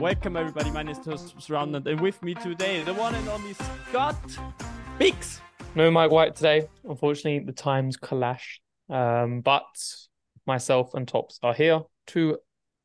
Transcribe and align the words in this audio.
Welcome 0.00 0.38
everybody, 0.38 0.70
my 0.70 0.82
name 0.82 0.96
is 0.96 1.32
Surrounded 1.40 1.86
and 1.86 2.00
with 2.00 2.22
me 2.22 2.32
today, 2.32 2.82
the 2.82 2.94
one 2.94 3.14
and 3.14 3.28
only 3.28 3.52
Scott 3.52 4.16
Biggs. 4.98 5.42
No 5.74 5.90
Mike 5.90 6.10
White 6.10 6.34
today. 6.34 6.66
Unfortunately, 6.88 7.40
the 7.40 7.52
times 7.52 7.98
clashed. 7.98 8.62
Um, 8.88 9.42
but 9.42 9.66
myself 10.46 10.94
and 10.94 11.06
Tops 11.06 11.38
are 11.42 11.52
here 11.52 11.82
to 12.08 12.38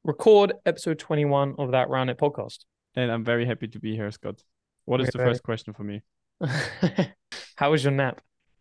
record 0.04 0.56
episode 0.66 1.00
21 1.00 1.56
of 1.58 1.72
that 1.72 1.88
Roundnet 1.88 2.18
podcast. 2.18 2.66
And 2.98 3.10
I'm 3.10 3.24
very 3.24 3.46
happy 3.46 3.70
to 3.70 3.80
be 3.80 3.96
here, 3.96 4.12
Scott. 4.12 4.44
What 4.84 5.00
is 5.00 5.08
the 5.08 5.20
first 5.20 5.42
question 5.42 5.74
for 5.74 5.86
me? 5.86 6.02
How 7.56 7.72
was 7.72 7.82
your 7.82 7.94
nap? 7.94 8.20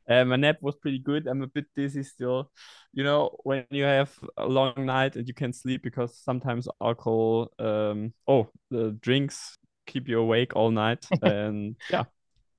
Uh, 0.09 0.25
my 0.25 0.37
nap 0.37 0.59
was 0.61 0.77
pretty 0.77 0.99
good. 0.99 1.27
I'm 1.27 1.43
a 1.43 1.47
bit 1.47 1.67
dizzy 1.75 2.03
still. 2.03 2.51
You 2.93 3.05
know, 3.05 3.37
when 3.43 3.65
you 3.71 3.85
have 3.85 4.13
a 4.37 4.47
long 4.47 4.75
night 4.87 5.17
and 5.17 5.27
you 5.27 5.35
can't 5.35 5.55
sleep 5.55 5.83
because 5.83 6.17
sometimes 6.19 6.69
alcohol, 6.81 7.51
um, 7.59 8.13
oh, 8.29 8.49
the 8.71 8.97
drinks 9.01 9.57
keep 9.87 10.09
you 10.09 10.21
awake 10.21 10.55
all 10.55 10.71
night. 10.71 11.07
and 11.23 11.77
yeah, 11.91 12.05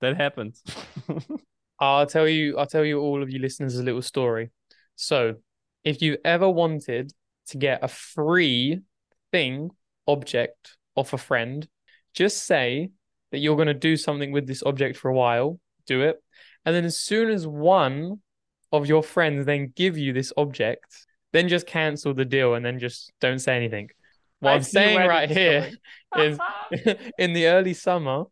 that 0.02 0.18
happens. 0.18 0.64
I'll 1.80 2.08
tell 2.08 2.28
you, 2.28 2.58
I'll 2.58 2.68
tell 2.68 2.86
you 2.86 3.00
all 3.00 3.22
of 3.22 3.30
you 3.30 3.40
listeners 3.40 3.78
a 3.78 3.84
little 3.84 4.02
story. 4.02 4.52
So, 4.96 5.36
if 5.84 6.02
you 6.02 6.18
ever 6.26 6.50
wanted 6.50 7.12
to 7.48 7.58
get 7.58 7.84
a 7.84 7.88
free 7.88 8.80
thing, 9.32 9.70
object 10.08 10.78
off 10.96 11.14
a 11.14 11.18
friend, 11.18 11.68
just 12.14 12.46
say 12.46 12.92
that 13.32 13.40
you're 13.40 13.58
going 13.58 13.68
to 13.68 13.74
do 13.74 13.98
something 13.98 14.32
with 14.32 14.48
this 14.48 14.64
object 14.64 14.98
for 14.98 15.10
a 15.10 15.14
while, 15.14 15.60
do 15.86 16.02
it. 16.02 16.22
And 16.66 16.76
then 16.76 16.86
as 16.86 16.98
soon 16.98 17.30
as 17.30 17.46
one 17.46 18.20
of 18.72 18.88
your 18.88 19.04
friends 19.04 19.46
then 19.46 19.72
give 19.76 19.98
you 19.98 20.14
this 20.14 20.34
object, 20.38 21.06
then 21.34 21.48
just 21.48 21.68
cancel 21.68 22.14
the 22.14 22.26
deal 22.26 22.56
and 22.56 22.66
then 22.66 22.80
just 22.80 23.12
don't 23.22 23.40
say 23.40 23.56
anything. 23.56 23.90
What 24.40 24.52
I 24.52 24.56
am 24.56 24.64
saying 24.64 24.98
right 25.08 25.30
here 25.30 25.72
is 26.18 26.38
in 27.18 27.34
the 27.34 27.48
early 27.48 27.74
summer, 27.74 28.26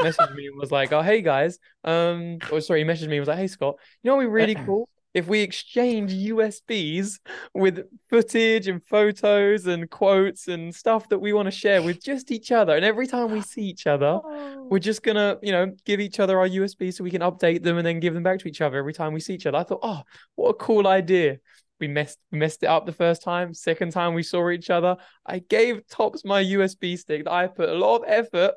messaged 0.00 0.34
me 0.34 0.46
and 0.46 0.58
was 0.58 0.70
like, 0.70 0.92
Oh, 0.92 1.02
hey 1.02 1.22
guys. 1.22 1.58
Um, 1.84 2.38
oh 2.50 2.60
sorry, 2.60 2.80
he 2.80 2.88
messaged 2.88 3.08
me 3.08 3.16
and 3.16 3.20
was 3.20 3.28
like, 3.28 3.38
Hey 3.38 3.48
Scott, 3.48 3.76
you 4.02 4.10
know 4.10 4.16
what 4.16 4.24
would 4.24 4.30
be 4.30 4.34
really 4.34 4.54
cool? 4.66 4.88
If 5.14 5.28
we 5.28 5.40
exchange 5.40 6.12
USBs 6.12 7.18
with 7.54 7.86
footage 8.08 8.68
and 8.68 8.82
photos 8.84 9.66
and 9.66 9.90
quotes 9.90 10.48
and 10.48 10.74
stuff 10.74 11.08
that 11.10 11.18
we 11.18 11.32
want 11.32 11.46
to 11.46 11.50
share 11.50 11.82
with 11.82 12.02
just 12.02 12.30
each 12.30 12.50
other. 12.50 12.74
And 12.74 12.84
every 12.84 13.06
time 13.06 13.30
we 13.30 13.42
see 13.42 13.62
each 13.62 13.86
other, 13.86 14.20
oh. 14.24 14.66
we're 14.70 14.78
just 14.78 15.02
gonna, 15.02 15.38
you 15.42 15.52
know, 15.52 15.72
give 15.84 16.00
each 16.00 16.18
other 16.18 16.38
our 16.38 16.48
USBs 16.48 16.94
so 16.94 17.04
we 17.04 17.10
can 17.10 17.20
update 17.20 17.62
them 17.62 17.76
and 17.76 17.86
then 17.86 18.00
give 18.00 18.14
them 18.14 18.22
back 18.22 18.38
to 18.40 18.48
each 18.48 18.60
other 18.60 18.78
every 18.78 18.94
time 18.94 19.12
we 19.12 19.20
see 19.20 19.34
each 19.34 19.46
other. 19.46 19.58
I 19.58 19.64
thought, 19.64 19.80
oh, 19.82 20.02
what 20.36 20.48
a 20.48 20.54
cool 20.54 20.86
idea. 20.86 21.38
We 21.78 21.88
messed 21.88 22.18
messed 22.30 22.62
it 22.62 22.66
up 22.66 22.86
the 22.86 22.92
first 22.92 23.22
time. 23.22 23.52
Second 23.52 23.92
time 23.92 24.14
we 24.14 24.22
saw 24.22 24.50
each 24.50 24.70
other, 24.70 24.96
I 25.26 25.40
gave 25.40 25.86
Tops 25.88 26.24
my 26.24 26.42
USB 26.42 26.96
stick 26.96 27.24
that 27.24 27.32
I 27.32 27.48
put 27.48 27.68
a 27.68 27.74
lot 27.74 27.96
of 27.96 28.04
effort 28.06 28.54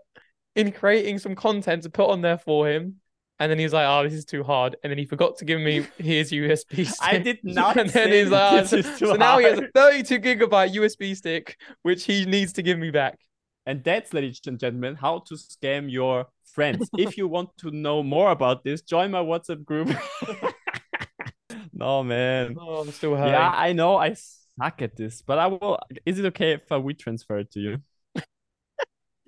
in 0.55 0.71
creating 0.71 1.19
some 1.19 1.35
content 1.35 1.83
to 1.83 1.89
put 1.89 2.09
on 2.09 2.21
there 2.21 2.37
for 2.37 2.69
him 2.69 3.01
and 3.39 3.52
then 3.52 3.59
he 3.59 3.66
was 3.66 3.73
like, 3.73 3.86
"Oh, 3.88 4.03
this 4.03 4.14
is 4.14 4.25
too 4.25 4.44
hard." 4.44 4.75
And 4.83 4.91
then 4.91 4.97
he 4.97 5.05
forgot 5.05 5.38
to 5.38 5.45
give 5.45 5.59
me 5.59 5.86
his 5.97 6.31
USB 6.31 6.86
stick. 6.88 6.95
I 7.02 7.17
did 7.17 7.39
not. 7.44 7.78
and 7.78 7.89
then 7.89 8.11
he's 8.11 8.30
like, 8.30 8.64
oh, 8.64 8.66
so, 8.66 8.81
so 8.81 9.14
now 9.14 9.38
he 9.39 9.45
has 9.45 9.59
a 9.59 9.67
32 9.73 10.19
gigabyte 10.19 10.73
USB 10.73 11.16
stick, 11.16 11.58
which 11.81 12.06
he 12.06 12.25
needs 12.25 12.53
to 12.53 12.61
give 12.61 12.80
me 12.80 12.91
back. 12.91 13.19
And 13.66 13.83
that's, 13.83 14.13
ladies 14.13 14.39
and 14.45 14.59
gentlemen, 14.59 14.95
how 14.95 15.19
to 15.28 15.36
scam 15.36 15.91
your 15.91 16.28
friends. 16.45 16.88
if 16.97 17.17
you 17.17 17.28
want 17.28 17.50
to 17.58 17.72
know 17.72 18.03
more 18.03 18.31
about 18.31 18.63
this, 18.63 18.81
join 18.81 19.11
my 19.11 19.22
WhatsApp 19.22 19.66
group. 19.66 19.89
no, 21.73 22.03
man. 22.03 22.56
Oh, 22.59 22.81
I'm 22.81 22.91
still 22.91 23.16
hurting. 23.16 23.33
Yeah, 23.33 23.50
I 23.50 23.73
know 23.73 23.97
I 23.97 24.13
suck 24.13 24.81
at 24.81 24.95
this, 24.95 25.22
but 25.22 25.39
I 25.39 25.47
will. 25.47 25.80
Is 26.06 26.19
it 26.19 26.25
okay 26.28 26.53
if 26.53 26.72
I 26.72 26.78
we 26.78 26.94
transfer 26.94 27.39
it 27.39 27.52
to 27.52 27.59
you? 27.59 27.78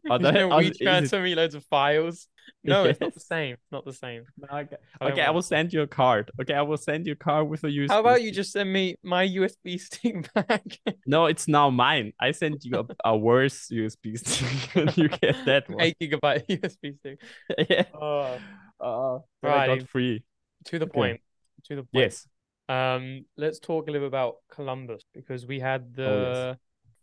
Are 0.10 0.20
there, 0.20 0.48
we 0.48 0.72
transfer 0.72 1.22
me 1.22 1.36
loads 1.36 1.56
of 1.56 1.64
files. 1.66 2.28
No, 2.64 2.84
yes. 2.86 2.92
it's 2.92 3.02
not 3.02 3.14
the 3.14 3.20
same. 3.20 3.56
Not 3.72 3.86
the 3.86 3.94
same. 3.94 4.24
Okay, 4.52 4.76
I, 5.02 5.06
okay, 5.10 5.22
I 5.22 5.32
will 5.32 5.42
send 5.42 5.74
you 5.74 5.82
a 5.82 5.88
card. 5.88 6.32
Okay, 6.42 6.54
I 6.54 6.62
will 6.62 6.78
send 6.78 7.06
you 7.08 7.14
a 7.14 7.16
card 7.16 7.50
with 7.50 7.64
a 7.64 7.68
USB. 7.68 7.90
How 7.90 8.00
about 8.00 8.22
you 8.22 8.32
just 8.32 8.52
send 8.52 8.72
me 8.72 8.96
my 9.04 9.28
USB 9.28 9.80
stick 9.80 10.34
back? 10.34 10.64
no, 11.06 11.26
it's 11.26 11.48
now 11.48 11.70
mine. 11.70 12.14
I 12.20 12.32
sent 12.32 12.64
you 12.66 12.80
a, 12.80 13.12
a 13.12 13.18
worse 13.18 13.70
USB 13.72 14.18
stick. 14.18 14.98
you 14.98 15.10
get 15.10 15.36
that 15.46 15.70
one. 15.70 15.82
Eight 15.82 15.98
gigabyte 16.02 16.48
USB 16.48 16.98
stick. 16.98 17.22
yeah. 17.70 17.84
Uh, 17.94 18.38
uh, 18.80 19.20
right. 19.44 19.70
I 19.70 19.78
got 19.78 19.90
free. 19.90 20.24
To 20.66 20.80
the 20.80 20.86
okay. 20.86 20.94
point. 20.94 21.22
To 21.66 21.76
the 21.76 21.84
point. 21.84 21.92
Yes. 21.94 22.28
Um, 22.70 23.26
let's 23.38 23.60
talk 23.60 23.88
a 23.88 23.92
little 23.92 24.08
about 24.08 24.36
Columbus 24.52 25.04
because 25.14 25.46
we 25.46 25.60
had 25.60 25.96
the 25.96 26.10
oh, 26.10 26.48
yes. 26.50 26.58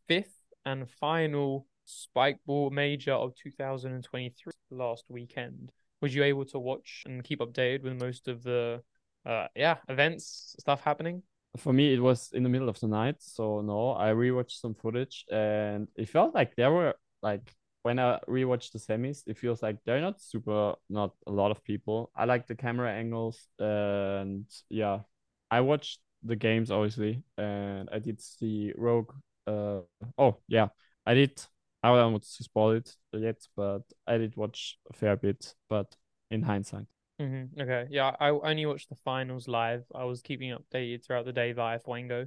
fifth 0.08 0.36
and 0.66 0.88
final 1.00 1.66
Spikeball 1.86 2.72
Major 2.72 3.12
of 3.12 3.34
2023 3.36 4.52
last 4.70 5.04
weekend. 5.08 5.72
Was 6.00 6.14
you 6.14 6.24
able 6.24 6.44
to 6.46 6.58
watch 6.58 7.02
and 7.06 7.24
keep 7.24 7.40
updated 7.40 7.82
with 7.82 8.00
most 8.00 8.28
of 8.28 8.42
the 8.42 8.82
uh 9.26 9.46
yeah 9.56 9.76
events 9.88 10.54
stuff 10.60 10.82
happening? 10.82 11.22
For 11.56 11.72
me, 11.72 11.94
it 11.94 12.00
was 12.00 12.30
in 12.32 12.42
the 12.42 12.48
middle 12.48 12.68
of 12.68 12.80
the 12.80 12.88
night, 12.88 13.16
so 13.20 13.60
no. 13.60 13.92
I 13.92 14.08
rewatched 14.08 14.60
some 14.60 14.74
footage, 14.74 15.24
and 15.30 15.86
it 15.94 16.08
felt 16.08 16.34
like 16.34 16.56
there 16.56 16.72
were 16.72 16.94
like 17.22 17.54
when 17.82 17.98
I 17.98 18.18
rewatched 18.28 18.72
the 18.72 18.78
semis, 18.78 19.22
it 19.26 19.38
feels 19.38 19.62
like 19.62 19.76
they're 19.84 20.00
not 20.00 20.20
super, 20.20 20.74
not 20.88 21.12
a 21.26 21.30
lot 21.30 21.50
of 21.50 21.62
people. 21.62 22.10
I 22.16 22.24
like 22.24 22.46
the 22.46 22.56
camera 22.56 22.90
angles, 22.90 23.46
and 23.58 24.46
yeah, 24.68 25.00
I 25.50 25.60
watched 25.60 26.00
the 26.24 26.34
games 26.34 26.70
obviously, 26.70 27.22
and 27.38 27.88
I 27.92 27.98
did 27.98 28.20
see 28.20 28.72
Rogue. 28.76 29.12
Uh 29.46 29.80
oh 30.18 30.38
yeah, 30.48 30.68
I 31.06 31.14
did 31.14 31.40
I 31.84 31.94
don't 31.94 32.12
want 32.12 32.22
to 32.22 32.42
spoil 32.42 32.70
it 32.70 32.96
yet, 33.12 33.46
but 33.54 33.82
I 34.06 34.16
did 34.16 34.36
watch 34.36 34.78
a 34.88 34.94
fair 34.94 35.16
bit, 35.16 35.54
but 35.68 35.94
in 36.30 36.40
hindsight. 36.40 36.86
Mm-hmm. 37.20 37.60
Okay, 37.60 37.86
yeah, 37.90 38.16
I 38.18 38.30
only 38.30 38.64
watched 38.64 38.88
the 38.88 38.96
finals 38.96 39.48
live. 39.48 39.84
I 39.94 40.04
was 40.04 40.22
keeping 40.22 40.56
updated 40.56 41.04
throughout 41.04 41.26
the 41.26 41.32
day 41.32 41.52
via 41.52 41.78
Fwango, 41.78 42.26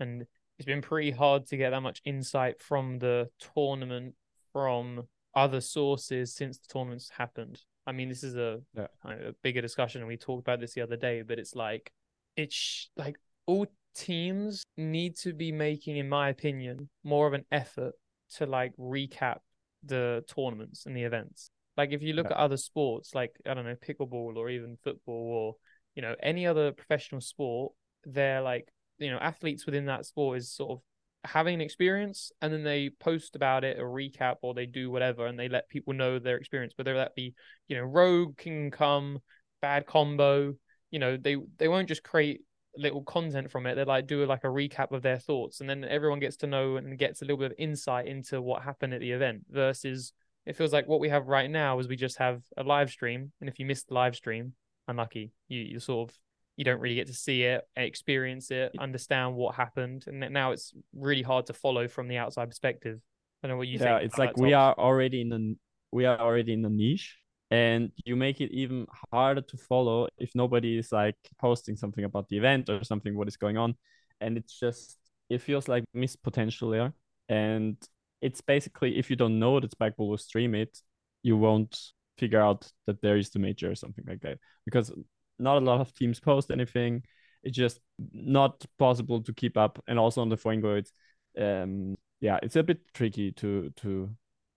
and 0.00 0.24
it's 0.58 0.64
been 0.64 0.80
pretty 0.80 1.10
hard 1.10 1.46
to 1.48 1.58
get 1.58 1.70
that 1.70 1.82
much 1.82 2.00
insight 2.06 2.62
from 2.62 2.98
the 2.98 3.28
tournament 3.54 4.14
from 4.54 5.02
other 5.34 5.60
sources 5.60 6.34
since 6.34 6.58
the 6.58 6.72
tournaments 6.72 7.10
happened. 7.10 7.60
I 7.86 7.92
mean, 7.92 8.08
this 8.08 8.24
is 8.24 8.36
a, 8.36 8.62
yeah. 8.74 8.86
a 9.04 9.34
bigger 9.42 9.60
discussion, 9.60 10.00
and 10.00 10.08
we 10.08 10.16
talked 10.16 10.40
about 10.40 10.60
this 10.60 10.72
the 10.72 10.80
other 10.80 10.96
day. 10.96 11.20
But 11.20 11.38
it's 11.38 11.54
like 11.54 11.92
it's 12.38 12.88
like 12.96 13.18
all 13.44 13.66
teams 13.94 14.64
need 14.78 15.16
to 15.18 15.34
be 15.34 15.52
making, 15.52 15.98
in 15.98 16.08
my 16.08 16.30
opinion, 16.30 16.88
more 17.04 17.26
of 17.26 17.34
an 17.34 17.44
effort 17.52 17.92
to 18.38 18.46
like 18.46 18.72
recap 18.76 19.38
the 19.84 20.24
tournaments 20.34 20.86
and 20.86 20.96
the 20.96 21.02
events. 21.02 21.50
Like 21.76 21.92
if 21.92 22.02
you 22.02 22.12
look 22.12 22.26
yeah. 22.26 22.36
at 22.36 22.38
other 22.38 22.56
sports, 22.56 23.14
like 23.14 23.32
I 23.46 23.54
don't 23.54 23.64
know, 23.64 23.76
pickleball 23.76 24.36
or 24.36 24.48
even 24.48 24.78
football 24.82 25.14
or 25.14 25.54
you 25.94 26.02
know 26.02 26.14
any 26.22 26.46
other 26.46 26.72
professional 26.72 27.20
sport, 27.20 27.72
they're 28.04 28.42
like 28.42 28.68
you 28.98 29.10
know 29.10 29.18
athletes 29.18 29.66
within 29.66 29.86
that 29.86 30.06
sport 30.06 30.38
is 30.38 30.52
sort 30.52 30.72
of 30.72 30.80
having 31.24 31.54
an 31.54 31.60
experience 31.62 32.32
and 32.42 32.52
then 32.52 32.62
they 32.62 32.90
post 33.00 33.34
about 33.34 33.64
it 33.64 33.78
a 33.78 33.82
recap 33.82 34.36
or 34.42 34.52
they 34.52 34.66
do 34.66 34.90
whatever 34.90 35.26
and 35.26 35.38
they 35.38 35.48
let 35.48 35.68
people 35.70 35.94
know 35.94 36.18
their 36.18 36.36
experience 36.36 36.74
whether 36.76 36.94
that 36.94 37.14
be 37.14 37.34
you 37.66 37.76
know 37.76 37.82
rogue 37.82 38.36
can 38.36 38.70
come 38.70 39.18
bad 39.62 39.86
combo 39.86 40.54
you 40.90 40.98
know 40.98 41.16
they 41.16 41.36
they 41.56 41.66
won't 41.66 41.88
just 41.88 42.02
create 42.02 42.42
little 42.76 43.02
content 43.02 43.50
from 43.50 43.66
it. 43.66 43.74
They 43.74 43.84
like 43.84 44.06
do 44.06 44.24
like 44.26 44.44
a 44.44 44.48
recap 44.48 44.92
of 44.92 45.02
their 45.02 45.18
thoughts, 45.18 45.60
and 45.60 45.68
then 45.68 45.84
everyone 45.84 46.20
gets 46.20 46.36
to 46.38 46.46
know 46.46 46.76
and 46.76 46.98
gets 46.98 47.22
a 47.22 47.24
little 47.24 47.38
bit 47.38 47.52
of 47.52 47.58
insight 47.58 48.06
into 48.06 48.40
what 48.40 48.62
happened 48.62 48.94
at 48.94 49.00
the 49.00 49.12
event. 49.12 49.42
Versus, 49.50 50.12
it 50.46 50.56
feels 50.56 50.72
like 50.72 50.88
what 50.88 51.00
we 51.00 51.08
have 51.08 51.26
right 51.26 51.50
now 51.50 51.78
is 51.78 51.88
we 51.88 51.96
just 51.96 52.18
have 52.18 52.42
a 52.56 52.62
live 52.62 52.90
stream, 52.90 53.32
and 53.40 53.48
if 53.48 53.58
you 53.58 53.66
miss 53.66 53.84
the 53.84 53.94
live 53.94 54.14
stream, 54.16 54.54
unlucky. 54.88 55.32
You 55.48 55.60
you 55.60 55.80
sort 55.80 56.10
of 56.10 56.18
you 56.56 56.64
don't 56.64 56.80
really 56.80 56.94
get 56.94 57.08
to 57.08 57.14
see 57.14 57.42
it, 57.42 57.62
experience 57.76 58.50
it, 58.50 58.72
understand 58.78 59.34
what 59.34 59.54
happened, 59.54 60.04
and 60.06 60.20
now 60.32 60.52
it's 60.52 60.72
really 60.94 61.22
hard 61.22 61.46
to 61.46 61.52
follow 61.52 61.88
from 61.88 62.08
the 62.08 62.18
outside 62.18 62.48
perspective. 62.48 63.00
I 63.42 63.48
don't 63.48 63.54
know 63.54 63.58
what 63.58 63.68
you 63.68 63.78
yeah, 63.78 63.98
think. 63.98 64.06
it's 64.06 64.18
like 64.18 64.36
we 64.36 64.52
are 64.52 64.74
already 64.74 65.20
in 65.20 65.28
the 65.28 65.56
we 65.90 66.06
are 66.06 66.18
already 66.18 66.52
in 66.52 66.62
the 66.62 66.70
niche 66.70 67.18
and 67.50 67.90
you 68.04 68.16
make 68.16 68.40
it 68.40 68.50
even 68.52 68.86
harder 69.12 69.40
to 69.40 69.56
follow 69.56 70.08
if 70.18 70.30
nobody 70.34 70.78
is 70.78 70.90
like 70.92 71.16
posting 71.38 71.76
something 71.76 72.04
about 72.04 72.28
the 72.28 72.36
event 72.36 72.68
or 72.68 72.82
something 72.84 73.16
what 73.16 73.28
is 73.28 73.36
going 73.36 73.56
on. 73.56 73.74
And 74.20 74.36
it's 74.36 74.58
just 74.58 74.98
it 75.28 75.40
feels 75.42 75.68
like 75.68 75.84
missed 75.94 76.22
potential 76.22 76.70
there 76.70 76.92
and 77.28 77.76
it's 78.20 78.40
basically 78.40 78.98
if 78.98 79.10
you 79.10 79.16
don't 79.16 79.38
know 79.38 79.60
that 79.60 79.76
Spikeball 79.78 80.18
stream 80.20 80.54
it 80.54 80.78
you 81.22 81.36
won't 81.36 81.78
figure 82.18 82.40
out 82.40 82.70
that 82.86 83.00
there 83.02 83.16
is 83.16 83.30
the 83.30 83.38
major 83.38 83.70
or 83.70 83.74
something 83.74 84.04
like 84.06 84.20
that. 84.20 84.38
Because 84.64 84.92
not 85.38 85.56
a 85.56 85.64
lot 85.64 85.80
of 85.80 85.94
teams 85.94 86.20
post 86.20 86.50
anything. 86.50 87.02
It's 87.42 87.56
just 87.56 87.80
not 88.12 88.64
possible 88.78 89.22
to 89.22 89.32
keep 89.32 89.56
up. 89.56 89.82
And 89.86 89.98
also 89.98 90.22
on 90.22 90.28
the 90.28 90.36
Fwango 90.36 90.78
it's 90.78 90.92
um 91.38 91.96
yeah 92.20 92.38
it's 92.42 92.56
a 92.56 92.62
bit 92.62 92.80
tricky 92.94 93.32
to 93.32 93.70
to 93.76 94.08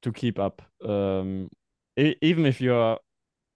to 0.03 0.11
keep 0.11 0.37
up 0.37 0.61
um 0.85 1.49
even 1.97 2.45
if 2.45 2.61
you're 2.61 2.97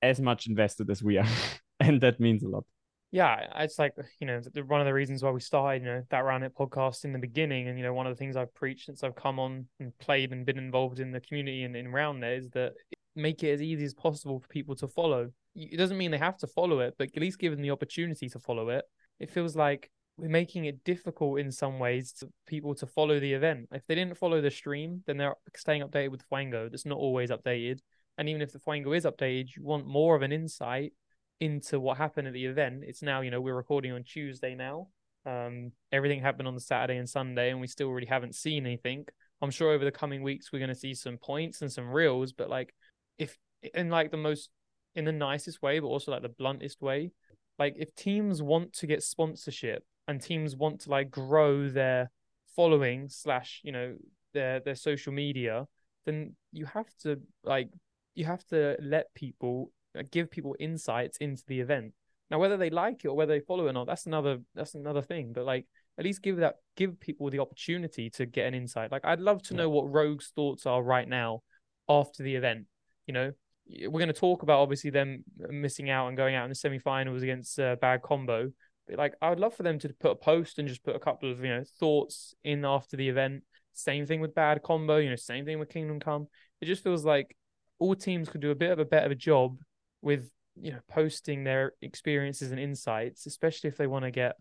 as 0.01 0.19
much 0.19 0.47
invested 0.47 0.89
as 0.89 1.03
we 1.03 1.17
are 1.17 1.27
and 1.79 2.01
that 2.01 2.19
means 2.19 2.43
a 2.43 2.47
lot 2.47 2.65
yeah, 3.13 3.45
it's 3.57 3.77
like 3.77 3.93
you 4.19 4.27
know 4.27 4.41
one 4.67 4.79
of 4.79 4.85
the 4.85 4.93
reasons 4.93 5.21
why 5.21 5.31
we 5.31 5.41
started, 5.41 5.83
you 5.83 5.89
know, 5.89 6.01
that 6.09 6.23
Roundnet 6.23 6.53
podcast 6.53 7.03
in 7.03 7.11
the 7.11 7.19
beginning, 7.19 7.67
and 7.67 7.77
you 7.77 7.83
know 7.83 7.93
one 7.93 8.07
of 8.07 8.13
the 8.13 8.17
things 8.17 8.38
I've 8.38 8.53
preached 8.55 8.85
since 8.85 9.03
I've 9.03 9.15
come 9.15 9.38
on 9.38 9.67
and 9.81 9.91
played 9.99 10.31
and 10.31 10.45
been 10.45 10.57
involved 10.57 11.01
in 11.01 11.11
the 11.11 11.19
community 11.19 11.63
and 11.63 11.75
in 11.75 11.88
Roundnet 11.88 12.38
is 12.38 12.49
that 12.51 12.73
make 13.15 13.43
it 13.43 13.51
as 13.51 13.61
easy 13.61 13.83
as 13.83 13.93
possible 13.93 14.39
for 14.39 14.47
people 14.47 14.75
to 14.75 14.87
follow. 14.87 15.29
It 15.55 15.75
doesn't 15.77 15.97
mean 15.97 16.11
they 16.11 16.17
have 16.17 16.37
to 16.37 16.47
follow 16.47 16.79
it, 16.79 16.95
but 16.97 17.09
at 17.13 17.21
least 17.21 17.39
give 17.39 17.51
them 17.51 17.61
the 17.61 17.71
opportunity 17.71 18.29
to 18.29 18.39
follow 18.39 18.69
it. 18.69 18.85
It 19.19 19.29
feels 19.29 19.57
like 19.57 19.91
we're 20.15 20.29
making 20.29 20.63
it 20.65 20.81
difficult 20.85 21.39
in 21.39 21.51
some 21.51 21.79
ways 21.79 22.13
to 22.13 22.29
people 22.47 22.73
to 22.75 22.87
follow 22.87 23.19
the 23.19 23.33
event. 23.33 23.67
If 23.73 23.85
they 23.87 23.95
didn't 23.95 24.17
follow 24.17 24.39
the 24.39 24.51
stream, 24.51 25.03
then 25.05 25.17
they're 25.17 25.35
staying 25.57 25.81
updated 25.81 26.11
with 26.11 26.23
Fwango. 26.29 26.71
That's 26.71 26.85
not 26.85 26.97
always 26.97 27.29
updated. 27.29 27.79
And 28.17 28.29
even 28.29 28.41
if 28.41 28.51
the 28.51 28.59
Fwango 28.59 28.95
is 28.95 29.05
updated, 29.05 29.55
you 29.55 29.63
want 29.63 29.87
more 29.87 30.15
of 30.15 30.21
an 30.21 30.31
insight 30.31 30.93
into 31.39 31.79
what 31.79 31.97
happened 31.97 32.27
at 32.27 32.33
the 32.33 32.45
event. 32.45 32.83
It's 32.85 33.01
now, 33.01 33.21
you 33.21 33.31
know, 33.31 33.41
we're 33.41 33.55
recording 33.55 33.91
on 33.91 34.03
Tuesday 34.03 34.53
now. 34.53 34.87
Um, 35.25 35.71
everything 35.91 36.21
happened 36.21 36.47
on 36.47 36.55
the 36.55 36.61
Saturday 36.61 36.97
and 36.97 37.09
Sunday, 37.09 37.49
and 37.49 37.59
we 37.59 37.67
still 37.67 37.89
really 37.89 38.07
haven't 38.07 38.35
seen 38.35 38.65
anything. 38.65 39.05
I'm 39.41 39.51
sure 39.51 39.71
over 39.71 39.83
the 39.83 39.91
coming 39.91 40.21
weeks 40.21 40.51
we're 40.51 40.59
going 40.59 40.69
to 40.69 40.75
see 40.75 40.93
some 40.93 41.17
points 41.17 41.61
and 41.61 41.71
some 41.71 41.89
reels, 41.89 42.31
but 42.31 42.49
like 42.49 42.73
if 43.17 43.37
in 43.73 43.89
like 43.89 44.11
the 44.11 44.17
most 44.17 44.49
in 44.95 45.05
the 45.05 45.11
nicest 45.11 45.61
way, 45.61 45.79
but 45.79 45.87
also 45.87 46.11
like 46.11 46.21
the 46.21 46.29
bluntest 46.29 46.81
way, 46.81 47.11
like 47.57 47.75
if 47.77 47.93
teams 47.95 48.41
want 48.41 48.73
to 48.73 48.87
get 48.87 49.03
sponsorship 49.03 49.83
and 50.07 50.21
teams 50.21 50.55
want 50.55 50.81
to 50.81 50.89
like 50.89 51.09
grow 51.09 51.69
their 51.69 52.11
following 52.55 53.09
slash 53.09 53.61
you 53.63 53.71
know 53.71 53.95
their 54.33 54.59
their 54.59 54.75
social 54.75 55.13
media, 55.13 55.65
then 56.05 56.35
you 56.51 56.65
have 56.65 56.87
to 57.01 57.19
like 57.43 57.69
you 58.15 58.25
have 58.25 58.45
to 58.47 58.77
let 58.79 59.13
people 59.13 59.71
uh, 59.97 60.03
give 60.09 60.31
people 60.31 60.55
insights 60.59 61.17
into 61.17 61.43
the 61.47 61.59
event. 61.59 61.93
Now, 62.29 62.39
whether 62.39 62.57
they 62.57 62.69
like 62.69 63.03
it 63.03 63.09
or 63.09 63.15
whether 63.15 63.33
they 63.33 63.45
follow 63.45 63.65
it 63.65 63.71
or 63.71 63.73
not, 63.73 63.87
that's 63.87 64.05
another 64.05 64.39
that's 64.55 64.73
another 64.73 65.01
thing. 65.01 65.33
But 65.33 65.45
like, 65.45 65.65
at 65.97 66.05
least 66.05 66.21
give 66.21 66.37
that 66.37 66.55
give 66.77 66.99
people 66.99 67.29
the 67.29 67.39
opportunity 67.39 68.09
to 68.11 68.25
get 68.25 68.47
an 68.47 68.53
insight. 68.53 68.91
Like, 68.91 69.05
I'd 69.05 69.19
love 69.19 69.41
to 69.43 69.53
know 69.53 69.69
what 69.69 69.91
Rogue's 69.91 70.31
thoughts 70.33 70.65
are 70.65 70.81
right 70.81 71.07
now 71.07 71.41
after 71.89 72.23
the 72.23 72.35
event. 72.35 72.67
You 73.05 73.13
know, 73.13 73.31
we're 73.67 73.99
going 73.99 74.07
to 74.07 74.13
talk 74.13 74.43
about 74.43 74.59
obviously 74.59 74.89
them 74.91 75.25
missing 75.49 75.89
out 75.89 76.07
and 76.07 76.15
going 76.15 76.35
out 76.35 76.45
in 76.45 76.49
the 76.49 76.55
semi-finals 76.55 77.21
against 77.21 77.59
uh, 77.59 77.75
Bad 77.81 78.01
Combo. 78.01 78.51
But 78.87 78.97
like, 78.97 79.13
I 79.21 79.29
would 79.29 79.39
love 79.39 79.53
for 79.53 79.63
them 79.63 79.79
to 79.79 79.89
put 79.89 80.11
a 80.11 80.15
post 80.15 80.57
and 80.57 80.67
just 80.67 80.83
put 80.83 80.95
a 80.95 80.99
couple 80.99 81.29
of 81.31 81.43
you 81.43 81.49
know 81.49 81.63
thoughts 81.79 82.33
in 82.45 82.63
after 82.63 82.95
the 82.95 83.09
event. 83.09 83.43
Same 83.73 84.05
thing 84.05 84.21
with 84.21 84.35
Bad 84.35 84.63
Combo. 84.63 84.97
You 84.97 85.09
know, 85.09 85.15
same 85.17 85.43
thing 85.43 85.59
with 85.59 85.69
Kingdom 85.69 85.99
Come. 85.99 86.27
It 86.61 86.65
just 86.65 86.83
feels 86.83 87.03
like 87.03 87.35
all 87.81 87.95
teams 87.95 88.30
could 88.30 88.42
do 88.42 88.51
a 88.51 88.56
bit 88.56 88.72
of 88.72 88.78
a 88.78 88.86
better 88.86 89.16
job 89.16 89.57
with 90.04 90.30
you 90.56 90.72
know 90.72 90.80
posting 90.88 91.44
their 91.44 91.74
experiences 91.81 92.51
and 92.51 92.60
insights, 92.60 93.25
especially 93.25 93.69
if 93.69 93.75
they 93.75 93.88
want 93.88 94.06
to 94.06 94.12
get 94.12 94.36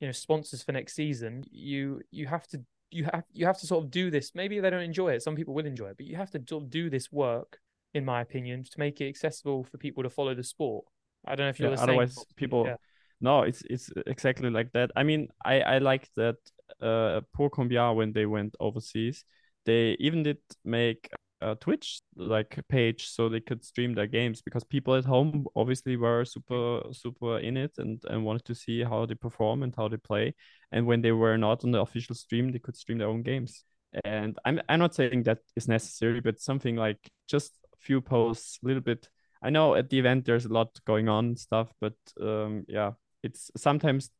you 0.00 0.08
know 0.08 0.12
sponsors 0.12 0.62
for 0.62 0.72
next 0.72 0.94
season. 0.94 1.44
You 1.50 2.02
you 2.10 2.26
have 2.26 2.46
to 2.48 2.60
you 2.90 3.04
have 3.04 3.22
you 3.32 3.46
have 3.46 3.58
to 3.60 3.66
sort 3.66 3.84
of 3.84 3.90
do 3.90 4.10
this. 4.10 4.32
Maybe 4.34 4.58
they 4.58 4.70
don't 4.70 4.82
enjoy 4.82 5.12
it. 5.12 5.22
Some 5.22 5.36
people 5.36 5.54
will 5.54 5.66
enjoy 5.66 5.90
it, 5.90 5.96
but 5.96 6.06
you 6.06 6.16
have 6.16 6.32
to 6.32 6.42
sort 6.46 6.64
of 6.64 6.70
do 6.70 6.90
this 6.90 7.12
work, 7.12 7.58
in 7.94 8.04
my 8.04 8.20
opinion, 8.20 8.64
to 8.64 8.78
make 8.78 9.00
it 9.00 9.08
accessible 9.08 9.62
for 9.62 9.78
people 9.78 10.02
to 10.02 10.10
follow 10.10 10.34
the 10.34 10.42
sport. 10.42 10.84
I 11.24 11.36
don't 11.36 11.46
know 11.46 11.50
if 11.50 11.60
you're 11.60 11.70
yeah, 11.70 11.82
otherwise 11.82 12.16
same. 12.16 12.24
people. 12.34 12.64
Yeah. 12.66 12.76
No, 13.20 13.42
it's 13.42 13.62
it's 13.70 13.90
exactly 14.06 14.50
like 14.50 14.72
that. 14.72 14.90
I 14.96 15.04
mean, 15.04 15.28
I 15.44 15.60
I 15.60 15.78
like 15.78 16.08
that. 16.16 16.36
Uh, 16.80 17.20
Pour 17.34 17.50
Combien 17.50 17.94
when 17.94 18.12
they 18.12 18.26
went 18.26 18.56
overseas, 18.58 19.24
they 19.66 19.96
even 20.00 20.22
did 20.22 20.38
make 20.64 21.10
a 21.40 21.54
Twitch 21.54 22.00
like 22.16 22.58
page 22.68 23.08
so 23.08 23.28
they 23.28 23.40
could 23.40 23.64
stream 23.64 23.94
their 23.94 24.06
games 24.06 24.42
because 24.42 24.64
people 24.64 24.94
at 24.94 25.04
home 25.04 25.46
obviously 25.56 25.96
were 25.96 26.24
super 26.24 26.82
super 26.92 27.38
in 27.38 27.56
it 27.56 27.72
and 27.78 28.02
and 28.08 28.24
wanted 28.24 28.44
to 28.44 28.54
see 28.54 28.82
how 28.82 29.06
they 29.06 29.14
perform 29.14 29.62
and 29.62 29.74
how 29.76 29.88
they 29.88 29.96
play. 29.96 30.34
And 30.72 30.86
when 30.86 31.02
they 31.02 31.12
were 31.12 31.38
not 31.38 31.64
on 31.64 31.72
the 31.72 31.80
official 31.80 32.14
stream 32.14 32.52
they 32.52 32.58
could 32.58 32.76
stream 32.76 32.98
their 32.98 33.08
own 33.08 33.22
games. 33.22 33.64
And 34.04 34.38
I'm 34.44 34.60
I'm 34.68 34.80
not 34.80 34.94
saying 34.94 35.24
that 35.24 35.38
is 35.56 35.68
necessary 35.68 36.20
but 36.20 36.40
something 36.40 36.76
like 36.76 36.98
just 37.28 37.52
a 37.72 37.76
few 37.80 38.00
posts 38.00 38.58
a 38.62 38.66
little 38.66 38.82
bit. 38.82 39.08
I 39.42 39.50
know 39.50 39.74
at 39.74 39.88
the 39.88 39.98
event 39.98 40.26
there's 40.26 40.44
a 40.44 40.52
lot 40.52 40.78
going 40.86 41.08
on 41.08 41.36
stuff 41.36 41.72
but 41.80 41.94
um 42.20 42.64
yeah 42.68 42.92
it's 43.22 43.50
sometimes 43.56 44.10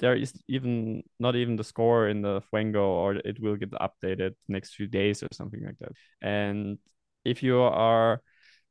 there 0.00 0.16
is 0.16 0.32
even 0.48 1.02
not 1.18 1.36
even 1.36 1.56
the 1.56 1.64
score 1.64 2.08
in 2.08 2.22
the 2.22 2.42
Fwango, 2.52 2.82
or 2.82 3.14
it 3.14 3.40
will 3.40 3.56
get 3.56 3.70
updated 3.72 4.34
next 4.48 4.74
few 4.74 4.86
days 4.86 5.22
or 5.22 5.28
something 5.32 5.62
like 5.64 5.78
that. 5.78 5.92
And 6.20 6.78
if 7.24 7.42
you 7.42 7.60
are, 7.60 8.22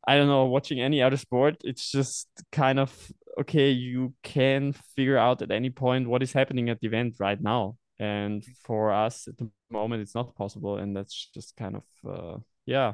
I 0.08 0.18
don't 0.18 0.28
know, 0.28 0.46
watching 0.46 0.82
any 0.82 1.02
other 1.02 1.18
sport, 1.18 1.58
it's 1.64 1.92
just 1.92 2.28
kind 2.52 2.80
of 2.80 2.92
okay. 3.40 3.70
You 3.70 4.14
can 4.24 4.74
figure 4.96 5.18
out 5.18 5.42
at 5.42 5.52
any 5.52 5.70
point 5.70 6.10
what 6.10 6.24
is 6.24 6.34
happening 6.34 6.70
at 6.70 6.80
the 6.82 6.88
event 6.88 7.16
right 7.20 7.40
now. 7.42 7.78
And 8.00 8.44
for 8.64 8.92
us 8.92 9.28
at 9.28 9.38
the 9.38 9.50
moment, 9.70 10.02
it's 10.02 10.16
not 10.16 10.36
possible, 10.36 10.78
and 10.78 10.96
that's 10.96 11.30
just 11.34 11.56
kind 11.56 11.76
of 11.76 11.84
uh, 12.10 12.38
yeah 12.66 12.94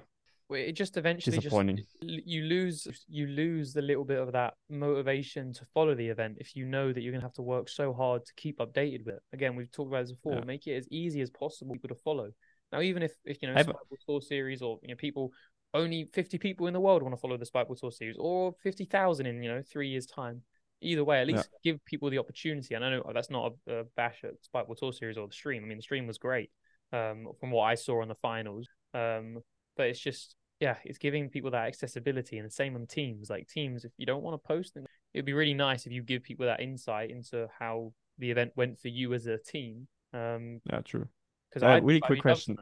it 0.50 0.74
just 0.74 0.98
eventually. 0.98 1.38
Just, 1.38 1.56
you 2.02 2.44
lose 2.44 2.88
you 3.08 3.28
lose 3.28 3.74
the 3.74 3.82
little 3.82 4.06
bit 4.06 4.20
of 4.20 4.32
that 4.34 4.54
motivation 4.70 5.54
to 5.54 5.66
follow 5.74 5.96
the 5.96 6.08
event 6.08 6.38
if 6.40 6.56
you 6.56 6.66
know 6.66 6.94
that 6.94 7.02
you're 7.02 7.12
gonna 7.12 7.24
have 7.24 7.34
to 7.34 7.42
work 7.42 7.70
so 7.70 7.94
hard 7.94 8.26
to 8.26 8.34
keep 8.36 8.60
updated 8.60 9.06
with 9.06 9.16
it. 9.16 9.22
Again, 9.34 9.56
we've 9.56 9.72
talked 9.72 9.92
about 9.92 10.04
this 10.04 10.12
before. 10.12 10.36
Yeah. 10.36 10.46
Make 10.46 10.68
it 10.68 10.76
as 10.76 10.88
easy 10.92 11.22
as 11.22 11.30
possible 11.32 11.74
people 11.74 11.90
to 11.90 11.96
follow. 11.96 12.30
Now, 12.72 12.82
even 12.82 13.04
if, 13.04 13.14
if 13.26 13.42
you 13.42 13.52
know 13.52 13.56
Spikeball 13.56 14.06
Tour 14.08 14.22
series 14.22 14.62
or 14.62 14.80
you 14.82 14.90
know 14.90 14.96
people 14.96 15.32
only 15.74 16.06
50 16.06 16.38
people 16.38 16.68
in 16.68 16.74
the 16.74 16.80
world 16.80 17.04
want 17.04 17.14
to 17.14 17.20
follow 17.20 17.38
the 17.38 17.46
Spikeball 17.46 17.80
Tour 17.80 17.92
series 17.92 18.16
or 18.20 18.54
50,000 18.64 19.26
in 19.26 19.42
you 19.42 19.50
know 19.50 19.62
three 19.62 19.90
years 19.90 20.06
time. 20.06 20.42
Either 20.82 21.04
way, 21.04 21.22
at 21.22 21.28
least 21.28 21.50
yeah. 21.64 21.72
give 21.72 21.86
people 21.86 22.10
the 22.10 22.20
opportunity. 22.20 22.76
And 22.76 22.86
I 22.86 22.92
know 22.92 23.12
that's 23.14 23.32
not 23.32 23.54
a, 23.68 23.80
a 23.80 23.84
bash 23.96 24.24
at 24.24 24.34
Spikeball 24.44 24.78
Tour 24.78 24.94
series 24.94 25.18
or 25.18 25.28
the 25.28 25.34
stream. 25.34 25.64
I 25.64 25.68
mean, 25.68 25.78
the 25.78 25.84
stream 25.84 26.06
was 26.06 26.18
great 26.18 26.52
um, 26.94 27.28
from 27.40 27.52
what 27.52 27.64
I 27.64 27.76
saw 27.76 28.02
on 28.02 28.08
the 28.08 28.16
finals. 28.16 28.68
Um, 28.94 29.38
but 29.76 29.88
it's 29.88 30.00
just 30.00 30.36
yeah, 30.60 30.78
it's 30.86 30.98
giving 30.98 31.30
people 31.30 31.52
that 31.52 31.68
accessibility 31.68 32.38
and 32.38 32.48
the 32.48 32.52
same 32.52 32.76
on 32.76 32.88
teams. 32.88 33.30
Like 33.30 33.48
teams, 33.48 33.84
if 33.84 33.92
you 33.98 34.06
don't 34.06 34.24
want 34.24 34.42
to 34.42 34.48
post, 34.48 34.78
it 34.78 34.86
would 35.14 35.26
be 35.26 35.34
really 35.34 35.54
nice 35.54 35.86
if 35.86 35.92
you 35.92 36.02
give 36.02 36.24
people 36.24 36.46
that 36.46 36.62
insight 36.62 37.12
into 37.12 37.48
how 37.60 37.92
the 38.18 38.32
event 38.32 38.54
went 38.56 38.80
for 38.80 38.88
you 38.88 39.14
as 39.14 39.28
a 39.28 39.38
team. 39.38 39.88
Um, 40.14 40.62
yeah, 40.72 40.80
true. 40.82 41.08
Because 41.50 41.64
uh, 41.64 41.82
really 41.84 42.00
quick 42.00 42.22
question: 42.22 42.58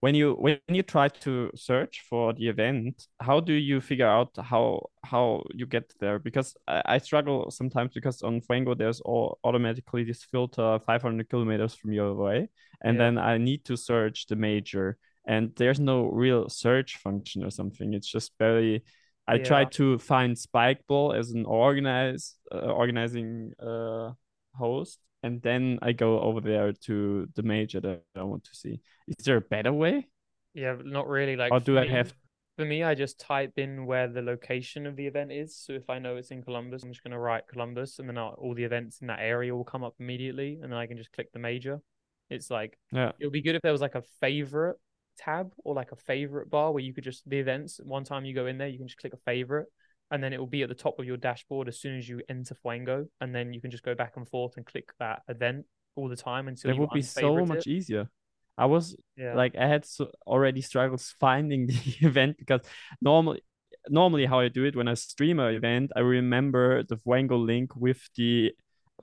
when 0.00 0.14
you 0.14 0.34
when 0.34 0.58
you 0.68 0.82
try 0.82 1.08
to 1.08 1.50
search 1.56 2.04
for 2.08 2.32
the 2.32 2.48
event, 2.48 3.06
how 3.20 3.40
do 3.40 3.52
you 3.54 3.80
figure 3.80 4.06
out 4.06 4.30
how 4.38 4.86
how 5.04 5.42
you 5.54 5.66
get 5.66 5.92
there? 6.00 6.18
Because 6.18 6.54
I, 6.66 6.82
I 6.84 6.98
struggle 6.98 7.50
sometimes 7.50 7.92
because 7.94 8.22
on 8.22 8.40
Fwango 8.42 8.76
there's 8.76 9.00
all 9.00 9.38
automatically 9.42 10.04
this 10.04 10.22
filter 10.22 10.78
500 10.86 11.28
kilometers 11.28 11.74
from 11.74 11.92
your 11.92 12.14
way, 12.14 12.48
and 12.82 12.96
yeah. 12.96 13.04
then 13.04 13.18
I 13.18 13.38
need 13.38 13.64
to 13.64 13.76
search 13.76 14.26
the 14.26 14.36
major 14.36 14.98
and 15.28 15.52
there's 15.56 15.78
no 15.78 16.06
real 16.06 16.48
search 16.48 16.96
function 16.96 17.44
or 17.44 17.50
something. 17.50 17.92
It's 17.92 18.10
just 18.10 18.36
barely. 18.38 18.82
I 19.28 19.34
yeah. 19.34 19.44
tried 19.44 19.72
to 19.72 19.98
find 19.98 20.34
Spikeball 20.34 21.16
as 21.16 21.30
an 21.32 21.44
organize 21.44 22.34
uh, 22.50 22.60
organizing 22.60 23.52
uh, 23.62 24.12
host, 24.54 24.98
and 25.22 25.42
then 25.42 25.78
I 25.82 25.92
go 25.92 26.18
over 26.18 26.40
there 26.40 26.72
to 26.86 27.28
the 27.34 27.42
major 27.42 27.78
that 27.80 28.02
I 28.16 28.22
want 28.22 28.44
to 28.44 28.54
see. 28.54 28.80
Is 29.06 29.24
there 29.26 29.36
a 29.36 29.42
better 29.42 29.72
way? 29.72 30.08
Yeah, 30.54 30.76
not 30.82 31.08
really. 31.08 31.36
Like, 31.36 31.52
or 31.52 31.60
do 31.60 31.74
me, 31.74 31.80
I 31.80 31.86
have? 31.88 32.14
For 32.56 32.64
me, 32.64 32.82
I 32.82 32.94
just 32.94 33.20
type 33.20 33.52
in 33.58 33.84
where 33.84 34.08
the 34.08 34.22
location 34.22 34.86
of 34.86 34.96
the 34.96 35.06
event 35.06 35.30
is. 35.30 35.54
So 35.54 35.74
if 35.74 35.90
I 35.90 35.98
know 35.98 36.16
it's 36.16 36.30
in 36.30 36.42
Columbus, 36.42 36.82
I'm 36.82 36.90
just 36.90 37.04
going 37.04 37.12
to 37.12 37.18
write 37.18 37.46
Columbus, 37.48 37.98
and 37.98 38.08
then 38.08 38.16
I'll, 38.16 38.34
all 38.38 38.54
the 38.54 38.64
events 38.64 39.02
in 39.02 39.08
that 39.08 39.20
area 39.20 39.54
will 39.54 39.62
come 39.62 39.84
up 39.84 39.94
immediately, 40.00 40.58
and 40.62 40.72
then 40.72 40.78
I 40.78 40.86
can 40.86 40.96
just 40.96 41.12
click 41.12 41.30
the 41.32 41.38
major. 41.38 41.82
It's 42.30 42.50
like 42.50 42.78
yeah, 42.92 43.12
it 43.20 43.26
would 43.26 43.32
be 43.32 43.42
good 43.42 43.56
if 43.56 43.62
there 43.62 43.72
was 43.72 43.82
like 43.82 43.94
a 43.94 44.02
favorite 44.22 44.78
tab 45.18 45.52
or 45.64 45.74
like 45.74 45.92
a 45.92 45.96
favorite 45.96 46.50
bar 46.50 46.72
where 46.72 46.82
you 46.82 46.94
could 46.94 47.04
just 47.04 47.28
the 47.28 47.38
events. 47.38 47.80
One 47.82 48.04
time 48.04 48.24
you 48.24 48.34
go 48.34 48.46
in 48.46 48.58
there, 48.58 48.68
you 48.68 48.78
can 48.78 48.88
just 48.88 48.98
click 48.98 49.12
a 49.12 49.18
favorite, 49.18 49.66
and 50.10 50.22
then 50.22 50.32
it 50.32 50.38
will 50.38 50.46
be 50.46 50.62
at 50.62 50.68
the 50.68 50.74
top 50.74 50.98
of 50.98 51.04
your 51.04 51.16
dashboard 51.16 51.68
as 51.68 51.80
soon 51.80 51.98
as 51.98 52.08
you 52.08 52.20
enter 52.28 52.56
Fwango, 52.64 53.06
and 53.20 53.34
then 53.34 53.52
you 53.52 53.60
can 53.60 53.70
just 53.70 53.84
go 53.84 53.94
back 53.94 54.14
and 54.16 54.28
forth 54.28 54.56
and 54.56 54.64
click 54.64 54.90
that 54.98 55.22
event 55.28 55.66
all 55.96 56.08
the 56.08 56.16
time 56.16 56.48
until 56.48 56.70
it 56.70 56.78
would 56.78 56.90
be 56.90 57.02
so 57.02 57.44
much 57.44 57.66
it. 57.66 57.70
easier. 57.70 58.08
I 58.56 58.66
was 58.66 58.96
yeah. 59.16 59.34
like, 59.34 59.54
I 59.56 59.66
had 59.66 59.84
so 59.84 60.10
already 60.26 60.62
struggles 60.62 61.14
finding 61.20 61.66
the 61.68 61.96
event 62.00 62.38
because 62.38 62.60
normally, 63.00 63.42
normally 63.88 64.26
how 64.26 64.40
I 64.40 64.48
do 64.48 64.64
it 64.64 64.74
when 64.74 64.88
I 64.88 64.94
stream 64.94 65.38
an 65.38 65.54
event, 65.54 65.92
I 65.94 66.00
remember 66.00 66.82
the 66.82 66.96
Fwango 66.96 67.44
link 67.44 67.76
with 67.76 68.00
the 68.16 68.52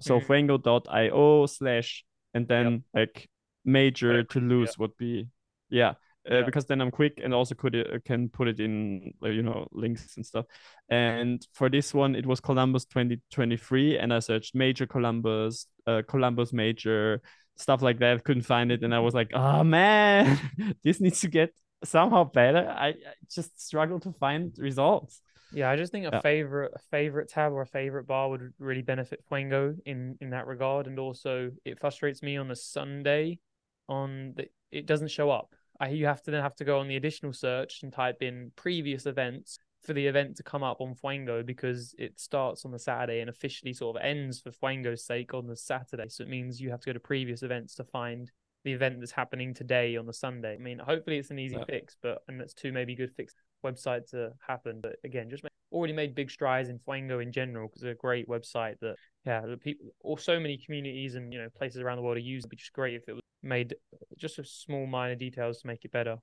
so 0.02 0.20
mm-hmm. 0.20 0.32
fwango.io 0.32 1.46
slash 1.46 2.04
and 2.34 2.48
then 2.48 2.72
yep. 2.72 2.82
like 2.94 3.30
major 3.64 4.24
to 4.24 4.40
lose 4.40 4.70
yeah. 4.70 4.76
would 4.80 4.98
be 4.98 5.28
yeah 5.70 5.94
uh, 6.29 6.44
because 6.44 6.65
then 6.65 6.82
I'm 6.82 6.91
quick 6.91 7.20
and 7.24 7.34
also 7.34 7.55
could 7.55 7.75
uh, 7.75 8.00
can 8.05 8.29
put 8.29 8.48
it 8.48 8.60
in 8.60 9.13
uh, 9.24 9.29
you 9.29 9.44
know 9.44 9.67
links 9.72 10.15
and 10.17 10.25
stuff. 10.25 10.46
And 10.89 11.46
for 11.53 11.70
this 11.70 11.94
one, 11.94 12.15
it 12.15 12.25
was 12.25 12.39
Columbus 12.39 12.86
2023, 12.86 13.98
and 13.98 14.13
I 14.13 14.20
searched 14.20 14.55
major 14.55 14.86
Columbus, 14.86 15.67
uh, 15.88 16.01
Columbus 16.08 16.53
major 16.53 17.22
stuff 17.58 17.82
like 17.82 18.00
that. 18.00 18.24
Couldn't 18.24 18.44
find 18.44 18.72
it, 18.72 18.84
and 18.84 18.94
I 18.94 19.00
was 19.00 19.13
like, 19.13 19.32
oh 19.34 19.63
man, 19.63 20.39
this 20.84 21.00
needs 21.00 21.22
to 21.22 21.27
get 21.27 21.53
somehow 21.84 22.24
better. 22.24 22.67
I, 22.70 22.88
I 22.89 22.94
just 23.29 23.65
struggle 23.65 24.00
to 24.01 24.12
find 24.13 24.53
results. 24.58 25.22
Yeah, 25.51 25.70
I 25.70 25.75
just 25.77 25.91
think 25.91 26.05
a 26.05 26.12
Yeah. 26.12 26.20
favorite 26.22 26.72
a 26.75 26.79
favorite 26.91 27.29
tab 27.29 27.53
or 27.53 27.62
a 27.62 27.67
favorite 27.67 28.05
bar 28.08 28.29
would 28.29 28.53
really 28.60 28.82
benefit 28.82 29.24
Fwango 29.29 29.77
in 29.86 30.17
in 30.20 30.32
that 30.32 30.48
regard, 30.48 30.88
and 30.88 31.00
also 31.00 31.51
it 31.63 31.79
frustrates 31.79 32.22
me 32.22 32.38
on 32.38 32.48
the 32.48 32.55
Sunday 32.55 33.39
on 33.88 34.34
the 34.36 34.50
it 34.72 34.86
doesn't 34.86 35.10
show 35.10 35.29
up. 35.29 35.53
I 35.79 35.89
you 35.89 36.05
have 36.05 36.22
to 36.24 36.32
then 36.32 36.41
have 36.41 36.55
to 36.55 36.65
go 36.65 36.79
on 36.79 36.88
the 36.88 36.96
additional 36.96 37.34
search 37.34 37.84
and 37.84 37.91
type 37.91 38.22
in 38.22 38.51
previous 38.55 39.05
events 39.05 39.60
for 39.84 39.94
the 39.94 40.08
event 40.08 40.36
to 40.38 40.44
come 40.44 40.63
up 40.63 40.82
on 40.82 40.96
Fwango 40.96 41.46
because 41.46 41.94
it 42.00 42.20
starts 42.20 42.65
on 42.65 42.72
the 42.72 42.79
Saturday 42.79 43.20
and 43.20 43.29
officially 43.29 43.74
sort 43.74 43.96
of 43.96 44.01
ends 44.01 44.41
for 44.41 44.51
Fwango's 44.51 45.05
sake 45.05 45.34
on 45.34 45.46
the 45.48 45.55
Saturday. 45.55 46.10
So 46.10 46.24
it 46.24 46.29
means 46.29 46.60
you 46.60 46.72
have 46.72 46.79
to 46.82 46.88
go 46.88 46.94
to 46.94 47.00
previous 47.00 47.44
events 47.44 47.75
to 47.75 47.84
find 47.84 48.32
the 48.63 48.74
event 48.74 49.00
that's 49.00 49.12
happening 49.12 49.53
today 49.53 49.96
on 49.96 50.08
the 50.08 50.13
Sunday. 50.13 50.55
I 50.55 50.58
mean, 50.58 50.79
hopefully 50.79 51.17
it's 51.20 51.29
an 51.29 51.38
easy 51.38 51.55
Yeah. 51.58 51.65
fix, 51.65 51.98
but 52.01 52.24
and 52.27 52.39
that's 52.39 52.53
two 52.55 52.72
maybe 52.72 52.96
good 52.96 53.12
fix 53.13 53.36
website 53.63 54.10
to 54.10 54.34
happen. 54.48 54.79
But 54.82 54.96
again, 55.03 55.29
just 55.29 55.44
ma- 55.44 55.50
already 55.75 55.94
made 55.94 56.15
big 56.15 56.32
strides 56.32 56.70
in 56.70 56.79
Fwango 56.79 57.22
in 57.22 57.32
general 57.32 57.67
because 57.67 57.84
it's 57.84 57.91
a 57.91 58.01
great 58.01 58.27
website 58.27 58.79
that 58.82 58.96
yeah, 59.25 59.41
the 59.41 59.58
people 59.58 59.88
or 60.00 60.17
so 60.17 60.39
many 60.39 60.58
communities 60.58 61.15
and 61.15 61.34
you 61.34 61.39
know 61.39 61.50
places 61.58 61.82
around 61.82 61.98
the 61.98 62.03
world 62.03 62.17
are 62.17 62.22
using. 62.22 62.39
It'd 62.48 62.50
be 62.51 62.58
just 62.58 62.74
great 62.74 62.96
if 62.96 63.03
it 63.08 63.13
was 63.13 63.22
made 63.44 63.75
just 64.17 64.39
a 64.39 64.46
small 64.46 64.88
minor 64.88 65.15
details 65.15 65.62
to 65.62 65.67
make 65.67 65.84
it 65.86 65.91
better 65.91 66.17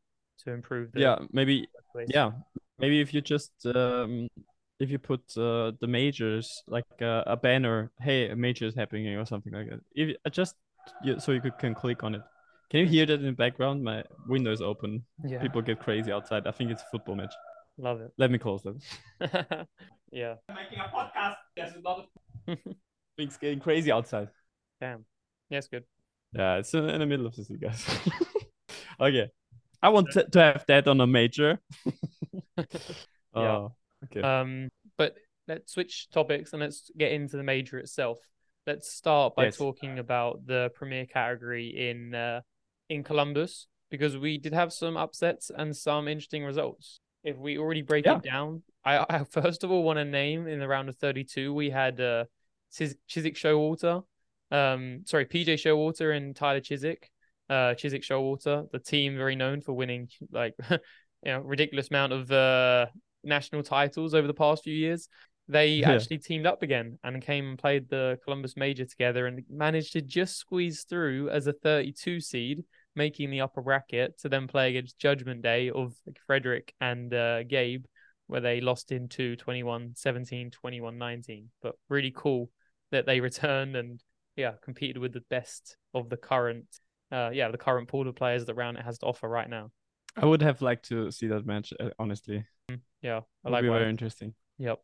to 0.44 0.50
improve 0.52 0.92
the 0.92 1.00
Yeah, 1.00 1.18
maybe 1.32 1.68
place. 1.92 2.08
yeah, 2.08 2.30
maybe 2.78 3.00
if 3.00 3.12
you 3.14 3.20
just 3.20 3.52
um 3.66 4.28
if 4.80 4.90
you 4.90 4.98
put 4.98 5.20
uh, 5.36 5.72
the 5.80 5.86
majors 5.86 6.62
like 6.66 6.84
uh, 7.00 7.22
a 7.26 7.36
banner, 7.36 7.92
hey, 8.00 8.30
a 8.30 8.36
major 8.36 8.66
is 8.66 8.74
happening 8.74 9.06
or 9.16 9.24
something 9.24 9.52
like 9.52 9.68
that. 9.70 9.80
If 9.94 10.16
uh, 10.24 10.30
just 10.30 10.56
you, 11.04 11.20
so 11.20 11.30
you 11.32 11.40
could, 11.40 11.56
can 11.58 11.74
click 11.74 12.02
on 12.02 12.16
it. 12.16 12.22
Can 12.70 12.80
you 12.80 12.86
hear 12.86 13.06
that 13.06 13.20
in 13.20 13.26
the 13.26 13.32
background? 13.32 13.84
My 13.84 14.02
window 14.26 14.50
is 14.50 14.60
open. 14.60 15.04
yeah, 15.24 15.40
People 15.40 15.62
get 15.62 15.78
crazy 15.78 16.10
outside. 16.10 16.46
I 16.46 16.50
think 16.50 16.70
it's 16.70 16.82
a 16.82 16.86
football 16.90 17.14
match. 17.14 17.34
Love 17.82 18.00
it. 18.00 18.12
Let 18.16 18.30
me 18.30 18.38
close 18.38 18.62
them. 18.62 18.78
yeah, 20.10 20.34
I'm 20.48 20.54
making 20.54 20.78
a 20.78 20.88
podcast. 20.94 21.34
There's 21.56 21.74
a 21.74 21.80
lot 21.80 22.06
of 22.48 22.58
things 23.16 23.36
getting 23.36 23.60
crazy 23.60 23.92
outside. 23.92 24.28
damn, 24.80 25.04
yeah, 25.50 25.58
it's 25.58 25.68
good. 25.68 25.84
Yeah, 26.32 26.56
it's 26.56 26.72
in 26.72 26.88
in 26.88 27.00
the 27.00 27.06
middle 27.06 27.26
of 27.26 27.36
the 27.36 27.44
sea, 27.44 27.56
guys. 27.56 27.84
okay. 29.00 29.28
I 29.82 29.88
want 29.90 30.10
to 30.12 30.24
to 30.30 30.38
have 30.40 30.64
that 30.68 30.86
on 30.88 31.00
a 31.00 31.06
major. 31.06 31.58
Yeah. 32.56 32.64
Oh, 33.34 33.72
okay. 34.04 34.20
Um, 34.22 34.68
but 34.96 35.16
let's 35.48 35.72
switch 35.72 36.08
topics 36.10 36.52
and 36.52 36.60
let's 36.62 36.90
get 36.96 37.12
into 37.12 37.36
the 37.36 37.42
major 37.42 37.78
itself. 37.78 38.18
Let's 38.66 38.92
start 38.92 39.34
by 39.34 39.44
Yes. 39.46 39.56
talking 39.56 39.98
about 39.98 40.46
the 40.46 40.70
premier 40.74 41.06
category 41.06 41.90
in 41.90 42.14
uh, 42.14 42.42
in 42.88 43.02
Columbus 43.02 43.66
because 43.90 44.16
we 44.16 44.38
did 44.38 44.52
have 44.54 44.72
some 44.72 44.96
upsets 44.96 45.50
and 45.54 45.74
some 45.76 46.08
interesting 46.08 46.44
results. 46.44 47.00
If 47.24 47.36
we 47.36 47.58
already 47.58 47.82
break 47.82 48.04
Yeah. 48.06 48.16
it 48.16 48.22
down, 48.22 48.62
I, 48.84 49.04
I 49.08 49.24
first 49.30 49.64
of 49.64 49.70
all 49.70 49.82
want 49.82 49.98
to 49.98 50.04
name 50.04 50.46
in 50.46 50.58
the 50.58 50.68
round 50.68 50.88
of 50.88 50.96
32 50.96 51.52
we 51.54 51.70
had 51.70 52.00
uh, 52.00 52.24
Chiz- 52.74 52.96
Chiswick 53.06 53.34
Showalter, 53.36 54.02
um, 54.50 55.02
sorry 55.06 55.26
PJ 55.26 55.54
Showalter 55.54 56.16
and 56.16 56.34
Tyler 56.34 56.60
Chiswick. 56.60 57.08
Uh, 57.48 57.74
Chiswick 57.74 58.02
Showalter, 58.02 58.70
the 58.70 58.78
team 58.78 59.16
very 59.16 59.36
known 59.36 59.60
for 59.60 59.72
winning 59.74 60.08
like 60.30 60.54
you 60.70 60.78
know 61.24 61.40
ridiculous 61.40 61.90
amount 61.90 62.12
of 62.12 62.30
uh 62.32 62.86
national 63.24 63.62
titles 63.62 64.14
over 64.14 64.26
the 64.26 64.34
past 64.34 64.64
few 64.64 64.74
years. 64.74 65.08
They 65.48 65.74
Yeah. 65.74 65.92
actually 65.92 66.18
teamed 66.18 66.46
up 66.46 66.62
again 66.62 66.98
and 67.04 67.20
came 67.20 67.50
and 67.50 67.58
played 67.58 67.88
the 67.88 68.18
Columbus 68.24 68.56
Major 68.56 68.84
together 68.84 69.26
and 69.26 69.42
managed 69.50 69.92
to 69.92 70.00
just 70.00 70.36
squeeze 70.38 70.84
through 70.88 71.28
as 71.30 71.46
a 71.46 71.52
32 71.52 72.20
seed, 72.20 72.64
making 72.94 73.30
the 73.30 73.40
upper 73.40 73.62
bracket 73.62 74.18
to 74.20 74.28
then 74.28 74.46
play 74.46 74.70
against 74.70 74.98
Judgment 74.98 75.42
Day 75.42 75.70
of 75.70 75.94
Frederick 76.26 76.74
and 76.80 77.12
uh, 77.12 77.42
Gabe, 77.44 77.84
where 78.26 78.40
they 78.40 78.60
lost 78.60 78.92
in 78.92 79.08
two 79.08 79.36
21 79.36 79.92
17, 79.94 80.50
21 80.50 80.98
19. 80.98 81.50
But 81.62 81.74
really 81.88 82.12
cool 82.14 82.50
that 82.90 83.06
they 83.06 83.20
returned 83.28 83.76
and 83.76 84.02
yeah, 84.36 84.52
competed 84.62 84.98
with 84.98 85.12
the 85.12 85.24
best 85.30 85.76
of 85.94 86.08
the 86.08 86.16
current. 86.16 86.66
Uh, 87.10 87.30
yeah, 87.32 87.50
the 87.50 87.58
current 87.58 87.88
pool 87.88 88.08
of 88.08 88.16
players 88.16 88.46
that 88.46 88.56
Roundnet 88.56 88.84
has 88.84 88.98
to 88.98 89.06
offer 89.06 89.28
right 89.28 89.48
now. 89.48 89.70
I 90.16 90.26
would 90.26 90.42
have 90.42 90.62
liked 90.62 90.88
to 90.88 91.10
see 91.10 91.26
that 91.28 91.46
match, 91.46 91.72
uh, 91.78 91.90
honestly. 91.98 92.44
Yeah, 93.02 93.18
I 93.18 93.20
Would 93.44 93.52
like 93.52 93.62
be 93.62 93.68
very 93.68 93.90
interesting. 93.90 94.34
Yep. 94.58 94.78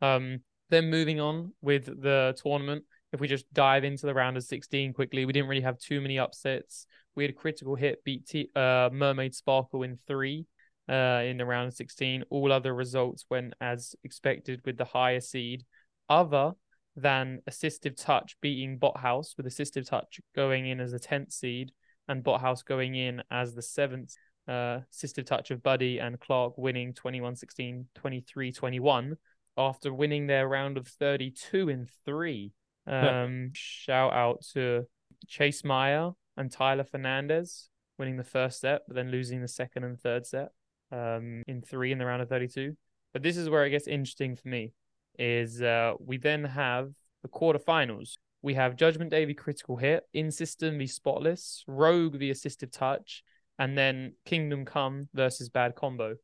Um, 0.00 0.40
then 0.70 0.90
moving 0.90 1.20
on 1.20 1.52
with 1.60 1.86
the 1.86 2.36
tournament, 2.42 2.84
if 3.12 3.20
we 3.20 3.28
just 3.28 3.52
dive 3.52 3.84
into 3.84 4.06
the 4.06 4.14
round 4.14 4.36
of 4.36 4.44
16 4.44 4.92
quickly, 4.92 5.24
we 5.24 5.32
didn't 5.32 5.48
really 5.48 5.62
have 5.62 5.78
too 5.78 6.00
many 6.00 6.18
upsets. 6.18 6.86
We 7.14 7.24
had 7.24 7.30
a 7.30 7.34
critical 7.34 7.74
hit 7.74 8.04
beat 8.04 8.26
T- 8.26 8.50
uh, 8.54 8.90
Mermaid 8.92 9.34
Sparkle 9.34 9.82
in 9.82 9.96
three 10.06 10.46
uh, 10.88 11.22
in 11.24 11.36
the 11.38 11.46
round 11.46 11.68
of 11.68 11.74
16. 11.74 12.24
All 12.30 12.52
other 12.52 12.74
results 12.74 13.24
went 13.30 13.54
as 13.60 13.94
expected 14.04 14.60
with 14.64 14.76
the 14.76 14.84
higher 14.84 15.20
seed, 15.20 15.64
other 16.08 16.52
than 16.96 17.40
Assistive 17.48 17.96
Touch 17.96 18.36
beating 18.40 18.78
Bot 18.78 18.98
House, 18.98 19.34
with 19.36 19.46
Assistive 19.46 19.86
Touch 19.86 20.20
going 20.34 20.66
in 20.66 20.80
as 20.80 20.92
the 20.92 21.00
10th 21.00 21.32
seed 21.32 21.72
and 22.08 22.24
Bot 22.24 22.40
House 22.40 22.62
going 22.62 22.94
in 22.94 23.22
as 23.30 23.54
the 23.54 23.62
seventh 23.62 24.14
uh, 24.48 24.80
assistive 24.92 25.26
touch 25.26 25.50
of 25.50 25.62
Buddy 25.62 25.98
and 25.98 26.18
Clark 26.18 26.56
winning 26.56 26.94
21 26.94 27.36
16, 27.36 27.86
23 27.94 28.52
21 28.52 29.16
after 29.56 29.92
winning 29.92 30.26
their 30.26 30.48
round 30.48 30.78
of 30.78 30.88
32 30.88 31.68
in 31.68 31.86
three. 32.04 32.52
Um, 32.88 33.50
shout 33.54 34.12
out 34.12 34.44
to 34.54 34.86
Chase 35.26 35.64
Meyer 35.64 36.12
and 36.36 36.50
Tyler 36.50 36.84
Fernandez 36.84 37.68
winning 37.98 38.16
the 38.16 38.24
first 38.24 38.60
set, 38.60 38.82
but 38.86 38.94
then 38.94 39.10
losing 39.10 39.40
the 39.40 39.48
second 39.48 39.84
and 39.84 39.98
third 39.98 40.26
set 40.26 40.50
um, 40.92 41.42
in 41.46 41.62
three 41.62 41.92
in 41.92 41.98
the 41.98 42.06
round 42.06 42.22
of 42.22 42.28
32. 42.28 42.76
But 43.12 43.22
this 43.22 43.36
is 43.36 43.50
where 43.50 43.64
it 43.64 43.70
gets 43.70 43.86
interesting 43.86 44.36
for 44.36 44.48
me 44.48 44.72
is 45.18 45.60
uh, 45.60 45.94
we 45.98 46.16
then 46.16 46.44
have 46.44 46.90
the 47.22 47.28
quarterfinals. 47.28 48.18
We 48.42 48.54
have 48.54 48.76
Judgment 48.76 49.10
Day 49.10 49.24
v 49.24 49.34
Critical 49.34 49.76
Hit, 49.76 50.04
In 50.12 50.30
System 50.30 50.78
v 50.78 50.86
Spotless, 50.86 51.64
Rogue 51.66 52.16
v 52.16 52.30
Assistive 52.30 52.70
Touch, 52.70 53.24
and 53.58 53.76
then 53.76 54.12
Kingdom 54.24 54.64
Come 54.64 55.08
versus 55.12 55.48
Bad 55.48 55.74
Combo. 55.74 56.14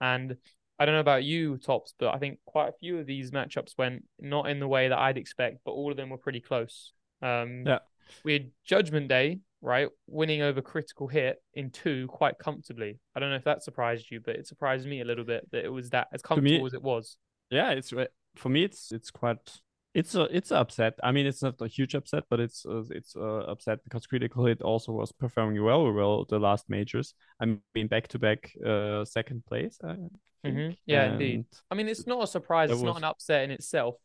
And 0.00 0.36
I 0.78 0.84
don't 0.84 0.94
know 0.94 1.00
about 1.00 1.24
you, 1.24 1.56
Tops, 1.58 1.94
but 1.98 2.14
I 2.14 2.18
think 2.18 2.38
quite 2.44 2.68
a 2.68 2.72
few 2.72 2.98
of 2.98 3.06
these 3.06 3.30
matchups 3.30 3.78
went 3.78 4.04
not 4.18 4.48
in 4.48 4.58
the 4.58 4.68
way 4.68 4.88
that 4.88 4.98
I'd 4.98 5.16
expect, 5.16 5.58
but 5.64 5.72
all 5.72 5.90
of 5.90 5.96
them 5.96 6.10
were 6.10 6.18
pretty 6.18 6.40
close. 6.40 6.92
Um, 7.22 7.64
Yeah. 7.66 7.78
We 8.22 8.34
had 8.34 8.50
Judgment 8.64 9.08
Day, 9.08 9.38
right, 9.62 9.88
winning 10.06 10.42
over 10.42 10.60
Critical 10.60 11.08
Hit 11.08 11.42
in 11.54 11.70
two 11.70 12.06
quite 12.08 12.38
comfortably. 12.38 12.98
I 13.14 13.20
don't 13.20 13.30
know 13.30 13.36
if 13.36 13.44
that 13.44 13.62
surprised 13.62 14.10
you, 14.10 14.20
but 14.20 14.36
it 14.36 14.46
surprised 14.46 14.86
me 14.86 15.00
a 15.00 15.04
little 15.04 15.24
bit 15.24 15.50
that 15.52 15.64
it 15.64 15.70
was 15.70 15.90
that 15.90 16.08
as 16.12 16.20
me- 16.20 16.28
comfortable 16.28 16.66
as 16.66 16.74
it 16.74 16.82
was. 16.82 17.16
Yeah, 17.50 17.70
it's 17.70 17.92
for 18.36 18.48
me. 18.48 18.64
It's 18.64 18.92
it's 18.92 19.10
quite. 19.10 19.38
It's 19.94 20.14
a 20.16 20.22
it's 20.22 20.50
a 20.50 20.56
upset. 20.56 20.94
I 21.04 21.12
mean, 21.12 21.24
it's 21.24 21.42
not 21.42 21.60
a 21.60 21.68
huge 21.68 21.94
upset, 21.94 22.24
but 22.28 22.40
it's 22.40 22.66
uh, 22.66 22.82
it's 22.90 23.14
uh, 23.14 23.44
upset 23.46 23.84
because 23.84 24.06
Critical 24.06 24.44
Hit 24.44 24.60
also 24.60 24.90
was 24.92 25.12
performing 25.12 25.62
well, 25.62 25.90
well 25.92 26.24
the 26.28 26.40
last 26.40 26.68
majors. 26.68 27.14
I 27.40 27.56
mean, 27.74 27.86
back 27.86 28.08
to 28.08 28.18
back, 28.18 28.50
uh, 28.66 29.04
second 29.04 29.46
place. 29.46 29.78
Mhm. 30.44 30.76
Yeah, 30.84 31.12
indeed. 31.12 31.46
I 31.70 31.74
mean, 31.74 31.88
it's 31.88 32.06
not 32.06 32.22
a 32.24 32.26
surprise. 32.26 32.70
It's 32.70 32.82
not 32.82 32.98
an 32.98 33.04
upset 33.04 33.44
in 33.44 33.50
itself. 33.52 33.96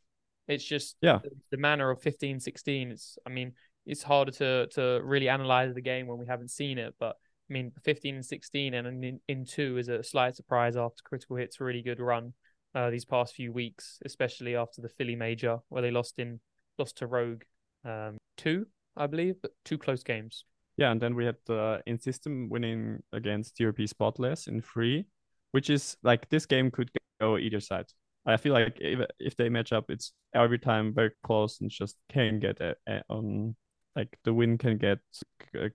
It's 0.47 0.63
just 0.63 0.95
Yeah. 1.01 1.19
the, 1.23 1.31
the 1.51 1.57
manner 1.57 1.89
of 1.89 2.01
15 2.01 2.39
16. 2.39 2.91
It's, 2.91 3.17
I 3.25 3.29
mean, 3.29 3.53
it's 3.85 4.03
harder 4.03 4.31
to, 4.31 4.67
to 4.67 5.01
really 5.03 5.27
analyze 5.27 5.73
the 5.73 5.81
game 5.81 6.07
when 6.07 6.17
we 6.17 6.27
haven't 6.27 6.51
seen 6.51 6.77
it. 6.77 6.95
But 6.99 7.17
I 7.49 7.53
mean, 7.53 7.71
15 7.83 8.15
and 8.15 8.25
16 8.25 8.73
and 8.73 9.03
in, 9.03 9.19
in 9.27 9.45
two 9.45 9.77
is 9.77 9.89
a 9.89 10.03
slight 10.03 10.35
surprise 10.35 10.77
after 10.77 11.01
Critical 11.03 11.35
Hit's 11.35 11.59
really 11.59 11.81
good 11.81 11.99
run 11.99 12.33
uh, 12.75 12.89
these 12.89 13.05
past 13.05 13.33
few 13.33 13.51
weeks, 13.51 13.99
especially 14.05 14.55
after 14.55 14.81
the 14.81 14.89
Philly 14.89 15.15
major 15.15 15.59
where 15.69 15.81
they 15.81 15.91
lost 15.91 16.19
in 16.19 16.39
lost 16.77 16.97
to 16.97 17.07
Rogue 17.07 17.43
um, 17.85 18.17
two, 18.37 18.67
I 18.95 19.07
believe, 19.07 19.35
but 19.41 19.51
two 19.65 19.77
close 19.77 20.03
games. 20.03 20.45
Yeah, 20.77 20.91
and 20.91 21.01
then 21.01 21.15
we 21.15 21.25
had 21.25 21.35
the 21.45 21.81
in 21.85 21.99
system 21.99 22.47
winning 22.49 23.03
against 23.11 23.57
TRP 23.57 23.89
Spotless 23.89 24.47
in 24.47 24.61
three, 24.61 25.05
which 25.51 25.69
is 25.69 25.97
like 26.03 26.29
this 26.29 26.45
game 26.45 26.71
could 26.71 26.89
go 27.19 27.37
either 27.37 27.59
side. 27.59 27.87
I 28.25 28.37
feel 28.37 28.53
like 28.53 28.77
if, 28.79 28.99
if 29.19 29.35
they 29.35 29.49
match 29.49 29.73
up, 29.73 29.89
it's 29.89 30.13
every 30.35 30.59
time 30.59 30.93
very 30.93 31.11
close 31.23 31.59
and 31.61 31.69
just 31.69 31.97
can 32.09 32.39
get 32.39 32.61
a, 32.61 32.75
a- 32.87 33.03
on 33.09 33.55
like 33.95 34.17
the 34.23 34.33
win 34.33 34.57
can 34.57 34.77
get 34.77 34.99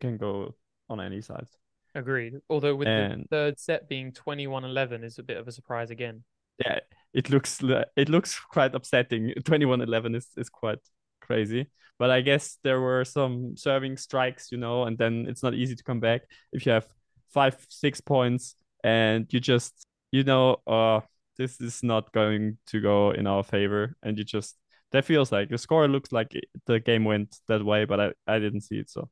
can 0.00 0.16
go 0.16 0.54
on 0.88 1.00
any 1.00 1.20
side. 1.20 1.48
Agreed. 1.94 2.34
Although 2.48 2.74
with 2.76 2.86
the 2.86 3.24
third 3.30 3.58
set 3.58 3.88
being 3.88 4.12
21 4.12 4.64
11 4.64 5.04
is 5.04 5.18
a 5.18 5.22
bit 5.22 5.36
of 5.36 5.48
a 5.48 5.52
surprise 5.52 5.90
again. 5.90 6.24
Yeah, 6.58 6.80
it 7.12 7.30
looks 7.30 7.60
it 7.96 8.08
looks 8.08 8.38
quite 8.38 8.74
upsetting. 8.74 9.34
21-11 9.40 10.16
is 10.16 10.28
is 10.36 10.50
quite 10.50 10.80
crazy. 11.20 11.70
But 11.98 12.10
I 12.10 12.20
guess 12.22 12.58
there 12.64 12.80
were 12.80 13.04
some 13.04 13.56
serving 13.56 13.96
strikes, 13.98 14.50
you 14.50 14.58
know, 14.58 14.84
and 14.84 14.98
then 14.98 15.26
it's 15.28 15.42
not 15.42 15.54
easy 15.54 15.76
to 15.76 15.84
come 15.84 16.00
back 16.00 16.22
if 16.52 16.66
you 16.66 16.72
have 16.72 16.86
five, 17.30 17.56
six 17.68 18.00
points 18.00 18.56
and 18.82 19.32
you 19.32 19.40
just, 19.40 19.86
you 20.10 20.24
know, 20.24 20.56
uh, 20.66 21.00
this 21.38 21.60
is 21.60 21.82
not 21.82 22.12
going 22.12 22.58
to 22.66 22.80
go 22.80 23.10
in 23.12 23.26
our 23.26 23.44
favor. 23.44 23.96
And 24.02 24.18
you 24.18 24.24
just, 24.24 24.56
that 24.90 25.04
feels 25.04 25.30
like 25.30 25.50
the 25.50 25.58
score 25.58 25.86
looks 25.88 26.12
like 26.12 26.32
the 26.66 26.80
game 26.80 27.04
went 27.04 27.36
that 27.48 27.64
way, 27.64 27.84
but 27.84 28.00
I, 28.00 28.12
I 28.26 28.38
didn't 28.40 28.62
see 28.62 28.78
it, 28.78 28.90
so 28.90 29.08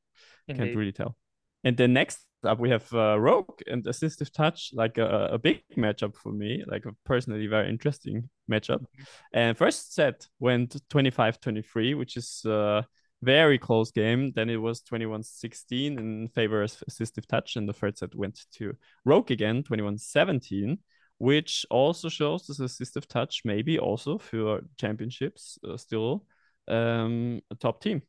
can't 0.55 0.75
really 0.75 0.93
tell. 0.93 1.17
And 1.65 1.77
the 1.77 1.89
next 1.89 2.19
up 2.45 2.59
we 2.59 2.71
have 2.71 2.93
uh, 2.93 3.19
Rogue 3.19 3.61
and 3.67 3.85
Assistive 3.85 4.33
Touch, 4.33 4.71
like 4.73 4.99
a, 4.99 5.31
a 5.33 5.39
big 5.39 5.63
matchup 5.77 6.17
for 6.17 6.33
me, 6.33 6.65
like 6.67 6.85
a 6.87 6.95
personally 7.05 7.47
very 7.47 7.69
interesting 7.69 8.29
matchup. 8.51 8.81
Mm-hmm. 8.81 9.03
And 9.35 9.59
first 9.59 9.95
set 9.95 10.27
went 10.41 10.77
25-23, 10.91 11.97
which 11.97 12.17
is 12.17 12.43
a 12.45 12.87
very 13.23 13.59
close 13.59 13.91
game. 13.91 14.33
Then 14.35 14.51
it 14.51 14.57
was 14.57 14.83
21-16 14.83 15.99
in 15.99 16.29
favor 16.29 16.63
of 16.63 16.73
Assistive 16.91 17.27
Touch, 17.27 17.57
and 17.57 17.69
the 17.69 17.73
third 17.73 17.99
set 17.99 18.15
went 18.15 18.41
to 18.59 18.75
Rogue 19.05 19.31
again, 19.31 19.63
21-17 19.63 20.79
which 21.23 21.65
also 21.71 22.09
shows 22.09 22.49
this 22.49 22.59
assistive 22.59 23.07
touch 23.07 23.43
maybe 23.45 23.79
also 23.79 24.19
for 24.19 24.61
championships 24.77 25.57
uh, 25.71 25.77
still 25.77 26.25
um, 26.67 27.41
a 27.49 27.55
top 27.55 27.81
team. 27.81 28.03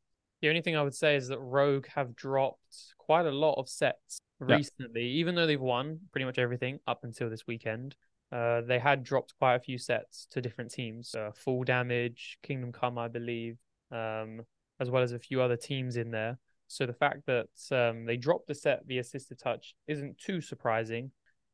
The 0.44 0.50
only 0.50 0.62
thing 0.62 0.76
I 0.76 0.82
would 0.82 0.94
say 0.94 1.16
is 1.16 1.30
that 1.30 1.40
Rogue 1.40 1.88
have 1.96 2.18
dropped 2.18 2.96
quite 2.98 3.26
a 3.26 3.32
lot 3.32 3.54
of 3.54 3.70
sets 3.70 4.20
recently, 4.42 5.04
yeah. 5.04 5.20
even 5.20 5.36
though 5.36 5.48
they've 5.48 5.60
won 5.60 6.02
pretty 6.12 6.26
much 6.26 6.38
everything 6.38 6.80
up 6.86 7.06
until 7.06 7.30
this 7.30 7.48
weekend. 7.48 7.96
Uh, 8.30 8.60
they 8.60 8.78
had 8.78 9.06
dropped 9.06 9.34
quite 9.40 9.56
a 9.56 9.60
few 9.62 9.78
sets 9.78 10.28
to 10.32 10.42
different 10.42 10.70
teams. 10.70 11.16
Uh, 11.16 11.32
Full 11.34 11.64
Damage, 11.64 12.40
Kingdom 12.44 12.74
Come, 12.74 12.98
I 12.98 13.08
believe, 13.08 13.58
um, 13.90 14.42
as 14.82 14.92
well 14.92 15.02
as 15.02 15.14
a 15.14 15.20
few 15.20 15.42
other 15.42 15.56
teams 15.56 15.96
in 15.96 16.12
there. 16.12 16.38
So 16.68 16.86
the 16.86 16.92
fact 16.92 17.26
that 17.28 17.48
um, 17.72 18.04
they 18.04 18.18
dropped 18.18 18.48
the 18.48 18.56
set 18.56 18.86
via 18.86 19.02
assistive 19.02 19.42
touch 19.42 19.76
isn't 19.88 20.18
too 20.18 20.42
surprising. 20.42 21.12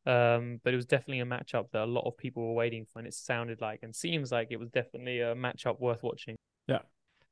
Um, 0.08 0.62
but 0.64 0.74
it 0.74 0.78
was 0.78 0.88
definitely 0.88 1.20
a 1.20 1.26
matchup 1.26 1.70
that 1.74 1.84
a 1.84 1.86
lot 1.86 2.08
of 2.08 2.18
people 2.18 2.48
were 2.48 2.56
waiting 2.56 2.88
for, 2.92 2.98
and 2.98 3.08
it 3.08 3.14
sounded 3.14 3.62
like 3.62 3.82
and 3.84 3.96
seems 3.96 4.32
like 4.32 4.48
it 4.50 4.60
was 4.60 4.72
definitely 4.72 5.20
a 5.20 5.36
matchup 5.36 5.80
worth 5.80 6.02
watching. 6.02 6.36
Yeah. 6.68 6.80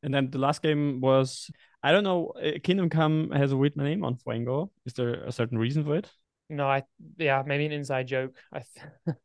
And 0.04 0.14
then 0.14 0.30
the 0.30 0.38
last 0.38 0.62
game 0.62 1.02
was 1.02 1.50
I 1.84 1.92
don't 1.92 2.04
know. 2.04 2.34
Uh, 2.42 2.60
Kingdom 2.64 2.90
Come 2.90 3.32
has 3.32 3.52
a 3.52 3.58
weird 3.58 3.78
name 3.78 4.04
on 4.04 4.16
Fwango. 4.16 4.70
Is 4.86 4.94
there 4.94 5.24
a 5.24 5.32
certain 5.32 5.58
reason 5.58 5.84
for 5.84 5.96
it? 5.96 6.10
No, 6.50 6.68
I 6.68 6.84
yeah, 7.18 7.44
maybe 7.46 7.66
an 7.66 7.72
inside 7.72 8.08
joke. 8.08 8.36
I 8.54 8.60
th- 8.60 9.18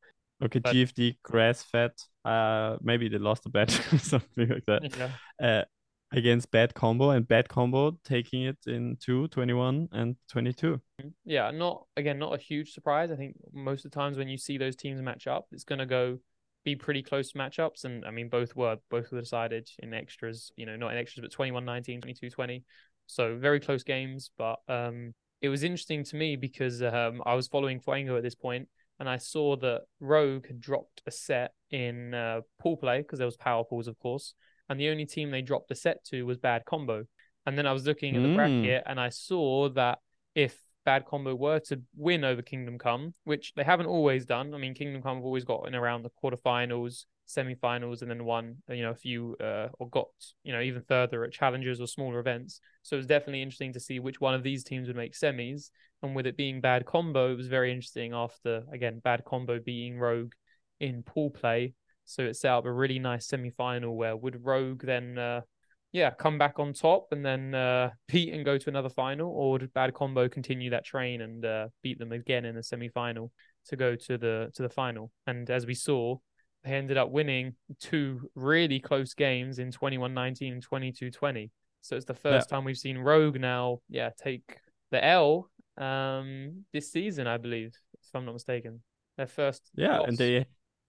okay, 0.44 0.58
but... 0.58 0.74
GFD 0.74 1.16
grass 1.22 1.62
fed. 1.62 1.92
Uh, 2.24 2.76
maybe 2.82 3.08
they 3.08 3.18
lost 3.18 3.46
a 3.46 3.48
bet, 3.48 3.70
or 3.92 3.98
something 3.98 4.48
like 4.48 4.66
that. 4.66 4.96
Yeah. 4.96 5.10
Uh, 5.44 5.64
against 6.12 6.50
Bad 6.50 6.74
Combo 6.74 7.10
and 7.10 7.26
Bad 7.26 7.48
Combo 7.48 7.98
taking 8.04 8.42
it 8.42 8.58
in 8.66 8.96
2, 9.00 9.28
21 9.28 9.88
and 9.92 10.16
22. 10.30 10.80
Yeah, 11.24 11.50
not 11.50 11.86
again, 11.96 12.18
not 12.18 12.34
a 12.34 12.38
huge 12.38 12.72
surprise. 12.72 13.10
I 13.10 13.16
think 13.16 13.36
most 13.52 13.84
of 13.84 13.90
the 13.90 13.94
times 13.94 14.18
when 14.18 14.28
you 14.28 14.36
see 14.36 14.58
those 14.58 14.76
teams 14.76 15.00
match 15.00 15.26
up, 15.26 15.46
it's 15.52 15.64
going 15.64 15.78
to 15.78 15.86
go 15.86 16.18
be 16.64 16.76
pretty 16.76 17.02
close 17.02 17.32
matchups. 17.32 17.84
And 17.84 18.04
I 18.04 18.10
mean, 18.10 18.28
both 18.28 18.54
were 18.56 18.76
both 18.90 19.10
were 19.10 19.20
decided 19.20 19.68
in 19.78 19.94
extras, 19.94 20.50
you 20.56 20.66
know, 20.66 20.76
not 20.76 20.92
in 20.92 20.98
extras, 20.98 21.22
but 21.22 21.32
21 21.32 21.64
19, 21.64 22.00
22 22.00 22.30
20. 22.30 22.64
So 23.06 23.36
very 23.36 23.60
close 23.60 23.82
games. 23.82 24.30
But 24.36 24.56
um, 24.68 25.14
it 25.40 25.48
was 25.48 25.62
interesting 25.62 26.04
to 26.04 26.16
me 26.16 26.36
because 26.36 26.82
um, 26.82 27.22
I 27.26 27.34
was 27.34 27.48
following 27.48 27.80
Fwango 27.80 28.16
at 28.16 28.22
this 28.22 28.34
point 28.34 28.68
and 29.00 29.08
I 29.08 29.16
saw 29.16 29.56
that 29.56 29.82
Rogue 30.00 30.46
had 30.46 30.60
dropped 30.60 31.02
a 31.06 31.10
set 31.10 31.52
in 31.70 32.14
uh, 32.14 32.42
pool 32.60 32.76
play 32.76 32.98
because 33.02 33.18
there 33.18 33.26
was 33.26 33.36
power 33.36 33.64
pools, 33.64 33.88
of 33.88 33.98
course 33.98 34.34
and 34.72 34.80
the 34.80 34.88
only 34.88 35.06
team 35.06 35.30
they 35.30 35.42
dropped 35.42 35.70
a 35.70 35.74
set 35.74 36.02
to 36.06 36.22
was 36.24 36.38
Bad 36.38 36.64
Combo. 36.64 37.04
And 37.44 37.58
then 37.58 37.66
I 37.66 37.72
was 37.72 37.86
looking 37.86 38.16
at 38.16 38.22
the 38.22 38.28
mm. 38.28 38.36
bracket 38.36 38.82
and 38.86 38.98
I 38.98 39.10
saw 39.10 39.68
that 39.70 39.98
if 40.34 40.58
Bad 40.84 41.06
Combo 41.06 41.34
were 41.34 41.60
to 41.60 41.80
win 41.96 42.24
over 42.24 42.42
Kingdom 42.42 42.78
Come, 42.78 43.14
which 43.24 43.52
they 43.54 43.64
haven't 43.64 43.86
always 43.86 44.26
done. 44.26 44.54
I 44.54 44.58
mean, 44.58 44.74
Kingdom 44.74 45.02
Come 45.02 45.16
have 45.16 45.24
always 45.24 45.44
got 45.44 45.66
in 45.66 45.74
around 45.74 46.02
the 46.02 46.10
quarterfinals, 46.22 47.04
semifinals, 47.28 48.02
and 48.02 48.10
then 48.10 48.24
won, 48.24 48.56
you 48.68 48.82
know, 48.82 48.90
a 48.90 48.94
few 48.96 49.36
uh, 49.40 49.68
or 49.78 49.88
got, 49.88 50.08
you 50.42 50.52
know, 50.52 50.60
even 50.60 50.82
further 50.82 51.24
at 51.24 51.32
challenges 51.32 51.80
or 51.80 51.86
smaller 51.86 52.18
events. 52.18 52.60
So 52.82 52.96
it 52.96 52.98
was 52.98 53.06
definitely 53.06 53.42
interesting 53.42 53.72
to 53.74 53.80
see 53.80 54.00
which 54.00 54.20
one 54.20 54.34
of 54.34 54.42
these 54.42 54.64
teams 54.64 54.88
would 54.88 54.96
make 54.96 55.14
semis. 55.14 55.70
And 56.02 56.16
with 56.16 56.26
it 56.26 56.36
being 56.36 56.60
Bad 56.60 56.84
Combo, 56.84 57.32
it 57.32 57.36
was 57.36 57.48
very 57.48 57.70
interesting 57.70 58.12
after 58.12 58.64
again 58.72 59.00
Bad 59.02 59.24
Combo 59.24 59.60
beating 59.60 59.98
Rogue 59.98 60.32
in 60.80 61.02
pool 61.04 61.30
play 61.30 61.74
so 62.04 62.22
it 62.24 62.36
set 62.36 62.50
up 62.50 62.66
a 62.66 62.72
really 62.72 62.98
nice 62.98 63.26
semi 63.26 63.50
final 63.50 63.96
where 63.96 64.16
would 64.16 64.44
Rogue 64.44 64.84
then, 64.84 65.18
uh, 65.18 65.42
yeah, 65.92 66.10
come 66.10 66.38
back 66.38 66.58
on 66.58 66.72
top 66.72 67.08
and 67.12 67.24
then 67.24 67.54
uh, 67.54 67.90
beat 68.08 68.32
and 68.32 68.44
go 68.44 68.58
to 68.58 68.68
another 68.68 68.88
final, 68.88 69.30
or 69.30 69.52
would 69.52 69.72
Bad 69.74 69.94
Combo 69.94 70.28
continue 70.28 70.70
that 70.70 70.84
train 70.84 71.20
and 71.20 71.44
uh, 71.44 71.68
beat 71.82 71.98
them 71.98 72.12
again 72.12 72.44
in 72.44 72.54
the 72.54 72.62
semi 72.62 72.88
final 72.88 73.30
to 73.66 73.76
go 73.76 73.94
to 73.94 74.18
the 74.18 74.50
to 74.54 74.62
the 74.62 74.70
final? 74.70 75.10
And 75.26 75.48
as 75.50 75.66
we 75.66 75.74
saw, 75.74 76.16
they 76.64 76.72
ended 76.72 76.96
up 76.96 77.10
winning 77.10 77.54
two 77.80 78.30
really 78.34 78.80
close 78.80 79.14
games 79.14 79.58
in 79.58 79.70
21-19 79.70 80.52
and 80.52 80.66
22-20. 80.66 81.50
So 81.82 81.96
it's 81.96 82.06
the 82.06 82.14
first 82.14 82.48
yeah. 82.48 82.56
time 82.56 82.64
we've 82.64 82.78
seen 82.78 82.96
Rogue 82.98 83.38
now, 83.38 83.80
yeah, 83.88 84.10
take 84.22 84.58
the 84.90 85.04
L 85.04 85.50
um 85.78 86.64
this 86.72 86.92
season, 86.92 87.26
I 87.26 87.36
believe, 87.38 87.72
if 88.02 88.14
I'm 88.14 88.24
not 88.24 88.32
mistaken. 88.32 88.82
Their 89.16 89.26
first 89.26 89.70
Yeah, 89.74 89.98
loss. 89.98 90.08
and 90.08 90.18
they 90.18 90.46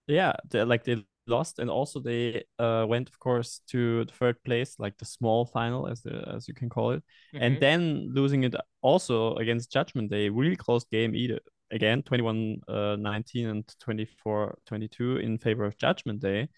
yeah, 0.08 0.34
they 0.50 0.64
like 0.64 0.84
they 0.84 1.04
lost, 1.28 1.60
and 1.60 1.70
also 1.70 2.00
they 2.00 2.44
uh, 2.60 2.86
went, 2.88 3.10
of 3.10 3.20
course, 3.20 3.62
to 3.68 4.06
the 4.06 4.14
third 4.14 4.44
place, 4.44 4.76
like 4.80 4.98
the 4.98 5.06
small 5.06 5.46
final, 5.46 5.88
as 5.88 6.02
the 6.02 6.24
as 6.36 6.48
you 6.48 6.54
can 6.54 6.70
call 6.70 6.92
it, 6.92 7.04
mm-hmm. 7.34 7.44
and 7.44 7.60
then 7.60 8.10
losing 8.14 8.44
it 8.44 8.56
also 8.82 9.36
against 9.36 9.72
Judgment 9.72 10.12
Day, 10.12 10.30
really 10.30 10.56
close 10.56 10.84
game 10.86 11.16
either 11.16 11.40
again 11.72 12.04
21 12.04 12.62
uh, 12.68 12.96
19 13.00 13.48
and 13.48 13.76
24 13.80 14.60
22 14.66 15.18
in 15.18 15.38
favor 15.38 15.66
of 15.66 15.78
Judgment 15.78 16.20
Day. 16.20 16.50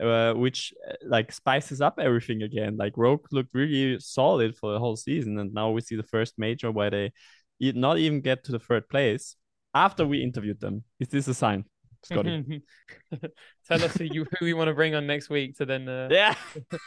Uh, 0.00 0.32
which 0.34 0.74
uh, 0.90 0.94
like 1.06 1.30
spices 1.30 1.80
up 1.80 2.00
everything 2.00 2.42
again. 2.42 2.76
Like 2.76 2.94
Rogue 2.96 3.26
looked 3.30 3.54
really 3.54 4.00
solid 4.00 4.56
for 4.56 4.72
the 4.72 4.80
whole 4.80 4.96
season, 4.96 5.38
and 5.38 5.54
now 5.54 5.70
we 5.70 5.82
see 5.82 5.94
the 5.94 6.02
first 6.02 6.34
major 6.36 6.72
where 6.72 6.90
they 6.90 7.12
not 7.60 7.98
even 7.98 8.20
get 8.20 8.42
to 8.44 8.52
the 8.52 8.58
third 8.58 8.88
place 8.88 9.36
after 9.72 10.04
we 10.04 10.20
interviewed 10.20 10.58
them. 10.58 10.82
Is 10.98 11.08
this 11.08 11.28
a 11.28 11.34
sign? 11.34 11.66
Scotty. 12.04 12.62
Tell 13.68 13.82
us 13.82 13.96
who 13.96 14.04
you 14.04 14.26
who 14.38 14.44
we 14.44 14.54
want 14.54 14.68
to 14.68 14.74
bring 14.74 14.94
on 14.94 15.06
next 15.06 15.30
week 15.30 15.56
to 15.56 15.66
then 15.66 15.88
uh, 15.88 16.08
yeah 16.10 16.34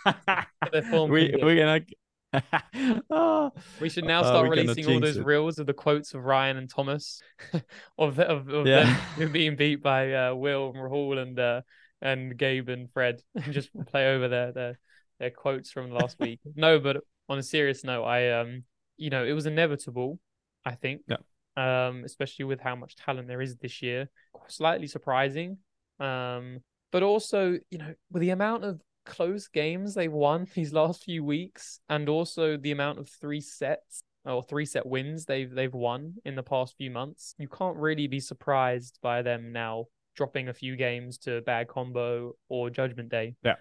we 1.10 1.36
we're 1.42 1.56
gonna 1.56 1.82
oh, 3.10 3.52
we 3.80 3.90
should 3.90 4.04
now 4.04 4.22
uh, 4.22 4.24
start 4.24 4.48
uh, 4.48 4.50
releasing 4.50 4.94
all 4.94 5.00
those 5.00 5.18
it. 5.18 5.26
reels 5.26 5.60
of 5.60 5.66
the 5.66 5.74
quotes 5.74 6.14
of 6.14 6.26
Ryan 6.26 6.58
and 6.58 6.70
Thomas 6.70 7.22
of, 7.98 8.20
of, 8.20 8.50
of 8.50 8.68
yeah. 8.68 9.00
them 9.18 9.32
being 9.32 9.56
beat 9.56 9.82
by 9.82 10.14
uh, 10.14 10.36
Will 10.36 10.70
and 10.70 10.78
Rahul 10.78 11.18
and 11.20 11.40
uh, 11.40 11.62
and 12.02 12.38
Gabe 12.38 12.70
and 12.70 12.92
Fred 12.92 13.22
and 13.36 13.54
just 13.54 13.70
play 13.88 14.14
over 14.14 14.28
their 14.28 14.52
their 14.52 14.80
their 15.20 15.32
quotes 15.32 15.72
from 15.72 15.90
last 15.92 16.20
week. 16.20 16.40
no, 16.56 16.80
but 16.80 16.98
on 17.30 17.40
a 17.40 17.44
serious 17.44 17.84
note, 17.84 18.04
I 18.04 18.32
um 18.32 18.64
you 18.98 19.10
know 19.10 19.26
it 19.26 19.34
was 19.34 19.46
inevitable. 19.46 20.20
I 20.66 20.76
think 20.76 21.02
yeah 21.08 21.18
um, 21.58 22.04
especially 22.06 22.46
with 22.46 22.62
how 22.62 22.76
much 22.76 22.96
talent 22.96 23.28
there 23.28 23.42
is 23.42 23.58
this 23.58 23.82
year. 23.82 24.10
Slightly 24.48 24.88
surprising. 24.88 25.58
Um, 26.00 26.60
but 26.92 27.04
also, 27.04 27.58
you 27.70 27.80
know, 27.80 27.94
with 28.12 28.22
the 28.22 28.30
amount 28.30 28.64
of 28.64 28.82
close 29.06 29.48
games 29.48 29.96
they've 29.96 30.12
won 30.12 30.48
these 30.56 30.72
last 30.72 31.04
few 31.04 31.24
weeks, 31.24 31.80
and 31.90 32.08
also 32.08 32.56
the 32.56 32.72
amount 32.72 33.00
of 33.00 33.10
three 33.10 33.42
sets 33.42 34.04
or 34.24 34.44
three 34.44 34.66
set 34.66 34.86
wins 34.86 35.26
they've 35.26 35.50
they've 35.50 35.74
won 35.74 36.14
in 36.26 36.36
the 36.36 36.44
past 36.44 36.76
few 36.78 36.92
months, 36.92 37.34
you 37.38 37.48
can't 37.48 37.78
really 37.78 38.08
be 38.08 38.20
surprised 38.20 39.00
by 39.02 39.22
them 39.22 39.52
now 39.52 39.86
dropping 40.16 40.50
a 40.50 40.54
few 40.54 40.76
games 40.76 41.18
to 41.20 41.42
bad 41.42 41.68
combo 41.68 42.34
or 42.50 42.70
judgment 42.70 43.10
day. 43.10 43.36
Yeah. 43.44 43.56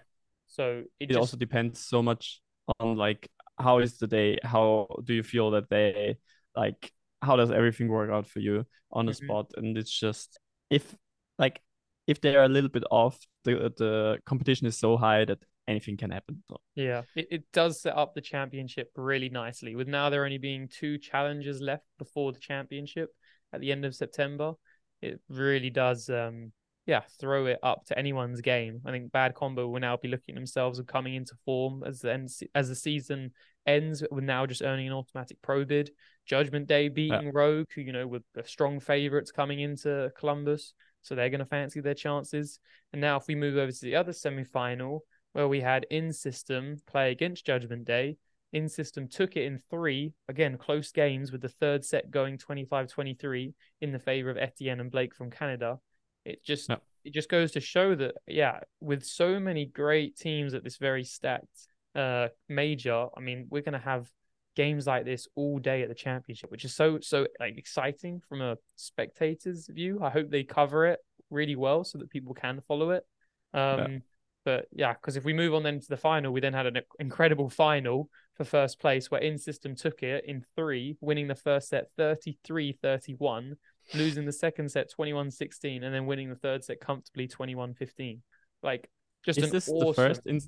So 0.47 0.83
it, 0.99 1.05
it 1.05 1.07
just... 1.09 1.19
also 1.19 1.37
depends 1.37 1.79
so 1.79 2.03
much 2.03 2.41
on 2.79 2.95
like 2.95 3.29
how 3.57 3.79
is 3.79 3.97
the 3.97 4.07
day, 4.07 4.37
how 4.43 4.87
do 5.03 5.13
you 5.13 5.23
feel 5.23 5.51
that 5.51 5.69
they 5.69 6.17
like 6.55 6.91
how 7.21 7.35
does 7.35 7.51
everything 7.51 7.87
work 7.87 8.09
out 8.09 8.27
for 8.27 8.39
you 8.39 8.65
on 8.91 9.05
the 9.05 9.11
mm-hmm. 9.11 9.25
spot 9.25 9.51
and 9.57 9.77
it's 9.77 9.91
just 9.91 10.39
if 10.69 10.95
like 11.37 11.61
if 12.05 12.21
they're 12.21 12.43
a 12.43 12.49
little 12.49 12.69
bit 12.69 12.83
off 12.91 13.19
the 13.43 13.73
the 13.77 14.17
competition 14.25 14.67
is 14.67 14.77
so 14.77 14.97
high 14.97 15.25
that 15.25 15.39
anything 15.67 15.97
can 15.97 16.11
happen 16.11 16.41
yeah 16.75 17.01
it, 17.15 17.27
it 17.29 17.43
does 17.51 17.81
set 17.81 17.97
up 17.97 18.13
the 18.13 18.21
championship 18.21 18.89
really 18.95 19.29
nicely 19.29 19.75
with 19.75 19.87
now 19.87 20.09
there 20.09 20.23
only 20.23 20.37
being 20.37 20.69
two 20.69 20.97
challenges 20.97 21.59
left 21.59 21.83
before 21.97 22.31
the 22.31 22.39
championship 22.39 23.09
at 23.51 23.59
the 23.59 23.71
end 23.71 23.83
of 23.83 23.93
september 23.93 24.53
it 25.01 25.19
really 25.29 25.69
does 25.69 26.09
um 26.09 26.51
yeah, 26.87 27.01
throw 27.19 27.47
it 27.47 27.59
up 27.61 27.85
to 27.87 27.99
anyone's 27.99 28.39
game. 28.39 28.79
I 28.85 28.91
think 28.91 29.11
Bad 29.11 29.35
Combo 29.35 29.67
will 29.67 29.81
now 29.81 29.97
be 29.97 30.07
looking 30.07 30.33
at 30.33 30.35
themselves 30.35 30.79
and 30.79 30.87
coming 30.87 31.15
into 31.15 31.35
form 31.43 31.83
as 31.85 31.99
the 31.99 32.13
end, 32.13 32.29
as 32.55 32.69
the 32.69 32.75
season 32.75 33.31
ends. 33.65 34.03
We're 34.09 34.21
now 34.21 34.45
just 34.45 34.61
earning 34.61 34.87
an 34.87 34.93
automatic 34.93 35.37
pro 35.41 35.65
bid. 35.65 35.91
Judgment 36.27 36.67
Day 36.67 36.89
beating 36.89 37.27
yeah. 37.27 37.31
Rogue, 37.33 37.67
who 37.73 37.81
you 37.81 37.93
know 37.93 38.07
were 38.07 38.21
strong 38.45 38.79
favourites 38.79 39.31
coming 39.31 39.61
into 39.61 40.11
Columbus, 40.17 40.73
so 41.01 41.15
they're 41.15 41.29
going 41.29 41.39
to 41.39 41.45
fancy 41.45 41.79
their 41.79 41.93
chances. 41.93 42.59
And 42.91 43.01
now, 43.01 43.17
if 43.17 43.27
we 43.27 43.35
move 43.35 43.57
over 43.57 43.71
to 43.71 43.81
the 43.81 43.95
other 43.95 44.13
semi-final, 44.13 45.03
where 45.33 45.47
we 45.47 45.61
had 45.61 45.85
In 45.89 46.11
System 46.11 46.77
play 46.87 47.11
against 47.11 47.45
Judgment 47.45 47.85
Day, 47.85 48.17
In 48.53 48.67
System 48.69 49.07
took 49.07 49.37
it 49.37 49.45
in 49.45 49.59
three. 49.69 50.13
Again, 50.27 50.57
close 50.57 50.91
games 50.91 51.31
with 51.31 51.41
the 51.41 51.49
third 51.49 51.85
set 51.85 52.11
going 52.11 52.37
25-23 52.37 53.53
in 53.81 53.91
the 53.91 53.99
favour 53.99 54.29
of 54.29 54.37
Etienne 54.37 54.79
and 54.79 54.91
Blake 54.91 55.15
from 55.15 55.31
Canada. 55.31 55.79
It 56.25 56.43
just 56.43 56.69
it 57.05 57.13
just 57.13 57.29
goes 57.29 57.51
to 57.53 57.61
show 57.61 57.95
that 57.95 58.15
yeah, 58.27 58.59
with 58.81 59.05
so 59.05 59.39
many 59.39 59.65
great 59.65 60.17
teams 60.17 60.53
at 60.53 60.63
this 60.63 60.77
very 60.77 61.03
stacked 61.03 61.67
uh 61.95 62.27
major, 62.49 63.07
I 63.15 63.21
mean, 63.21 63.47
we're 63.49 63.61
gonna 63.61 63.79
have 63.79 64.09
games 64.57 64.87
like 64.87 65.05
this 65.05 65.27
all 65.35 65.59
day 65.59 65.83
at 65.83 65.87
the 65.87 65.95
championship, 65.95 66.49
which 66.49 66.65
is 66.65 66.73
so 66.73 66.99
so 66.99 67.27
like 67.39 67.57
exciting 67.57 68.19
from 68.27 68.41
a 68.41 68.57
spectator's 68.75 69.67
view. 69.67 69.99
I 70.01 70.09
hope 70.09 70.31
they 70.31 70.43
cover 70.43 70.87
it 70.87 70.99
really 71.29 71.55
well 71.55 71.83
so 71.83 71.99
that 71.99 72.09
people 72.09 72.33
can 72.33 72.61
follow 72.67 72.89
it. 72.89 73.05
Um, 73.53 73.79
yeah. 73.79 73.97
But 74.45 74.65
yeah, 74.71 74.93
because 74.93 75.15
if 75.15 75.25
we 75.25 75.33
move 75.33 75.53
on 75.53 75.61
then 75.61 75.79
to 75.79 75.87
the 75.87 75.97
final, 75.97 76.33
we 76.33 76.41
then 76.41 76.53
had 76.53 76.65
an 76.65 76.79
incredible 76.99 77.49
final 77.49 78.09
for 78.35 78.45
first 78.45 78.79
place 78.79 79.11
where 79.11 79.21
In 79.21 79.37
System 79.37 79.75
took 79.75 80.01
it 80.01 80.25
in 80.25 80.43
three, 80.55 80.97
winning 81.01 81.27
the 81.27 81.35
first 81.35 81.69
set 81.69 81.91
33 81.97 82.79
31, 82.81 83.57
losing 83.93 84.25
the 84.25 84.31
second 84.31 84.71
set 84.71 84.89
21 84.89 85.29
16, 85.29 85.83
and 85.83 85.93
then 85.93 86.07
winning 86.07 86.29
the 86.29 86.35
third 86.35 86.63
set 86.63 86.79
comfortably 86.79 87.27
21 87.27 87.75
15. 87.75 88.23
Like, 88.63 88.89
just 89.23 89.37
is 89.37 89.51
this 89.51 89.69
awesome... 89.69 89.87
the 89.87 89.93
first? 89.93 90.25
In- 90.25 90.41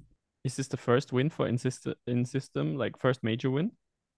is 0.45 0.55
this 0.55 0.69
the 0.69 0.77
first 0.77 1.11
win 1.11 1.29
for 1.29 1.47
In 1.47 1.57
System? 1.57 1.93
In 2.07 2.25
System, 2.25 2.75
like 2.75 2.97
first 2.97 3.23
major 3.23 3.51
win? 3.51 3.71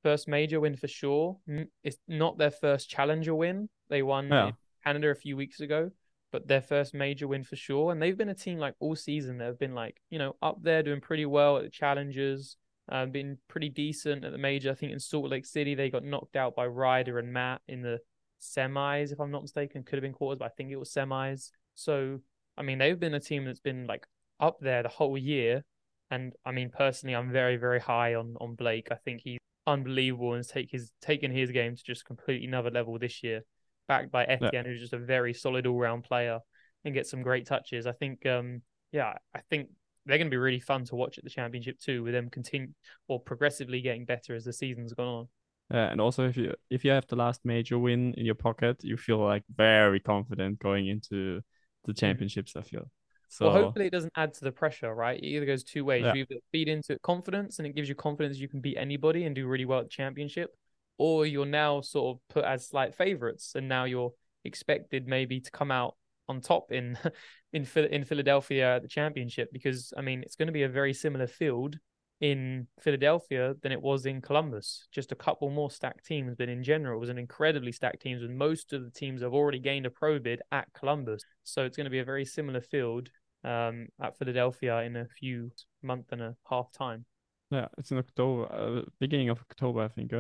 First 0.04 0.28
major 0.28 0.60
win 0.60 0.76
for 0.76 0.88
sure. 0.88 1.38
It's 1.84 1.98
not 2.08 2.38
their 2.38 2.52
first 2.52 2.90
challenger 2.90 3.36
win. 3.36 3.70
They 3.90 4.02
won 4.02 4.30
yeah. 4.30 4.52
Canada 4.84 5.10
a 5.10 5.16
few 5.16 5.38
weeks 5.38 5.60
ago, 5.60 5.92
but 6.32 6.48
their 6.48 6.62
first 6.62 6.94
major 6.94 7.28
win 7.28 7.44
for 7.44 7.56
sure. 7.56 7.92
And 7.92 8.02
they've 8.02 8.18
been 8.18 8.30
a 8.30 8.36
team 8.36 8.58
like 8.58 8.74
all 8.80 8.96
season. 8.96 9.38
They've 9.38 9.58
been 9.58 9.76
like 9.76 10.02
you 10.10 10.18
know 10.18 10.36
up 10.42 10.58
there 10.64 10.82
doing 10.82 11.02
pretty 11.02 11.26
well 11.26 11.58
at 11.58 11.64
the 11.64 11.70
challengers. 11.70 12.58
Uh, 12.92 13.06
been 13.06 13.38
pretty 13.48 13.70
decent 13.70 14.26
at 14.26 14.32
the 14.32 14.38
major. 14.38 14.72
I 14.72 14.74
think 14.74 14.92
in 14.92 15.00
Salt 15.00 15.30
Lake 15.30 15.46
City 15.46 15.76
they 15.76 15.90
got 15.90 16.04
knocked 16.04 16.36
out 16.36 16.56
by 16.56 16.66
Ryder 16.66 17.20
and 17.20 17.32
Matt 17.32 17.62
in 17.68 17.82
the 17.82 18.00
semis, 18.42 19.12
if 19.12 19.20
I'm 19.20 19.32
not 19.32 19.44
mistaken. 19.44 19.84
Could 19.84 19.98
have 19.98 20.04
been 20.04 20.14
quarters, 20.14 20.40
but 20.40 20.46
I 20.46 20.50
think 20.58 20.72
it 20.72 20.78
was 20.78 20.90
semis. 20.90 21.52
So 21.76 22.20
I 22.58 22.64
mean, 22.64 22.80
they've 22.80 23.00
been 23.00 23.14
a 23.14 23.20
team 23.20 23.46
that's 23.46 23.60
been 23.60 23.86
like 23.86 24.08
up 24.40 24.58
there 24.62 24.84
the 24.84 24.90
whole 24.90 25.18
year. 25.18 25.64
And 26.10 26.34
I 26.44 26.52
mean, 26.52 26.72
personally, 26.76 27.16
I'm 27.16 27.32
very, 27.32 27.58
very 27.58 27.80
high 27.80 28.16
on 28.16 28.36
on 28.42 28.56
Blake. 28.56 28.88
I 28.92 28.96
think 28.96 29.22
he's 29.24 29.38
unbelievable 29.71 30.34
and 30.34 30.39
has 30.39 30.47
take 30.47 30.71
his 30.71 30.91
taken 31.01 31.31
his 31.31 31.51
game 31.51 31.75
to 31.75 31.84
just 31.84 32.05
completely 32.05 32.47
another 32.47 32.69
level 32.69 32.97
this 32.99 33.23
year. 33.23 33.41
Backed 33.88 34.12
by 34.12 34.23
Etienne, 34.23 34.51
yeah. 34.53 34.63
who's 34.63 34.79
just 34.79 34.93
a 34.93 34.97
very 34.97 35.34
solid 35.34 35.67
all 35.67 35.79
round 35.79 36.03
player 36.03 36.39
and 36.86 36.93
get 36.93 37.07
some 37.07 37.23
great 37.23 37.45
touches. 37.45 37.88
I 37.88 37.91
think, 37.91 38.25
um, 38.25 38.62
yeah, 38.91 39.13
I 39.36 39.39
think 39.49 39.69
they're 40.05 40.17
going 40.17 40.27
to 40.27 40.31
be 40.31 40.38
really 40.38 40.60
fun 40.60 40.86
to 40.86 40.95
watch 40.95 41.17
at 41.17 41.23
the 41.23 41.29
championship 41.29 41.79
too, 41.79 42.03
with 42.03 42.13
them 42.13 42.29
continue 42.29 42.69
or 43.07 43.19
progressively 43.19 43.81
getting 43.81 44.05
better 44.05 44.36
as 44.36 44.45
the 44.45 44.53
season's 44.53 44.93
gone 44.93 45.07
on. 45.07 45.27
Uh, 45.73 45.89
and 45.89 46.01
also, 46.01 46.27
if 46.27 46.36
you 46.36 46.53
if 46.69 46.84
you 46.84 46.91
have 46.91 47.07
the 47.07 47.15
last 47.15 47.41
major 47.45 47.79
win 47.79 48.13
in 48.15 48.25
your 48.25 48.36
pocket, 48.36 48.84
you 48.84 48.97
feel 48.97 49.19
like 49.19 49.43
very 49.55 49.99
confident 49.99 50.60
going 50.60 50.88
into 50.88 51.41
the 51.86 51.91
mm-hmm. 51.91 51.93
championships. 51.93 52.55
I 52.55 52.62
feel. 52.62 52.89
So 53.32 53.46
well, 53.46 53.63
hopefully 53.63 53.88
it 53.88 53.91
doesn't 53.91 54.12
add 54.17 54.34
to 54.36 54.44
the 54.44 54.52
pressure, 54.52 54.94
right? 54.94 55.17
It 55.17 55.26
either 55.26 55.46
goes 55.46 55.63
two 55.63 55.86
ways. 55.86 56.04
Yeah. 56.04 56.13
You 56.13 56.26
either 56.30 56.41
feed 56.52 56.67
into 56.67 57.00
confidence 57.00 57.60
and 57.60 57.65
it 57.65 57.76
gives 57.76 57.88
you 57.88 57.96
confidence 57.96 58.38
you 58.38 58.50
can 58.50 58.60
beat 58.60 58.76
anybody 58.78 59.24
and 59.24 59.34
do 59.34 59.48
really 59.48 59.63
well 59.63 59.80
at 59.80 59.86
the 59.86 59.89
championship, 59.89 60.54
or 60.98 61.26
you're 61.26 61.46
now 61.46 61.80
sort 61.80 62.17
of 62.17 62.22
put 62.28 62.44
as 62.44 62.67
slight 62.67 62.94
favorites 62.94 63.54
and 63.56 63.70
now 63.70 63.86
you're 63.86 64.12
expected 64.44 65.08
maybe 65.08 65.39
to 65.39 65.50
come 65.50 65.72
out 65.72 65.96
on 66.28 66.41
top 66.41 66.74
in 66.74 66.98
in 67.54 67.65
in 67.89 68.04
Philadelphia 68.04 68.76
at 68.76 68.82
the 68.82 68.88
championship 68.89 69.50
because 69.54 69.94
I 69.96 70.02
mean 70.02 70.24
it's 70.24 70.36
going 70.36 70.48
to 70.48 70.54
be 70.54 70.63
a 70.63 70.70
very 70.70 70.94
similar 70.94 71.28
field 71.28 71.78
in 72.20 72.67
Philadelphia 72.80 73.56
than 73.63 73.72
it 73.72 73.82
was 73.82 74.06
in 74.06 74.22
Columbus. 74.22 74.88
Just 74.91 75.12
a 75.13 75.15
couple 75.15 75.50
more 75.50 75.72
stacked 75.72 76.06
teams, 76.06 76.36
but 76.38 76.50
in 76.50 76.63
general, 76.63 76.98
it 76.98 77.00
was 77.00 77.10
an 77.10 77.17
incredibly 77.17 77.72
stacked 77.72 78.02
teams, 78.02 78.22
and 78.22 78.38
most 78.38 78.74
of 78.74 78.84
the 78.84 78.91
teams 78.91 79.22
have 79.24 79.34
already 79.34 79.58
gained 79.58 79.88
a 79.88 79.89
pro 79.89 80.20
bid 80.20 80.41
at 80.52 80.67
Columbus. 80.74 81.24
So 81.44 81.63
it's 81.63 81.76
going 81.76 81.86
to 81.86 81.91
be 81.91 82.00
a 82.00 82.06
very 82.06 82.26
similar 82.26 82.62
field 82.62 83.10
um, 83.43 83.88
at 84.01 84.17
Philadelphia 84.17 84.82
in 84.82 84.95
a 84.95 85.06
few 85.06 85.51
month 85.82 86.12
and 86.12 86.21
a 86.21 86.36
half 86.49 86.71
time. 86.71 87.06
Yeah, 87.49 87.67
it's 87.77 87.91
in 87.91 87.97
October, 87.97 88.54
uh, 88.54 88.82
beginning 88.99 89.30
of 89.30 89.39
October, 89.39 89.82
I 89.82 89.88
think. 89.89 90.12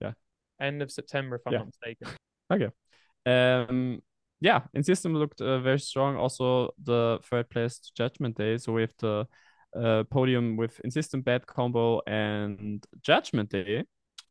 Yeah, 0.00 0.12
end 0.60 0.82
of 0.82 0.90
September, 0.90 1.36
if 1.36 1.42
I'm 1.46 1.52
yeah. 1.52 1.58
not 1.60 1.66
mistaken. 1.66 2.08
Okay. 2.52 2.68
Um, 3.26 4.02
yeah, 4.40 4.62
in 4.74 4.82
system 4.82 5.14
looked 5.14 5.40
uh, 5.40 5.60
very 5.60 5.80
strong. 5.80 6.16
Also, 6.16 6.70
the 6.82 7.18
third 7.22 7.48
place 7.48 7.78
Judgment 7.96 8.36
Day. 8.36 8.58
So 8.58 8.72
we 8.72 8.82
have 8.82 8.94
the 8.98 9.26
uh, 9.74 10.04
podium 10.04 10.56
with 10.56 10.80
In 10.80 10.90
System 10.90 11.22
Bad 11.22 11.46
Combo 11.46 12.00
and 12.06 12.84
Judgment 13.02 13.50
Day. 13.50 13.84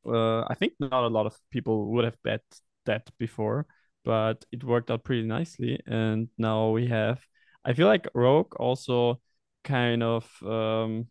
Uh, 0.05 0.41
I 0.41 0.55
think 0.55 0.73
not 0.79 1.03
a 1.03 1.07
lot 1.07 1.25
of 1.25 1.35
people 1.49 1.91
would 1.91 2.03
have 2.03 2.17
bet 2.23 2.43
that 2.85 3.09
before, 3.17 3.65
but 4.03 4.45
it 4.51 4.63
worked 4.63 4.91
out 4.91 5.03
pretty 5.03 5.23
nicely. 5.23 5.81
And 5.87 6.27
now 6.37 6.69
we 6.69 6.87
have 6.87 7.25
I 7.65 7.73
feel 7.73 7.87
like 7.87 8.07
Rogue 8.13 8.55
also 8.57 9.21
kind 9.63 10.03
of 10.03 10.29
um 10.43 11.07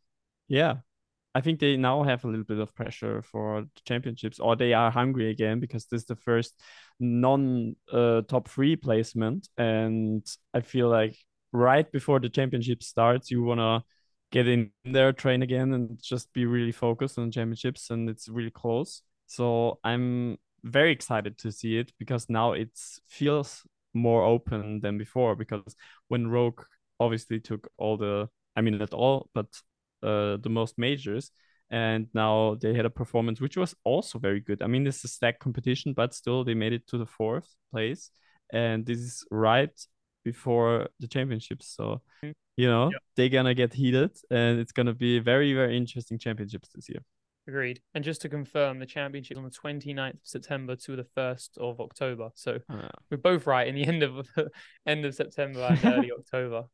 yeah 0.49 0.77
I 1.35 1.41
think 1.41 1.61
they 1.61 1.77
now 1.77 2.03
have 2.03 2.25
a 2.25 2.29
little 2.29 2.45
bit 2.45 2.59
of 2.59 2.75
pressure 2.75 3.23
for 3.23 3.63
the 3.63 3.81
championships, 3.87 4.39
or 4.39 4.55
they 4.57 4.75
are 4.75 4.91
hungry 4.91 5.31
again 5.31 5.61
because 5.61 5.87
this 5.87 6.03
is 6.03 6.07
the 6.07 6.17
first 6.17 6.61
non 7.01 7.77
uh, 7.91 8.23
top 8.23 8.49
three 8.49 8.77
placement, 8.77 9.49
and 9.57 10.27
I 10.53 10.61
feel 10.61 10.89
like 10.89 11.17
right 11.53 11.91
before 11.91 12.21
the 12.21 12.29
championship 12.29 12.83
starts, 12.83 13.31
you 13.31 13.43
wanna 13.43 13.83
get 14.31 14.47
in 14.49 14.73
there, 14.85 15.13
train 15.13 15.43
again, 15.43 15.73
and 15.73 15.99
just 16.03 16.33
be 16.35 16.45
really 16.47 16.73
focused 16.73 17.19
on 17.19 17.31
championships, 17.31 17.91
and 17.91 18.11
it's 18.11 18.29
really 18.29 18.51
close. 18.51 19.03
So 19.27 19.79
I'm 19.85 20.39
very 20.65 20.93
excited 20.93 21.39
to 21.39 21.51
see 21.51 21.79
it 21.79 21.93
because 21.99 22.29
now 22.29 22.53
it 22.53 22.71
feels 23.09 23.63
more 23.95 24.25
open 24.25 24.81
than 24.81 24.99
before 24.99 25.37
because 25.37 25.77
when 26.09 26.29
Rogue 26.29 26.63
obviously 27.01 27.41
took 27.41 27.69
all 27.77 27.97
the 27.97 28.29
I 28.57 28.61
mean 28.61 28.79
not 28.79 28.95
all 28.95 29.29
but 29.35 29.47
uh, 30.03 30.37
the 30.39 30.51
most 30.51 30.79
majors 30.79 31.31
and 31.71 32.09
now 32.13 32.57
they 32.61 32.75
had 32.75 32.85
a 32.85 32.91
performance 32.91 33.41
which 33.41 33.57
was 33.57 33.75
also 33.85 34.19
very 34.19 34.41
good. 34.41 34.63
I 34.63 34.67
mean 34.67 34.87
it's 34.87 35.05
a 35.05 35.09
stack 35.09 35.39
competition 35.39 35.93
but 35.95 36.15
still 36.15 36.45
they 36.45 36.55
made 36.55 36.73
it 36.73 36.87
to 36.89 36.99
the 36.99 37.07
fourth 37.07 37.49
place 37.71 38.11
and 38.53 38.85
this 38.87 38.99
is 38.99 39.25
right 39.31 39.79
before 40.25 40.89
the 41.01 41.09
championships 41.09 41.75
so 41.77 42.01
you 42.57 42.69
know 42.69 42.91
yep. 42.93 43.03
they're 43.17 43.29
gonna 43.29 43.55
get 43.55 43.73
heated 43.73 44.11
and 44.31 44.61
it's 44.61 44.73
gonna 44.73 44.95
be 44.95 45.19
very 45.19 45.53
very 45.55 45.77
interesting 45.77 46.19
championships 46.19 46.69
this 46.75 46.89
year. 46.89 47.03
Agreed. 47.49 47.81
And 47.95 48.05
just 48.05 48.23
to 48.23 48.29
confirm, 48.29 48.79
the 48.79 48.87
championship 48.87 49.37
on 49.37 49.43
the 49.43 49.51
29th 49.51 50.15
of 50.15 50.21
September 50.23 50.77
to 50.77 50.97
the 50.97 51.07
1st 51.17 51.59
of 51.59 51.81
October. 51.81 52.29
So 52.35 52.59
oh, 52.71 52.89
we're 53.11 53.17
both 53.17 53.47
right 53.47 53.67
in 53.67 53.75
the 53.75 53.85
end 53.87 54.03
of 54.03 54.29
end 54.87 55.05
of 55.05 55.15
September 55.15 55.61
and 55.61 55.85
early 55.85 56.13
October. 56.13 56.65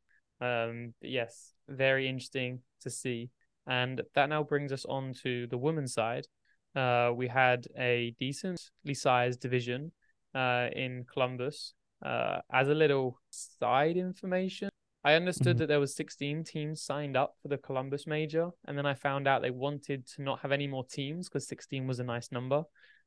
Um, 0.41 0.95
yes, 1.01 1.55
very 1.69 2.09
interesting 2.09 2.61
to 2.83 2.91
see. 2.91 3.31
And 3.67 4.03
that 4.15 4.29
now 4.29 4.43
brings 4.43 4.73
us 4.73 4.85
on 4.85 5.15
to 5.23 5.47
the 5.47 5.59
women's 5.59 5.95
side. 5.95 6.27
Uh, 6.75 7.13
we 7.15 7.29
had 7.29 7.67
a 7.79 8.15
decently 8.19 8.95
sized 8.95 9.41
division 9.41 9.93
uh, 10.35 10.69
in 10.73 11.05
Columbus. 11.13 11.75
Uh, 12.05 12.39
as 12.53 12.69
a 12.69 12.75
little 12.75 13.19
side 13.31 13.97
information, 13.97 14.69
I 15.09 15.15
understood 15.15 15.57
mm-hmm. 15.57 15.61
that 15.61 15.67
there 15.69 15.81
was 15.81 15.97
16 15.97 16.45
teams 16.45 16.83
signed 16.83 17.17
up 17.17 17.35
for 17.41 17.49
the 17.49 17.57
Columbus 17.57 18.07
major, 18.07 18.51
and 18.67 18.77
then 18.77 18.85
I 18.85 18.93
found 18.93 19.27
out 19.27 19.41
they 19.41 19.51
wanted 19.51 20.07
to 20.09 20.23
not 20.23 20.41
have 20.41 20.53
any 20.53 20.67
more 20.67 20.85
teams 20.85 21.31
because 21.31 21.49
16 21.49 21.87
was 21.87 21.99
a 21.99 22.05
nice 22.05 22.31
number, 22.31 22.65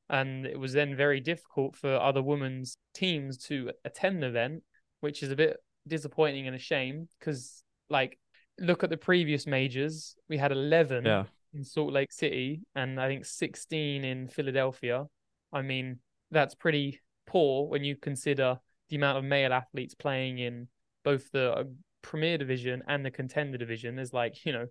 and 0.10 0.48
it 0.48 0.60
was 0.60 0.74
then 0.74 0.96
very 0.96 1.20
difficult 1.20 1.76
for 1.76 1.94
other 1.94 2.24
women's 2.24 2.76
teams 2.96 3.38
to 3.46 3.70
attend 3.86 4.24
the 4.24 4.28
event, 4.30 4.64
which 5.02 5.22
is 5.22 5.30
a 5.30 5.36
bit 5.36 5.58
disappointing 5.88 6.48
and 6.48 6.56
a 6.56 6.60
shame 6.60 7.08
because 7.20 7.64
like 7.92 8.18
look 8.60 8.84
at 8.84 8.90
the 8.90 8.98
previous 8.98 9.46
majors, 9.46 10.16
we 10.28 10.38
had 10.38 10.52
11 10.52 11.06
yeah. 11.06 11.26
in 11.54 11.64
Salt 11.64 11.94
Lake 11.94 12.12
City 12.12 12.62
and 12.74 13.00
I 13.00 13.10
think 13.10 13.26
16 13.26 14.04
in 14.04 14.28
Philadelphia. 14.28 15.06
I 15.54 15.62
mean, 15.62 16.00
that's 16.32 16.56
pretty 16.56 17.00
poor 17.28 17.68
when 17.68 17.84
you 17.84 17.96
consider 17.96 18.60
the 18.90 18.96
amount 18.96 19.20
of 19.20 19.24
male 19.24 19.54
athletes 19.54 19.94
playing 19.94 20.40
in 20.40 20.68
both 21.04 21.32
the 21.32 21.52
uh, 21.52 21.64
Premier 22.02 22.38
Division 22.38 22.84
and 22.88 23.06
the 23.06 23.12
Contender 23.12 23.58
Division. 23.58 23.96
There's 23.96 24.14
like 24.14 24.46
you 24.46 24.54
know 24.54 24.68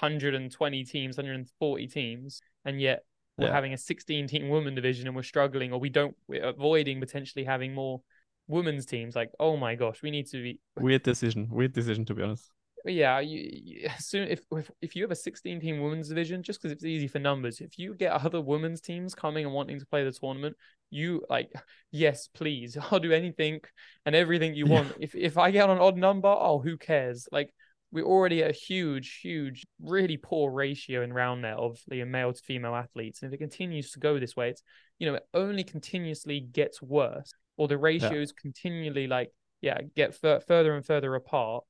120 0.00 0.84
teams, 0.84 1.16
140 1.16 1.86
teams, 1.88 2.40
and 2.64 2.80
yet 2.80 3.04
we're 3.38 3.46
yeah. 3.46 3.52
having 3.52 3.72
a 3.72 3.78
16 3.78 4.28
team 4.28 4.48
women 4.48 4.74
division 4.74 5.06
and 5.06 5.16
we're 5.16 5.22
struggling, 5.22 5.72
or 5.72 5.80
we 5.80 5.88
don't, 5.88 6.14
we're 6.28 6.44
avoiding 6.44 7.00
potentially 7.00 7.44
having 7.44 7.74
more 7.74 8.02
women's 8.46 8.84
teams. 8.84 9.16
Like, 9.16 9.30
oh 9.40 9.56
my 9.56 9.74
gosh, 9.74 10.02
we 10.02 10.10
need 10.10 10.26
to 10.28 10.42
be 10.42 10.60
weird 10.76 11.02
decision, 11.02 11.48
weird 11.50 11.72
decision 11.72 12.04
to 12.06 12.14
be 12.14 12.22
honest 12.22 12.50
yeah, 12.84 13.20
you, 13.20 13.50
you, 13.52 13.90
soon 13.98 14.28
if, 14.28 14.40
if 14.52 14.70
if 14.80 14.96
you 14.96 15.02
have 15.02 15.10
a 15.10 15.16
16 15.16 15.60
team 15.60 15.80
women's 15.80 16.08
division, 16.08 16.42
just 16.42 16.60
because 16.60 16.72
it's 16.72 16.84
easy 16.84 17.08
for 17.08 17.18
numbers, 17.18 17.60
if 17.60 17.78
you 17.78 17.94
get 17.94 18.12
other 18.12 18.40
women's 18.40 18.80
teams 18.80 19.14
coming 19.14 19.44
and 19.44 19.54
wanting 19.54 19.78
to 19.78 19.86
play 19.86 20.04
the 20.04 20.12
tournament, 20.12 20.56
you 20.90 21.22
like, 21.28 21.52
yes, 21.90 22.28
please, 22.28 22.76
I'll 22.90 23.00
do 23.00 23.12
anything 23.12 23.60
and 24.06 24.14
everything 24.14 24.54
you 24.54 24.66
want. 24.66 24.88
Yeah. 24.88 25.04
If 25.04 25.14
if 25.14 25.38
I 25.38 25.50
get 25.50 25.68
on 25.68 25.76
an 25.76 25.82
odd 25.82 25.96
number, 25.96 26.28
oh, 26.28 26.60
who 26.60 26.76
cares? 26.76 27.28
Like 27.30 27.52
we're 27.90 28.04
already 28.04 28.42
at 28.42 28.50
a 28.50 28.54
huge, 28.54 29.20
huge, 29.22 29.66
really 29.82 30.16
poor 30.16 30.50
ratio 30.50 31.02
in 31.02 31.12
round 31.12 31.42
net 31.42 31.58
of 31.58 31.78
the 31.88 32.02
male 32.04 32.32
to 32.32 32.42
female 32.42 32.74
athletes, 32.74 33.22
and 33.22 33.30
if 33.30 33.34
it 33.34 33.38
continues 33.38 33.92
to 33.92 34.00
go 34.00 34.18
this 34.18 34.34
way, 34.36 34.50
it's 34.50 34.62
you 34.98 35.06
know 35.06 35.14
it 35.14 35.26
only 35.34 35.64
continuously 35.64 36.40
gets 36.40 36.80
worse, 36.80 37.32
or 37.56 37.68
the 37.68 37.78
ratios 37.78 38.32
yeah. 38.36 38.40
continually 38.40 39.06
like 39.06 39.30
yeah 39.60 39.78
get 39.94 40.16
f- 40.24 40.42
further 40.48 40.74
and 40.74 40.84
further 40.84 41.14
apart 41.14 41.62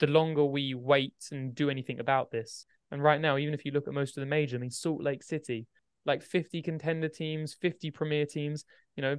the 0.00 0.06
longer 0.06 0.44
we 0.44 0.74
wait 0.74 1.28
and 1.30 1.54
do 1.54 1.70
anything 1.70 2.00
about 2.00 2.30
this. 2.30 2.66
And 2.90 3.02
right 3.02 3.20
now, 3.20 3.36
even 3.36 3.54
if 3.54 3.64
you 3.64 3.70
look 3.70 3.86
at 3.86 3.94
most 3.94 4.16
of 4.16 4.22
the 4.22 4.26
major, 4.26 4.56
I 4.56 4.60
mean, 4.60 4.70
Salt 4.70 5.02
Lake 5.02 5.22
City, 5.22 5.66
like 6.06 6.22
50 6.22 6.62
contender 6.62 7.08
teams, 7.08 7.54
50 7.54 7.90
premier 7.92 8.26
teams, 8.26 8.64
you 8.96 9.02
know, 9.02 9.16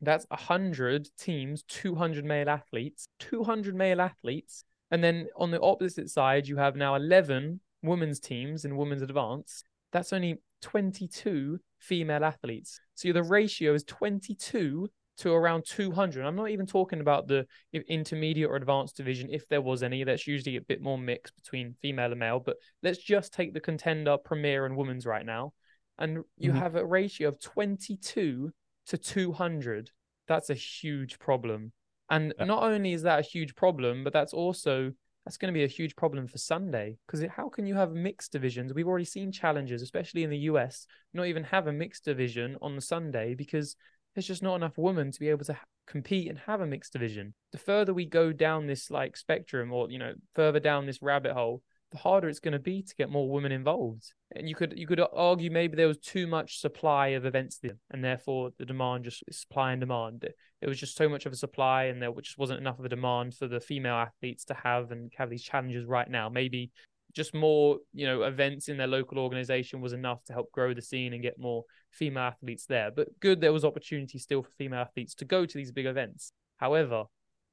that's 0.00 0.26
100 0.28 1.08
teams, 1.18 1.62
200 1.68 2.24
male 2.24 2.50
athletes, 2.50 3.08
200 3.20 3.74
male 3.74 4.00
athletes. 4.00 4.64
And 4.90 5.02
then 5.02 5.28
on 5.36 5.50
the 5.50 5.60
opposite 5.60 6.10
side, 6.10 6.46
you 6.46 6.56
have 6.58 6.76
now 6.76 6.94
11 6.94 7.60
women's 7.82 8.20
teams 8.20 8.64
in 8.64 8.76
women's 8.76 9.02
advance. 9.02 9.64
That's 9.92 10.12
only 10.12 10.40
22 10.62 11.58
female 11.78 12.24
athletes. 12.24 12.80
So 12.94 13.12
the 13.12 13.22
ratio 13.22 13.74
is 13.74 13.84
22 13.84 14.88
to 15.18 15.32
around 15.32 15.64
200. 15.66 16.24
I'm 16.24 16.36
not 16.36 16.50
even 16.50 16.66
talking 16.66 17.00
about 17.00 17.26
the 17.28 17.46
intermediate 17.72 18.50
or 18.50 18.56
advanced 18.56 18.96
division, 18.96 19.28
if 19.30 19.48
there 19.48 19.62
was 19.62 19.82
any. 19.82 20.04
That's 20.04 20.26
usually 20.26 20.56
a 20.56 20.62
bit 20.62 20.80
more 20.80 20.98
mixed 20.98 21.36
between 21.36 21.76
female 21.80 22.10
and 22.10 22.20
male. 22.20 22.40
But 22.40 22.56
let's 22.82 22.98
just 22.98 23.32
take 23.32 23.54
the 23.54 23.60
contender, 23.60 24.16
premier, 24.16 24.66
and 24.66 24.76
women's 24.76 25.06
right 25.06 25.24
now. 25.24 25.52
And 25.98 26.24
you 26.36 26.50
mm-hmm. 26.50 26.58
have 26.58 26.74
a 26.74 26.84
ratio 26.84 27.28
of 27.28 27.40
22 27.40 28.50
to 28.86 28.98
200. 28.98 29.90
That's 30.26 30.50
a 30.50 30.54
huge 30.54 31.18
problem. 31.18 31.72
And 32.10 32.34
yeah. 32.38 32.44
not 32.44 32.64
only 32.64 32.92
is 32.92 33.02
that 33.02 33.20
a 33.20 33.22
huge 33.22 33.54
problem, 33.54 34.04
but 34.04 34.12
that's 34.12 34.32
also 34.32 34.92
that's 35.24 35.38
going 35.38 35.52
to 35.52 35.58
be 35.58 35.64
a 35.64 35.68
huge 35.68 35.96
problem 35.96 36.26
for 36.26 36.36
Sunday 36.36 36.98
because 37.06 37.24
how 37.30 37.48
can 37.48 37.66
you 37.66 37.74
have 37.74 37.92
mixed 37.92 38.32
divisions? 38.32 38.74
We've 38.74 38.88
already 38.88 39.06
seen 39.06 39.32
challenges, 39.32 39.80
especially 39.80 40.22
in 40.22 40.30
the 40.30 40.38
US, 40.50 40.86
not 41.14 41.26
even 41.26 41.44
have 41.44 41.66
a 41.66 41.72
mixed 41.72 42.04
division 42.04 42.56
on 42.60 42.74
the 42.74 42.82
Sunday 42.82 43.34
because 43.34 43.76
there's 44.14 44.26
just 44.26 44.42
not 44.42 44.56
enough 44.56 44.78
women 44.78 45.10
to 45.10 45.20
be 45.20 45.28
able 45.28 45.44
to 45.44 45.58
compete 45.86 46.28
and 46.28 46.38
have 46.38 46.60
a 46.60 46.66
mixed 46.66 46.92
division. 46.92 47.34
The 47.52 47.58
further 47.58 47.92
we 47.92 48.06
go 48.06 48.32
down 48.32 48.66
this 48.66 48.90
like 48.90 49.16
spectrum 49.16 49.72
or 49.72 49.90
you 49.90 49.98
know 49.98 50.14
further 50.34 50.60
down 50.60 50.86
this 50.86 51.02
rabbit 51.02 51.32
hole, 51.32 51.62
the 51.94 51.98
harder 51.98 52.28
it's 52.28 52.40
going 52.40 52.52
to 52.52 52.58
be 52.58 52.82
to 52.82 52.94
get 52.96 53.10
more 53.10 53.30
women 53.30 53.52
involved. 53.52 54.12
And 54.34 54.48
you 54.48 54.54
could 54.54 54.74
you 54.76 54.86
could 54.86 55.00
argue 55.12 55.50
maybe 55.50 55.76
there 55.76 55.88
was 55.88 55.98
too 55.98 56.26
much 56.26 56.60
supply 56.60 57.08
of 57.08 57.24
events 57.24 57.58
there, 57.58 57.78
and 57.90 58.04
therefore 58.04 58.50
the 58.58 58.66
demand 58.66 59.04
just 59.04 59.22
supply 59.30 59.72
and 59.72 59.80
demand. 59.80 60.26
It 60.60 60.68
was 60.68 60.80
just 60.80 60.96
so 60.96 61.08
much 61.08 61.26
of 61.26 61.32
a 61.32 61.36
supply, 61.36 61.84
and 61.84 62.02
there 62.02 62.12
just 62.20 62.38
wasn't 62.38 62.60
enough 62.60 62.78
of 62.78 62.84
a 62.84 62.88
demand 62.88 63.34
for 63.34 63.46
the 63.46 63.60
female 63.60 63.94
athletes 63.94 64.44
to 64.46 64.54
have 64.54 64.90
and 64.90 65.12
have 65.16 65.30
these 65.30 65.42
challenges 65.42 65.86
right 65.86 66.08
now. 66.08 66.28
Maybe 66.28 66.70
just 67.14 67.34
more 67.34 67.78
you 67.92 68.06
know 68.06 68.22
events 68.22 68.68
in 68.68 68.76
their 68.76 68.86
local 68.86 69.18
organization 69.18 69.80
was 69.80 69.92
enough 69.92 70.24
to 70.24 70.32
help 70.32 70.50
grow 70.52 70.74
the 70.74 70.82
scene 70.82 71.12
and 71.12 71.22
get 71.22 71.38
more 71.38 71.64
female 71.90 72.24
athletes 72.24 72.66
there. 72.66 72.90
But 72.90 73.08
good, 73.20 73.40
there 73.40 73.52
was 73.52 73.64
opportunity 73.64 74.18
still 74.18 74.42
for 74.42 74.50
female 74.50 74.80
athletes 74.80 75.14
to 75.16 75.24
go 75.24 75.46
to 75.46 75.58
these 75.58 75.72
big 75.72 75.86
events. 75.86 76.32
However, 76.58 77.04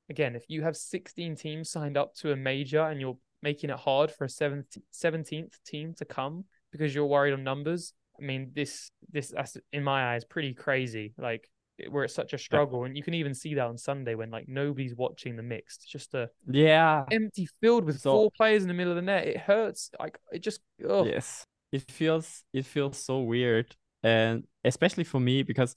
again, 0.10 0.36
if 0.36 0.44
you 0.48 0.64
have 0.64 0.76
16 0.76 1.36
teams 1.36 1.70
signed 1.70 1.98
up 1.98 2.16
to 2.16 2.32
a 2.32 2.36
major 2.36 2.82
and 2.82 3.00
you're 3.00 3.18
making 3.42 3.70
it 3.70 3.80
hard 3.80 4.12
for 4.12 4.26
a 4.26 4.28
17th 4.28 5.64
team 5.66 5.94
to 5.98 6.06
come 6.06 6.46
because 6.72 6.94
you're 6.94 7.06
worried 7.06 7.34
on 7.34 7.44
numbers. 7.44 7.94
I 8.20 8.24
mean, 8.24 8.52
this 8.54 8.92
this 9.12 9.34
in 9.74 9.84
my 9.84 10.14
eyes 10.14 10.24
pretty 10.26 10.54
crazy. 10.54 11.14
Like 11.18 11.50
where 11.90 12.04
it's 12.04 12.14
such 12.14 12.34
a 12.34 12.38
struggle, 12.38 12.84
and 12.84 12.96
you 12.96 13.04
can 13.04 13.14
even 13.14 13.34
see 13.34 13.54
that 13.56 13.66
on 13.66 13.78
Sunday 13.78 14.16
when 14.16 14.32
like 14.32 14.48
nobody's 14.48 14.96
watching 14.96 15.36
the 15.36 15.44
mixed. 15.44 15.90
just 15.90 16.14
a 16.14 16.30
yeah 16.50 17.06
empty 17.12 17.48
field 17.60 17.86
with 17.86 18.00
so, 18.00 18.12
four 18.12 18.32
players 18.36 18.62
in 18.62 18.68
the 18.68 18.74
middle 18.74 18.92
of 18.92 18.98
the 18.98 19.02
net. 19.02 19.28
It 19.28 19.38
hurts. 19.38 19.92
Like 20.00 20.18
it 20.32 20.40
just 20.40 20.62
ugh. 20.88 21.08
yes, 21.08 21.46
it 21.72 21.90
feels 21.90 22.44
it 22.54 22.66
feels 22.66 22.98
so 22.98 23.22
weird, 23.22 23.76
and 24.04 24.46
especially 24.64 25.04
for 25.04 25.20
me 25.20 25.44
because 25.44 25.76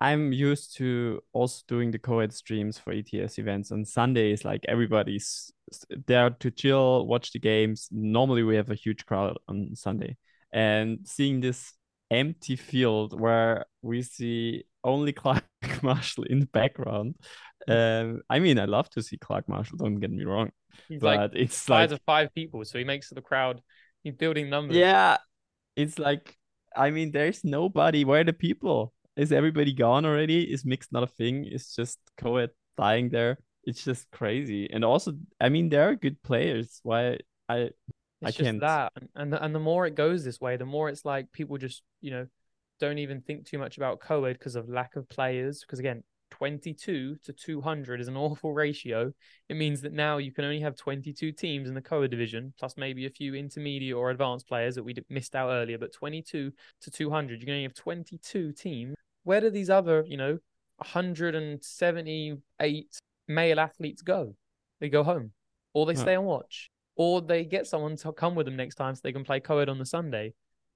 I'm 0.00 0.32
used 0.32 0.76
to 0.76 1.22
also 1.32 1.62
doing 1.66 1.90
the 1.90 1.98
co-ed 1.98 2.32
streams 2.32 2.78
for 2.78 2.92
ETS 2.92 3.38
events 3.38 3.72
on 3.72 3.84
Sundays. 3.84 4.44
Like 4.44 4.64
everybody's 4.68 5.50
there 6.06 6.30
to 6.30 6.50
chill, 6.50 7.06
watch 7.06 7.32
the 7.32 7.38
games. 7.38 7.88
Normally 7.90 8.42
we 8.42 8.56
have 8.56 8.70
a 8.70 8.74
huge 8.74 9.06
crowd 9.06 9.38
on 9.48 9.74
Sunday, 9.74 10.16
and 10.52 10.98
seeing 11.04 11.40
this 11.40 11.72
empty 12.10 12.56
field 12.56 13.18
where 13.18 13.66
we 13.82 14.02
see 14.02 14.64
only 14.86 15.12
Clark 15.12 15.44
Marshall 15.82 16.24
in 16.24 16.40
the 16.40 16.46
background. 16.46 17.16
Um, 17.68 18.22
I 18.30 18.38
mean, 18.38 18.58
I 18.58 18.64
love 18.64 18.88
to 18.90 19.02
see 19.02 19.18
Clark 19.18 19.48
Marshall. 19.48 19.78
Don't 19.78 19.96
get 19.96 20.10
me 20.10 20.24
wrong, 20.24 20.50
He's 20.88 21.00
but 21.00 21.18
like 21.18 21.30
it's 21.34 21.56
size 21.56 21.90
like 21.90 21.98
of 21.98 22.04
five 22.06 22.34
people, 22.34 22.64
so 22.64 22.78
he 22.78 22.84
makes 22.84 23.10
the 23.10 23.20
crowd. 23.20 23.60
He's 24.02 24.14
building 24.14 24.48
numbers. 24.48 24.76
Yeah, 24.76 25.18
it's 25.74 25.98
like 25.98 26.36
I 26.74 26.90
mean, 26.90 27.10
there's 27.10 27.44
nobody. 27.44 28.04
Where 28.04 28.20
are 28.20 28.24
the 28.24 28.32
people? 28.32 28.92
Is 29.16 29.32
everybody 29.32 29.72
gone 29.72 30.04
already? 30.04 30.44
Is 30.44 30.64
mixed 30.64 30.92
not 30.92 31.02
a 31.02 31.06
thing? 31.06 31.46
It's 31.46 31.74
just 31.74 31.98
co-ed 32.18 32.50
dying 32.76 33.08
there. 33.08 33.38
It's 33.64 33.82
just 33.82 34.10
crazy. 34.12 34.70
And 34.70 34.84
also, 34.84 35.14
I 35.40 35.48
mean, 35.48 35.70
there 35.70 35.88
are 35.88 35.96
good 35.96 36.22
players. 36.22 36.80
Why 36.82 37.18
I 37.48 37.70
it's 38.22 38.40
I 38.40 38.42
can't 38.42 38.60
that. 38.60 38.92
And 39.14 39.32
the, 39.32 39.42
and 39.42 39.54
the 39.54 39.60
more 39.60 39.86
it 39.86 39.94
goes 39.94 40.24
this 40.24 40.40
way, 40.40 40.56
the 40.56 40.66
more 40.66 40.88
it's 40.88 41.04
like 41.04 41.32
people 41.32 41.58
just 41.58 41.82
you 42.00 42.10
know 42.10 42.26
don't 42.80 42.98
even 42.98 43.20
think 43.20 43.46
too 43.46 43.58
much 43.58 43.76
about 43.76 44.00
co-ed 44.00 44.34
because 44.34 44.56
of 44.56 44.68
lack 44.68 44.96
of 44.96 45.08
players. 45.08 45.60
Because 45.60 45.78
again, 45.78 46.02
22 46.30 47.16
to 47.22 47.32
200 47.32 48.00
is 48.00 48.08
an 48.08 48.16
awful 48.16 48.52
ratio. 48.52 49.12
It 49.48 49.56
means 49.56 49.80
that 49.82 49.92
now 49.92 50.18
you 50.18 50.32
can 50.32 50.44
only 50.44 50.60
have 50.60 50.76
22 50.76 51.30
teams 51.32 51.68
in 51.68 51.74
the 51.74 51.80
co-ed 51.80 52.10
division, 52.10 52.52
plus 52.58 52.76
maybe 52.76 53.06
a 53.06 53.10
few 53.10 53.34
intermediate 53.34 53.96
or 53.96 54.10
advanced 54.10 54.46
players 54.48 54.74
that 54.74 54.84
we 54.84 54.94
missed 55.08 55.34
out 55.34 55.48
earlier. 55.50 55.78
But 55.78 55.92
22 55.92 56.52
to 56.82 56.90
200, 56.90 57.40
you 57.40 57.46
can 57.46 57.54
only 57.54 57.64
have 57.64 57.74
22 57.74 58.52
teams 58.52 58.94
where 59.24 59.40
do 59.40 59.50
these 59.50 59.70
other, 59.70 60.04
you 60.06 60.16
know, 60.16 60.38
178 60.76 63.00
male 63.28 63.60
athletes 63.60 64.02
go? 64.02 64.34
They 64.80 64.88
go 64.88 65.02
home, 65.02 65.32
or 65.72 65.86
they 65.86 65.94
stay 65.94 66.14
and 66.14 66.24
watch, 66.24 66.70
or 66.96 67.22
they 67.22 67.44
get 67.44 67.66
someone 67.66 67.96
to 67.96 68.12
come 68.12 68.36
with 68.36 68.46
them 68.46 68.56
next 68.56 68.76
time 68.76 68.94
so 68.94 69.00
they 69.02 69.12
can 69.12 69.24
play 69.24 69.40
co-ed 69.40 69.68
on 69.68 69.78
the 69.78 69.86
Sunday. 69.86 70.32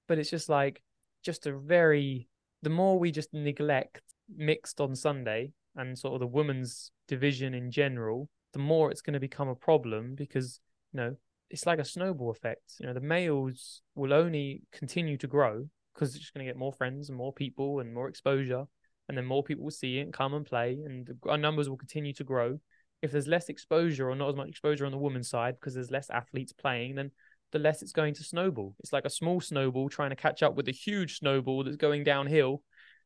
But 0.08 0.18
it's 0.18 0.30
just 0.30 0.48
like, 0.48 0.82
just 1.22 1.46
a 1.46 1.56
very. 1.56 2.28
The 2.62 2.70
more 2.70 2.98
we 2.98 3.10
just 3.10 3.32
neglect 3.32 4.02
mixed 4.36 4.80
on 4.80 4.94
Sunday 4.94 5.52
and 5.76 5.98
sort 5.98 6.14
of 6.14 6.20
the 6.20 6.26
women's 6.26 6.92
division 7.08 7.54
in 7.54 7.70
general, 7.70 8.28
the 8.52 8.58
more 8.58 8.90
it's 8.90 9.00
going 9.00 9.14
to 9.14 9.20
become 9.20 9.48
a 9.48 9.54
problem 9.54 10.14
because 10.14 10.60
you 10.92 11.00
know 11.00 11.16
it's 11.50 11.66
like 11.66 11.78
a 11.78 11.84
snowball 11.84 12.30
effect. 12.30 12.74
You 12.78 12.86
know, 12.86 12.94
the 12.94 13.00
males 13.00 13.82
will 13.94 14.12
only 14.12 14.62
continue 14.72 15.16
to 15.18 15.26
grow 15.26 15.68
because 15.94 16.14
it's 16.14 16.20
just 16.20 16.34
going 16.34 16.46
to 16.46 16.50
get 16.50 16.58
more 16.58 16.72
friends 16.72 17.08
and 17.08 17.18
more 17.18 17.32
people 17.32 17.80
and 17.80 17.92
more 17.92 18.08
exposure. 18.08 18.64
And 19.08 19.18
then 19.18 19.26
more 19.26 19.42
people 19.42 19.64
will 19.64 19.72
see 19.72 19.98
it 19.98 20.02
and 20.02 20.12
come 20.12 20.34
and 20.34 20.46
play, 20.46 20.78
and 20.84 21.10
our 21.28 21.36
numbers 21.36 21.68
will 21.68 21.76
continue 21.76 22.12
to 22.14 22.22
grow. 22.22 22.60
If 23.02 23.10
there's 23.10 23.26
less 23.26 23.48
exposure 23.48 24.08
or 24.08 24.14
not 24.14 24.28
as 24.28 24.36
much 24.36 24.48
exposure 24.48 24.86
on 24.86 24.92
the 24.92 24.98
women's 24.98 25.28
side 25.28 25.56
because 25.58 25.74
there's 25.74 25.90
less 25.90 26.10
athletes 26.10 26.52
playing, 26.52 26.94
then 26.94 27.10
the 27.52 27.58
less 27.58 27.82
it's 27.82 27.92
going 27.92 28.14
to 28.14 28.24
snowball. 28.24 28.74
It's 28.80 28.92
like 28.92 29.04
a 29.04 29.10
small 29.10 29.40
snowball 29.40 29.88
trying 29.88 30.10
to 30.10 30.16
catch 30.16 30.42
up 30.42 30.54
with 30.54 30.68
a 30.68 30.72
huge 30.72 31.18
snowball 31.18 31.64
that's 31.64 31.76
going 31.76 32.04
downhill 32.04 32.62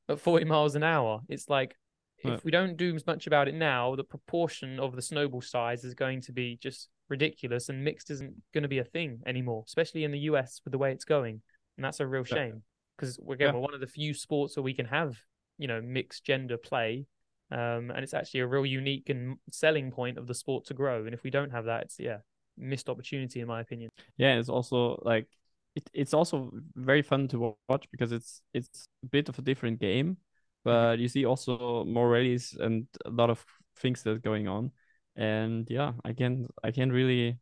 at 0.09 0.21
40 0.21 0.45
miles 0.45 0.75
an 0.75 0.83
hour. 0.83 1.21
It's 1.29 1.49
like 1.49 1.77
if 2.25 2.45
we 2.45 2.51
don't 2.51 2.77
do 2.77 2.95
as 2.95 3.07
much 3.07 3.27
about 3.27 3.49
it 3.49 3.55
now, 3.55 3.95
the 3.97 4.05
proportion 4.05 4.81
of 4.81 4.97
the 4.97 5.03
snowball 5.03 5.43
size 5.43 5.85
is 5.85 5.95
going 5.95 6.23
to 6.23 6.33
be 6.33 6.59
just 6.61 6.89
ridiculous, 7.09 7.69
and 7.69 7.85
mixed 7.85 8.11
isn't 8.11 8.35
going 8.53 8.63
to 8.63 8.69
be 8.69 8.79
a 8.79 8.85
thing 8.85 9.21
anymore, 9.27 9.65
especially 9.67 10.05
in 10.05 10.11
the 10.11 10.21
US 10.21 10.61
with 10.65 10.73
the 10.73 10.79
way 10.79 10.93
it's 10.93 11.05
going. 11.05 11.43
And 11.77 11.85
that's 11.85 12.01
a 12.01 12.07
real 12.07 12.25
shame 12.25 12.63
because 12.97 13.19
again, 13.19 13.49
yeah. 13.49 13.53
we're 13.53 13.61
one 13.61 13.75
of 13.75 13.81
the 13.81 13.87
few 13.87 14.15
sports 14.15 14.57
where 14.57 14.63
we 14.63 14.75
can 14.75 14.87
have 14.87 15.19
you 15.59 15.69
know 15.69 15.83
mixed 15.83 16.25
gender 16.25 16.57
play, 16.57 17.07
um, 17.51 17.91
and 17.91 17.99
it's 17.99 18.15
actually 18.15 18.41
a 18.41 18.47
real 18.47 18.65
unique 18.65 19.11
and 19.11 19.37
selling 19.51 19.91
point 19.91 20.17
of 20.17 20.27
the 20.27 20.35
sport 20.35 20.67
to 20.67 20.75
grow. 20.75 21.05
And 21.05 21.15
if 21.15 21.23
we 21.25 21.31
don't 21.31 21.51
have 21.51 21.67
that, 21.67 21.83
it's 21.83 21.97
yeah 21.99 22.19
missed 22.57 22.88
opportunity 22.88 23.40
in 23.40 23.49
my 23.49 23.61
opinion. 23.61 23.90
Yeah, 24.17 24.38
it's 24.38 24.49
also 24.49 25.01
like 25.05 25.27
it, 25.75 25.88
it's 25.93 26.14
also 26.14 26.53
very 26.75 27.03
fun 27.03 27.29
to 27.29 27.57
watch 27.69 27.87
because 27.90 28.12
it's 28.12 28.43
it's 28.53 28.87
a 29.03 29.07
bit 29.07 29.29
of 29.29 29.38
a 29.38 29.43
different 29.43 29.81
game, 29.81 30.11
mm-hmm. 30.11 30.17
but 30.64 30.99
you 30.99 31.09
see 31.09 31.25
also 31.25 31.85
more 31.85 32.09
rallies 32.09 32.57
and 32.59 32.87
a 33.05 33.11
lot 33.11 33.31
of 33.31 33.45
things 33.77 34.03
that 34.03 34.11
are 34.11 34.19
going 34.19 34.49
on. 34.49 34.71
And 35.17 35.69
yeah, 35.71 35.93
I 36.05 36.12
can 36.12 36.49
I 36.62 36.71
can't 36.71 36.93
really 36.93 37.38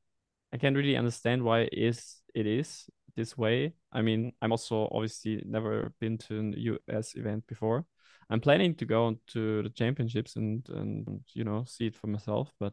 I 0.52 0.58
can't 0.58 0.76
really 0.76 0.96
understand 0.96 1.42
why 1.42 1.60
it 1.60 1.72
is 1.72 2.16
it 2.34 2.46
is 2.46 2.86
this 3.16 3.36
way. 3.36 3.74
I 3.92 4.02
mean, 4.02 4.32
I'm 4.40 4.52
also 4.52 4.88
obviously 4.90 5.42
never 5.46 5.92
been 6.00 6.18
to 6.18 6.38
an 6.38 6.54
US 6.88 7.14
event 7.14 7.46
before. 7.46 7.86
I'm 8.30 8.40
planning 8.40 8.74
to 8.76 8.86
go 8.86 9.18
to 9.28 9.62
the 9.62 9.68
championships 9.70 10.36
and 10.36 10.66
and 10.70 11.20
you 11.34 11.44
know 11.44 11.64
see 11.66 11.86
it 11.86 11.96
for 11.96 12.06
myself, 12.06 12.52
but 12.58 12.72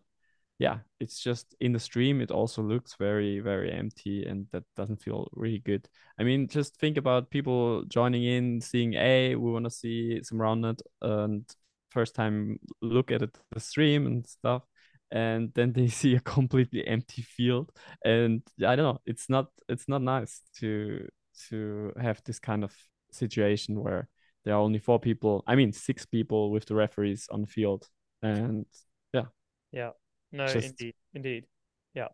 yeah, 0.59 0.79
it's 0.99 1.19
just 1.19 1.55
in 1.59 1.73
the 1.73 1.79
stream. 1.79 2.21
It 2.21 2.31
also 2.31 2.61
looks 2.61 2.95
very 2.99 3.39
very 3.39 3.71
empty, 3.71 4.25
and 4.25 4.47
that 4.51 4.63
doesn't 4.75 5.01
feel 5.01 5.29
really 5.33 5.59
good. 5.59 5.87
I 6.19 6.23
mean, 6.23 6.47
just 6.47 6.75
think 6.77 6.97
about 6.97 7.31
people 7.31 7.83
joining 7.85 8.23
in, 8.23 8.61
seeing, 8.61 8.93
"Hey, 8.93 9.35
we 9.35 9.51
want 9.51 9.65
to 9.65 9.71
see 9.71 10.21
some 10.23 10.37
roundnet," 10.37 10.81
and 11.01 11.45
first 11.89 12.15
time 12.15 12.59
look 12.81 13.11
at 13.11 13.21
it, 13.23 13.37
the 13.51 13.59
stream 13.59 14.05
and 14.05 14.27
stuff 14.27 14.63
and 15.11 15.51
then 15.55 15.73
they 15.73 15.87
see 15.87 16.15
a 16.15 16.19
completely 16.19 16.85
empty 16.87 17.21
field 17.21 17.71
and 18.05 18.41
i 18.65 18.75
don't 18.75 18.93
know 18.93 19.01
it's 19.05 19.29
not 19.29 19.47
it's 19.67 19.87
not 19.87 20.01
nice 20.01 20.41
to 20.57 21.07
to 21.49 21.91
have 21.99 22.21
this 22.25 22.39
kind 22.39 22.63
of 22.63 22.75
situation 23.11 23.81
where 23.81 24.07
there 24.45 24.53
are 24.53 24.59
only 24.61 24.79
four 24.79 24.99
people 24.99 25.43
i 25.47 25.55
mean 25.55 25.71
six 25.71 26.05
people 26.05 26.51
with 26.51 26.65
the 26.65 26.75
referees 26.75 27.27
on 27.31 27.41
the 27.41 27.47
field 27.47 27.87
and 28.21 28.65
yeah 29.13 29.25
yeah 29.71 29.91
no 30.31 30.47
Just... 30.47 30.67
indeed 30.67 30.93
indeed 31.13 31.45
yeah 31.93 32.07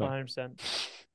100% 0.00 0.60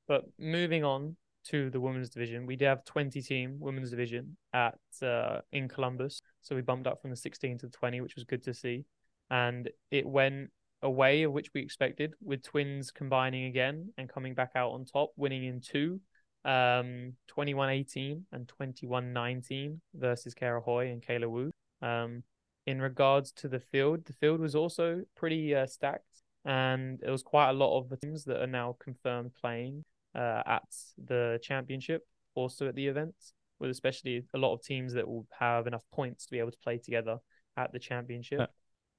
but 0.06 0.24
moving 0.38 0.84
on 0.84 1.16
to 1.44 1.70
the 1.70 1.80
women's 1.80 2.10
division. 2.10 2.46
We 2.46 2.56
did 2.56 2.66
have 2.66 2.84
20 2.84 3.20
team 3.22 3.56
women's 3.60 3.90
division 3.90 4.36
at 4.52 4.78
uh, 5.02 5.40
in 5.52 5.68
Columbus, 5.68 6.22
so 6.42 6.54
we 6.54 6.62
bumped 6.62 6.86
up 6.86 7.00
from 7.00 7.10
the 7.10 7.16
16 7.16 7.58
to 7.58 7.66
the 7.66 7.72
20, 7.72 8.00
which 8.00 8.14
was 8.14 8.24
good 8.24 8.42
to 8.44 8.54
see. 8.54 8.84
And 9.30 9.70
it 9.90 10.06
went 10.06 10.50
away 10.82 11.22
of 11.22 11.32
which 11.32 11.50
we 11.54 11.60
expected, 11.60 12.14
with 12.22 12.42
Twinz 12.42 12.92
combining 12.92 13.44
again 13.44 13.90
and 13.98 14.08
coming 14.08 14.34
back 14.34 14.52
out 14.54 14.72
on 14.72 14.84
top, 14.84 15.10
winning 15.16 15.44
in 15.44 15.60
two, 15.60 16.00
um, 16.44 17.14
21-18 17.36 18.22
and 18.32 18.50
21-19 18.60 19.78
versus 19.94 20.34
Kara 20.34 20.60
Hoy 20.60 20.88
and 20.88 21.02
Kayla 21.02 21.28
Wu. 21.28 21.50
Um, 21.82 22.22
in 22.66 22.80
regards 22.80 23.32
to 23.32 23.48
the 23.48 23.60
field, 23.60 24.06
the 24.06 24.12
field 24.14 24.40
was 24.40 24.54
also 24.54 25.02
pretty 25.16 25.54
uh, 25.54 25.66
stacked, 25.66 26.13
and 26.44 27.00
it 27.02 27.10
was 27.10 27.22
quite 27.22 27.50
a 27.50 27.54
lot 27.54 27.78
of 27.78 27.88
the 27.88 27.96
teams 27.96 28.24
that 28.24 28.42
are 28.42 28.46
now 28.46 28.76
confirmed 28.78 29.32
playing 29.40 29.84
uh, 30.14 30.42
at 30.46 30.68
the 31.02 31.38
championship, 31.42 32.02
also 32.34 32.68
at 32.68 32.74
the 32.74 32.86
events, 32.86 33.32
with 33.60 33.70
especially 33.70 34.24
a 34.34 34.38
lot 34.38 34.52
of 34.52 34.62
teams 34.62 34.92
that 34.94 35.06
will 35.06 35.26
have 35.38 35.66
enough 35.66 35.84
points 35.92 36.26
to 36.26 36.32
be 36.32 36.38
able 36.38 36.50
to 36.50 36.58
play 36.62 36.78
together 36.78 37.18
at 37.56 37.72
the 37.72 37.78
championship. 37.78 38.50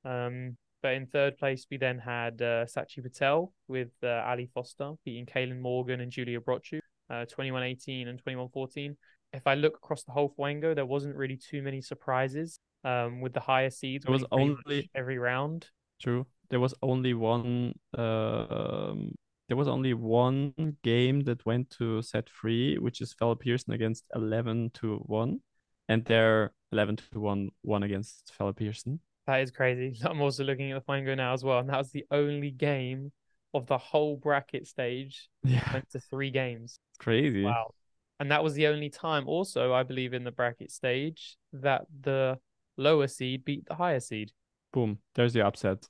Um, 0.03 0.58
but 0.81 0.93
in 0.93 1.08
third 1.08 1.38
place, 1.38 1.65
we 1.71 1.77
then 1.77 1.97
had 1.97 2.41
uh, 2.41 2.65
Sachi 2.65 3.01
Patel 3.01 3.51
with 3.67 3.89
uh, 4.03 4.23
Ali 4.25 4.49
Foster 4.53 4.93
beating 5.03 5.25
Kaylin 5.25 5.60
Morgan 5.60 6.01
and 6.01 6.12
Julia 6.12 6.39
Brochu, 6.39 6.79
uh, 7.10 7.25
21-18 7.25 8.08
and 8.08 8.23
21-14. 8.23 8.95
If 9.34 9.47
I 9.47 9.55
look 9.55 9.77
across 9.77 10.03
the 10.03 10.12
whole 10.12 10.34
Fwango, 10.38 10.75
there 10.75 10.86
wasn't 10.86 11.15
really 11.15 11.38
too 11.38 11.62
many 11.62 11.81
surprises. 11.81 12.60
Um, 12.84 13.19
with 13.19 13.34
the 13.34 13.39
higher 13.39 13.71
seeds, 13.71 14.05
it 14.05 14.12
was 14.12 14.25
only 14.31 14.91
every 14.93 15.17
round. 15.17 15.67
True. 15.99 16.27
There 16.49 16.60
was 16.60 16.73
only 16.81 17.13
one. 17.13 17.73
Um, 17.97 19.15
there 19.47 19.58
was 19.58 19.67
only 19.67 19.93
one 19.93 20.53
game 20.84 21.21
that 21.21 21.45
went 21.45 21.69
to 21.77 22.01
set 22.01 22.29
three, 22.29 22.77
which 22.77 23.01
is 23.01 23.13
Fella 23.13 23.36
Pearson 23.36 23.73
against 23.73 24.05
eleven 24.15 24.71
to 24.75 24.97
one, 25.05 25.41
and 25.88 26.03
they're 26.05 26.51
eleven 26.71 26.95
to 26.95 27.19
one 27.19 27.49
one 27.62 27.84
against 27.84 28.34
Fella 28.38 28.53
Pearson. 28.53 28.99
That 29.27 29.41
is 29.41 29.51
crazy. 29.51 29.99
I'm 30.05 30.21
also 30.21 30.43
looking 30.43 30.71
at 30.71 30.86
the 30.86 30.91
Fwango 30.91 31.15
now 31.15 31.34
as 31.34 31.43
well, 31.43 31.60
and 31.60 31.69
that 31.69 31.77
was 31.77 31.91
the 31.91 32.05
only 32.12 32.51
game 32.51 33.12
of 33.53 33.67
the 33.67 33.77
whole 33.77 34.17
bracket 34.17 34.67
stage. 34.67 35.29
Yeah, 35.43 35.73
went 35.73 35.89
to 35.91 35.99
three 35.99 36.31
games. 36.31 36.79
Crazy. 36.99 37.43
Wow. 37.43 37.73
And 38.19 38.31
that 38.31 38.43
was 38.43 38.53
the 38.53 38.67
only 38.67 38.89
time, 38.89 39.27
also, 39.27 39.73
I 39.73 39.84
believe, 39.84 40.13
in 40.13 40.23
the 40.23 40.31
bracket 40.31 40.71
stage 40.71 41.36
that 41.51 41.86
the 42.01 42.39
lower 42.77 43.08
seed 43.08 43.43
beat 43.43 43.65
the 43.65 43.75
higher 43.75 43.99
seed. 43.99 44.31
Boom. 44.75 44.99
There's 45.15 45.31
the 45.31 45.47
upset. 45.47 45.88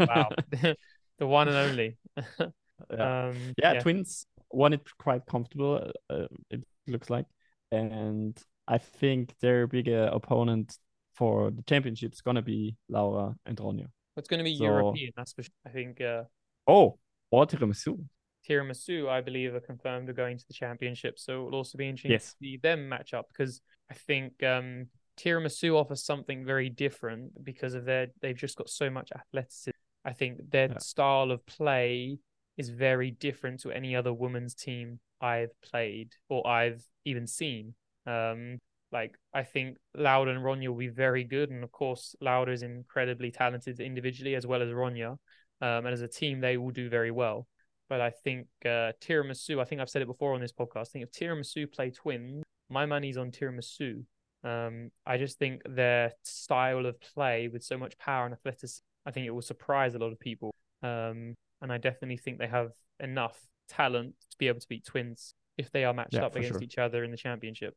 wow. 0.00 0.28
the 0.50 1.26
one 1.26 1.46
and 1.46 1.56
only. 1.56 1.96
yeah. 2.18 3.28
Um, 3.28 3.54
yeah, 3.56 3.74
yeah, 3.74 3.80
Twinz 3.80 4.26
won 4.50 4.72
it 4.72 4.80
quite 4.98 5.24
comfortable, 5.24 5.92
uh, 6.10 6.26
it 6.50 6.64
looks 6.88 7.08
like. 7.08 7.26
And 7.70 8.36
I 8.66 8.78
think 8.78 9.34
their 9.40 9.68
bigger 9.68 10.10
opponent 10.12 10.76
for 11.14 11.52
the 11.52 11.62
championship 11.62 12.12
is 12.12 12.22
going 12.22 12.34
to 12.34 12.42
be 12.42 12.76
Laura 12.88 13.36
and 13.46 13.56
Ronja. 13.56 13.86
It's 14.16 14.26
going 14.26 14.38
to 14.38 14.44
be 14.44 14.56
so... 14.56 14.64
European, 14.64 15.12
that's 15.16 15.32
for 15.32 15.44
sure. 15.44 15.52
I 15.64 15.70
think. 15.70 16.00
Uh... 16.00 16.24
Oh, 16.66 16.98
or 17.30 17.46
Tiramisu. 17.46 18.04
Tiramisu, 18.50 19.08
I 19.08 19.20
believe, 19.20 19.54
are 19.54 19.60
confirmed 19.60 20.08
are 20.08 20.12
going 20.12 20.38
to 20.38 20.44
the 20.48 20.54
championship. 20.54 21.20
So 21.20 21.42
it 21.42 21.44
will 21.44 21.54
also 21.54 21.78
be 21.78 21.88
interesting 21.88 22.10
yes. 22.10 22.30
to 22.32 22.36
see 22.42 22.56
them 22.56 22.88
match 22.88 23.14
up 23.14 23.26
because 23.28 23.60
I 23.88 23.94
think 23.94 24.42
um, 24.42 24.88
Tiramisu 25.16 25.74
offers 25.74 26.04
something 26.04 26.44
very 26.44 26.68
different 26.68 27.44
because 27.44 27.74
of 27.74 27.84
their 27.84 28.08
they've 28.20 28.36
just 28.36 28.56
got 28.56 28.68
so 28.68 28.90
much 28.90 29.10
athleticism. 29.14 29.70
I 30.04 30.12
think 30.12 30.50
their 30.50 30.70
yeah. 30.70 30.78
style 30.78 31.30
of 31.30 31.44
play 31.46 32.18
is 32.56 32.68
very 32.68 33.10
different 33.10 33.60
to 33.60 33.70
any 33.70 33.96
other 33.96 34.12
women's 34.12 34.54
team 34.54 35.00
I've 35.20 35.58
played 35.62 36.12
or 36.28 36.46
I've 36.46 36.84
even 37.04 37.26
seen. 37.26 37.74
Um, 38.06 38.58
like 38.92 39.18
I 39.32 39.42
think 39.42 39.78
Lauda 39.96 40.30
and 40.30 40.40
Ronja 40.40 40.68
will 40.68 40.76
be 40.76 40.88
very 40.88 41.24
good, 41.24 41.50
and 41.50 41.64
of 41.64 41.72
course 41.72 42.14
Lauda 42.20 42.52
is 42.52 42.62
incredibly 42.62 43.30
talented 43.30 43.80
individually 43.80 44.36
as 44.36 44.46
well 44.46 44.62
as 44.62 44.68
Ronja, 44.68 45.10
um, 45.10 45.18
and 45.60 45.88
as 45.88 46.02
a 46.02 46.08
team 46.08 46.40
they 46.40 46.56
will 46.56 46.70
do 46.70 46.88
very 46.88 47.10
well. 47.10 47.48
But 47.88 48.00
I 48.00 48.10
think 48.10 48.46
uh, 48.64 48.92
Tiramisu, 49.02 49.60
I 49.60 49.64
think 49.64 49.80
I've 49.80 49.90
said 49.90 50.02
it 50.02 50.08
before 50.08 50.34
on 50.34 50.40
this 50.40 50.52
podcast. 50.52 50.80
I 50.80 50.84
think 50.84 51.04
if 51.04 51.12
Tiramisu 51.12 51.72
play 51.72 51.90
Twinz, 51.90 52.42
my 52.70 52.86
money's 52.86 53.16
on 53.16 53.30
Tiramisu. 53.30 54.04
Um, 54.44 54.90
I 55.06 55.16
just 55.16 55.38
think 55.38 55.62
their 55.64 56.12
style 56.22 56.86
of 56.86 57.00
play 57.00 57.48
with 57.48 57.64
so 57.64 57.78
much 57.78 57.98
power 57.98 58.26
and 58.26 58.34
athleticism, 58.34 58.82
I 59.06 59.10
think 59.10 59.26
it 59.26 59.30
will 59.30 59.42
surprise 59.42 59.94
a 59.94 59.98
lot 59.98 60.12
of 60.12 60.20
people. 60.20 60.54
Um, 60.82 61.34
and 61.62 61.72
I 61.72 61.78
definitely 61.78 62.18
think 62.18 62.38
they 62.38 62.46
have 62.46 62.70
enough 63.00 63.38
talent 63.68 64.14
to 64.30 64.36
be 64.38 64.48
able 64.48 64.60
to 64.60 64.68
beat 64.68 64.84
Twinz 64.84 65.32
if 65.56 65.70
they 65.72 65.84
are 65.84 65.94
matched 65.94 66.14
yeah, 66.14 66.26
up 66.26 66.36
against 66.36 66.54
sure. 66.54 66.62
each 66.62 66.78
other 66.78 67.04
in 67.04 67.10
the 67.10 67.16
championship 67.16 67.74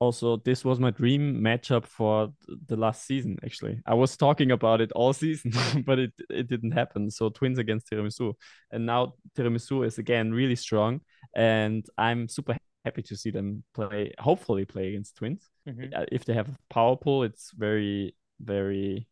also 0.00 0.38
this 0.38 0.64
was 0.64 0.80
my 0.80 0.90
dream 0.90 1.40
matchup 1.40 1.84
for 1.84 2.32
the 2.66 2.76
last 2.76 3.06
season 3.06 3.36
actually 3.44 3.78
i 3.86 3.94
was 3.94 4.16
talking 4.16 4.50
about 4.50 4.80
it 4.80 4.90
all 4.92 5.12
season 5.24 5.52
but 5.86 5.98
it 5.98 6.12
it 6.28 6.48
didn't 6.48 6.72
happen 6.72 7.10
so 7.10 7.30
Twinz 7.30 7.58
against 7.58 7.88
tiramisu 7.90 8.32
and 8.72 8.86
now 8.86 9.14
tiramisu 9.36 9.86
is 9.86 9.98
again 9.98 10.32
really 10.32 10.56
strong 10.56 11.00
and 11.36 11.86
i'm 11.96 12.28
super 12.28 12.56
happy 12.84 13.02
to 13.02 13.16
see 13.16 13.30
them 13.30 13.62
play 13.74 14.12
hopefully 14.18 14.64
play 14.64 14.88
against 14.88 15.16
Twinz 15.18 15.42
mm-hmm. 15.68 16.04
if 16.10 16.24
they 16.24 16.34
have 16.34 16.48
a 16.48 16.56
power 16.68 16.96
pool 16.96 17.22
it's 17.22 17.52
very 17.56 18.14
very 18.40 19.06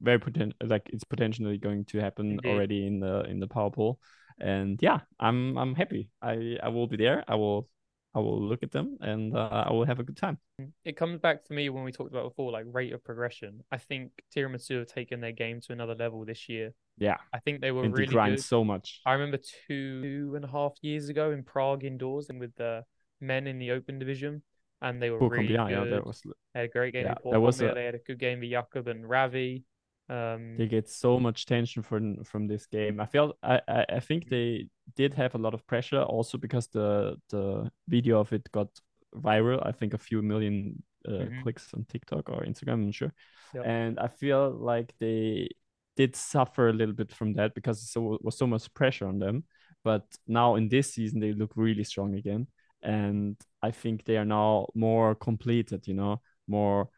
very 0.00 0.18
potent 0.18 0.54
like 0.62 0.88
it's 0.92 1.04
potentially 1.04 1.58
going 1.58 1.84
to 1.86 1.98
happen 2.00 2.32
Indeed. 2.32 2.48
already 2.48 2.86
in 2.86 3.00
the 3.00 3.22
in 3.22 3.40
the 3.40 3.46
power 3.46 3.70
pool 3.70 3.98
and 4.40 4.78
yeah 4.82 5.00
i'm 5.20 5.56
i'm 5.56 5.74
happy 5.74 6.10
i 6.20 6.56
i 6.62 6.68
will 6.68 6.88
be 6.88 6.96
there 6.96 7.24
i 7.28 7.36
will 7.36 7.68
I 8.14 8.20
will 8.20 8.40
look 8.40 8.62
at 8.62 8.70
them 8.70 8.96
and 9.00 9.36
uh, 9.36 9.64
I 9.66 9.72
will 9.72 9.84
have 9.84 9.98
a 9.98 10.04
good 10.04 10.16
time. 10.16 10.38
It 10.84 10.96
comes 10.96 11.18
back 11.18 11.44
for 11.46 11.54
me 11.54 11.68
when 11.68 11.82
we 11.82 11.90
talked 11.90 12.12
about 12.12 12.28
before, 12.28 12.52
like 12.52 12.64
rate 12.70 12.92
of 12.92 13.02
progression. 13.02 13.64
I 13.72 13.78
think 13.78 14.12
Tiramisu 14.34 14.78
have 14.78 14.86
taken 14.86 15.20
their 15.20 15.32
game 15.32 15.60
to 15.62 15.72
another 15.72 15.96
level 15.96 16.24
this 16.24 16.48
year. 16.48 16.72
Yeah, 16.96 17.16
I 17.32 17.40
think 17.40 17.60
they 17.60 17.72
were 17.72 17.82
and 17.82 17.92
really 17.92 18.06
grind 18.06 18.36
good. 18.36 18.44
so 18.44 18.62
much. 18.62 19.00
I 19.04 19.14
remember 19.14 19.38
two, 19.66 20.00
two 20.02 20.32
and 20.36 20.44
a 20.44 20.48
half 20.48 20.74
years 20.80 21.08
ago 21.08 21.32
in 21.32 21.42
Prague 21.42 21.82
indoors 21.82 22.30
and 22.30 22.38
with 22.38 22.54
the 22.54 22.84
men 23.26 23.46
in 23.46 23.58
the 23.58 23.72
open 23.72 23.98
division, 23.98 24.42
and 24.80 25.00
they 25.00 25.10
were 25.10 25.28
really 25.28 25.48
good. 25.48 25.54
Yeah, 25.54 26.00
was... 26.00 26.22
They 26.52 26.60
had 26.60 26.68
a 26.70 26.72
great 26.72 26.92
game. 26.92 27.06
Yeah, 27.06 27.14
that 27.30 27.40
was 27.40 27.60
a... 27.60 27.72
They 27.74 27.84
had 27.84 27.94
a 27.94 27.98
good 27.98 28.18
game 28.18 28.40
with 28.40 28.50
Jakob 28.50 28.88
and 28.88 29.08
Ravi. 29.08 29.64
Um, 30.08 30.56
they 30.58 30.66
get 30.66 30.90
so 30.90 31.18
much 31.18 31.46
tension 31.46 31.82
from 31.82 32.24
from 32.24 32.46
this 32.46 32.66
game. 32.66 33.00
I 33.00 33.06
felt 33.06 33.38
I, 33.42 33.60
I, 33.66 33.86
I 33.88 34.00
think 34.00 34.28
they 34.28 34.68
did 34.96 35.14
have 35.14 35.34
a 35.34 35.38
lot 35.38 35.54
of 35.54 35.66
pressure 35.66 36.02
also 36.02 36.36
because 36.36 36.66
the 36.66 37.16
the 37.30 37.70
video 37.88 38.20
of 38.20 38.30
it 38.34 38.50
got 38.52 38.68
viral. 39.14 39.66
I 39.66 39.72
think 39.72 39.94
a 39.94 39.98
few 39.98 40.20
million 40.20 40.82
uh, 41.08 41.10
mm-hmm. 41.10 41.42
clicks 41.42 41.72
on 41.72 41.86
TikTok 41.88 42.28
or 42.28 42.44
Instagram. 42.44 42.84
I'm 42.84 42.92
sure, 42.92 43.14
yep. 43.54 43.64
and 43.64 43.98
I 43.98 44.08
feel 44.08 44.50
like 44.50 44.92
they 45.00 45.48
did 45.96 46.16
suffer 46.16 46.68
a 46.68 46.74
little 46.74 46.94
bit 46.94 47.10
from 47.10 47.32
that 47.34 47.54
because 47.54 47.90
so 47.90 48.18
was 48.20 48.36
so 48.36 48.46
much 48.46 48.74
pressure 48.74 49.06
on 49.06 49.18
them. 49.18 49.44
But 49.84 50.04
now 50.26 50.56
in 50.56 50.68
this 50.68 50.92
season 50.92 51.20
they 51.20 51.32
look 51.32 51.52
really 51.56 51.84
strong 51.84 52.14
again, 52.14 52.48
and 52.84 53.36
I 53.62 53.70
think 53.70 54.04
they 54.04 54.16
are 54.16 54.24
now 54.24 54.68
more 54.74 55.14
completed. 55.14 55.86
You 55.86 55.94
know, 55.94 56.20
more 56.46 56.88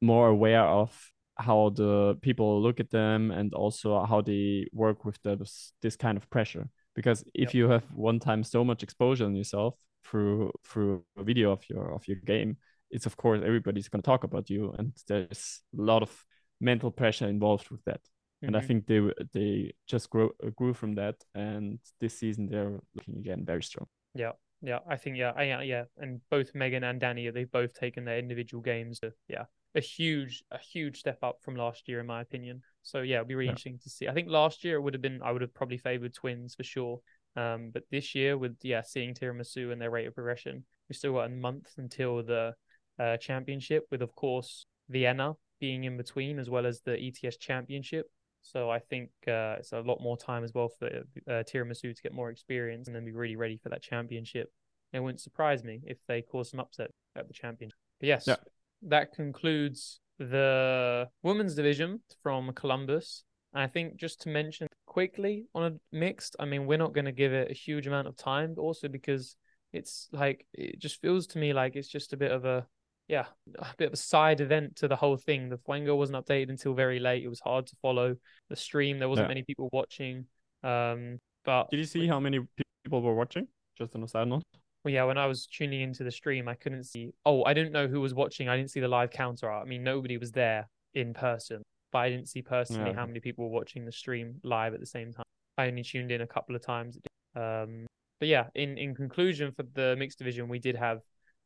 more 0.00 0.28
aware 0.28 0.64
of 0.64 1.10
how 1.40 1.70
the 1.70 2.18
people 2.20 2.62
look 2.62 2.80
at 2.80 2.90
them 2.90 3.30
and 3.30 3.54
also 3.54 4.04
how 4.04 4.20
they 4.20 4.66
work 4.72 5.04
with 5.04 5.18
this 5.22 5.72
this 5.80 5.96
kind 5.96 6.16
of 6.16 6.28
pressure 6.30 6.68
because 6.94 7.22
if 7.34 7.48
yep. 7.48 7.54
you 7.54 7.68
have 7.68 7.84
one 7.94 8.18
time 8.18 8.42
so 8.44 8.62
much 8.62 8.82
exposure 8.82 9.24
on 9.24 9.34
yourself 9.34 9.74
through 10.04 10.50
through 10.66 11.02
a 11.16 11.24
video 11.24 11.50
of 11.50 11.62
your 11.68 11.94
of 11.94 12.06
your 12.06 12.18
game 12.26 12.56
it's 12.90 13.06
of 13.06 13.16
course 13.16 13.40
everybody's 13.44 13.88
going 13.88 14.02
to 14.02 14.06
talk 14.06 14.24
about 14.24 14.50
you 14.50 14.74
and 14.78 14.92
there's 15.08 15.62
a 15.78 15.82
lot 15.82 16.02
of 16.02 16.24
mental 16.60 16.90
pressure 16.90 17.28
involved 17.28 17.70
with 17.70 17.82
that 17.84 18.00
mm-hmm. 18.00 18.48
and 18.48 18.56
i 18.56 18.58
mm-hmm. 18.58 18.68
think 18.68 18.86
they 18.86 19.00
they 19.32 19.72
just 19.86 20.10
grew 20.10 20.30
grew 20.56 20.74
from 20.74 20.94
that 20.94 21.16
and 21.34 21.78
this 22.00 22.18
season 22.18 22.48
they're 22.50 22.78
looking 22.94 23.16
again 23.16 23.44
very 23.46 23.62
strong 23.62 23.86
yeah 24.14 24.32
yeah 24.62 24.78
i 24.88 24.96
think 24.96 25.16
yeah 25.16 25.32
yeah 25.40 25.62
yeah 25.62 25.84
and 25.98 26.20
both 26.30 26.54
megan 26.54 26.84
and 26.84 27.00
danny 27.00 27.30
they've 27.30 27.50
both 27.50 27.72
taken 27.72 28.04
their 28.04 28.18
individual 28.18 28.62
games 28.62 28.98
to, 29.00 29.12
yeah 29.28 29.44
a 29.74 29.80
huge 29.80 30.42
a 30.50 30.58
huge 30.58 30.98
step 30.98 31.18
up 31.22 31.38
from 31.42 31.54
last 31.54 31.88
year 31.88 32.00
in 32.00 32.06
my 32.06 32.20
opinion. 32.20 32.62
So 32.82 33.00
yeah, 33.00 33.16
it'll 33.16 33.28
be 33.28 33.34
really 33.34 33.46
yeah. 33.46 33.52
interesting 33.52 33.78
to 33.82 33.90
see. 33.90 34.08
I 34.08 34.12
think 34.12 34.28
last 34.28 34.64
year 34.64 34.76
it 34.76 34.80
would 34.80 34.94
have 34.94 35.02
been 35.02 35.22
I 35.22 35.32
would 35.32 35.42
have 35.42 35.54
probably 35.54 35.78
favored 35.78 36.14
Twinz 36.14 36.56
for 36.56 36.64
sure. 36.64 37.00
Um, 37.36 37.70
but 37.72 37.84
this 37.90 38.14
year 38.14 38.36
with 38.36 38.56
yeah 38.62 38.82
seeing 38.82 39.14
tiramisu 39.14 39.72
and 39.72 39.80
their 39.80 39.90
rate 39.90 40.06
of 40.06 40.14
progression, 40.14 40.64
we've 40.88 40.96
still 40.96 41.14
got 41.14 41.26
a 41.26 41.30
month 41.30 41.70
until 41.76 42.22
the 42.22 42.54
uh, 42.98 43.16
championship, 43.18 43.86
with 43.90 44.02
of 44.02 44.14
course 44.14 44.66
Vienna 44.88 45.34
being 45.60 45.84
in 45.84 45.96
between 45.96 46.38
as 46.38 46.50
well 46.50 46.66
as 46.66 46.80
the 46.80 46.98
ETS 46.98 47.36
championship. 47.36 48.10
So 48.42 48.70
I 48.70 48.78
think 48.78 49.10
uh, 49.28 49.56
it's 49.58 49.72
a 49.72 49.80
lot 49.80 50.00
more 50.00 50.16
time 50.16 50.44
as 50.44 50.52
well 50.54 50.68
for 50.68 50.86
uh, 50.86 51.42
tiramisu 51.44 51.94
to 51.94 52.02
get 52.02 52.12
more 52.12 52.30
experience 52.30 52.86
and 52.86 52.96
then 52.96 53.04
be 53.04 53.12
really 53.12 53.36
ready 53.36 53.58
for 53.62 53.68
that 53.68 53.82
championship. 53.82 54.50
It 54.92 55.00
wouldn't 55.00 55.20
surprise 55.20 55.62
me 55.62 55.80
if 55.86 55.98
they 56.08 56.22
cause 56.22 56.50
some 56.50 56.60
upset 56.60 56.90
at 57.16 57.28
the 57.28 57.34
championship. 57.34 57.78
But 58.00 58.08
yes, 58.08 58.24
yeah 58.26 58.36
that 58.82 59.12
concludes 59.12 60.00
the 60.18 61.08
women's 61.22 61.54
division 61.54 62.00
from 62.22 62.52
Columbus. 62.52 63.24
I 63.54 63.66
think 63.66 63.96
just 63.96 64.22
to 64.22 64.28
mention 64.28 64.68
quickly 64.86 65.46
on 65.54 65.62
a 65.64 65.96
mixed, 65.96 66.36
I 66.38 66.44
mean, 66.44 66.66
we're 66.66 66.78
not 66.78 66.94
going 66.94 67.04
to 67.04 67.12
give 67.12 67.32
it 67.32 67.50
a 67.50 67.54
huge 67.54 67.86
amount 67.86 68.08
of 68.08 68.16
time, 68.16 68.54
but 68.54 68.62
also 68.62 68.88
because 68.88 69.36
It's 69.72 70.08
like 70.12 70.46
it 70.52 70.80
just 70.80 71.00
feels 71.00 71.26
to 71.28 71.38
me 71.38 71.52
like 71.52 71.76
it's 71.76 71.88
just 71.88 72.12
a 72.12 72.16
bit 72.16 72.32
of 72.32 72.44
a 72.44 72.66
yeah, 73.10 73.26
a 73.58 73.66
bit 73.76 73.88
of 73.88 73.92
a 73.92 73.96
side 73.96 74.40
event 74.40 74.76
to 74.76 74.86
the 74.88 74.94
whole 74.94 75.16
thing. 75.16 75.48
The 75.48 75.58
Fwango 75.58 75.96
wasn't 75.96 76.24
updated 76.24 76.48
until 76.50 76.74
very 76.74 77.00
late. 77.00 77.24
It 77.24 77.28
was 77.28 77.40
hard 77.40 77.66
to 77.66 77.76
follow 77.82 78.14
the 78.48 78.56
stream. 78.56 78.98
There 79.00 79.08
wasn't 79.08 79.24
Yeah. 79.26 79.34
many 79.34 79.42
people 79.42 79.68
watching. 79.72 80.26
Um, 80.62 81.18
but 81.44 81.70
Did 81.70 81.78
you 81.78 81.84
see 81.86 82.06
how 82.06 82.20
many 82.20 82.38
people 82.84 83.02
were 83.02 83.14
watching? 83.14 83.48
Just 83.76 83.94
on 83.96 84.02
a 84.04 84.08
side 84.08 84.28
note. 84.28 84.44
well, 84.84 84.94
yeah, 84.94 85.04
when 85.04 85.18
I 85.18 85.26
was 85.26 85.46
tuning 85.46 85.80
into 85.80 86.04
the 86.04 86.10
stream, 86.12 86.48
I 86.48 86.54
couldn't 86.54 86.84
see. 86.84 87.12
Oh, 87.26 87.44
I 87.44 87.52
didn't 87.52 87.72
know 87.72 87.88
who 87.88 88.00
was 88.00 88.14
watching. 88.14 88.48
I 88.48 88.56
didn't 88.56 88.70
see 88.70 88.80
the 88.80 88.88
live 88.88 89.10
counter. 89.10 89.50
I 89.50 89.64
mean, 89.64 89.82
nobody 89.82 90.16
was 90.16 90.30
there 90.32 90.68
in 90.94 91.12
person, 91.12 91.62
but 91.92 91.98
I 91.98 92.08
didn't 92.10 92.28
see 92.28 92.42
personally 92.42 92.90
Yeah. 92.90 92.96
how 92.96 93.06
many 93.06 93.20
people 93.20 93.44
were 93.44 93.50
watching 93.60 93.84
the 93.84 93.92
stream 93.92 94.40
live 94.44 94.72
at 94.72 94.80
the 94.80 94.86
same 94.86 95.12
time. 95.12 95.24
I 95.58 95.66
only 95.66 95.82
tuned 95.82 96.12
in 96.12 96.20
a 96.20 96.26
couple 96.26 96.54
of 96.54 96.62
times. 96.62 96.96
Um, 97.34 97.86
but 98.20 98.28
yeah, 98.28 98.48
in 98.54 98.78
in 98.78 98.94
conclusion 98.94 99.52
for 99.52 99.64
the 99.64 99.96
mixed 99.98 100.18
division, 100.18 100.48
we 100.48 100.58
did 100.60 100.76
have 100.76 101.00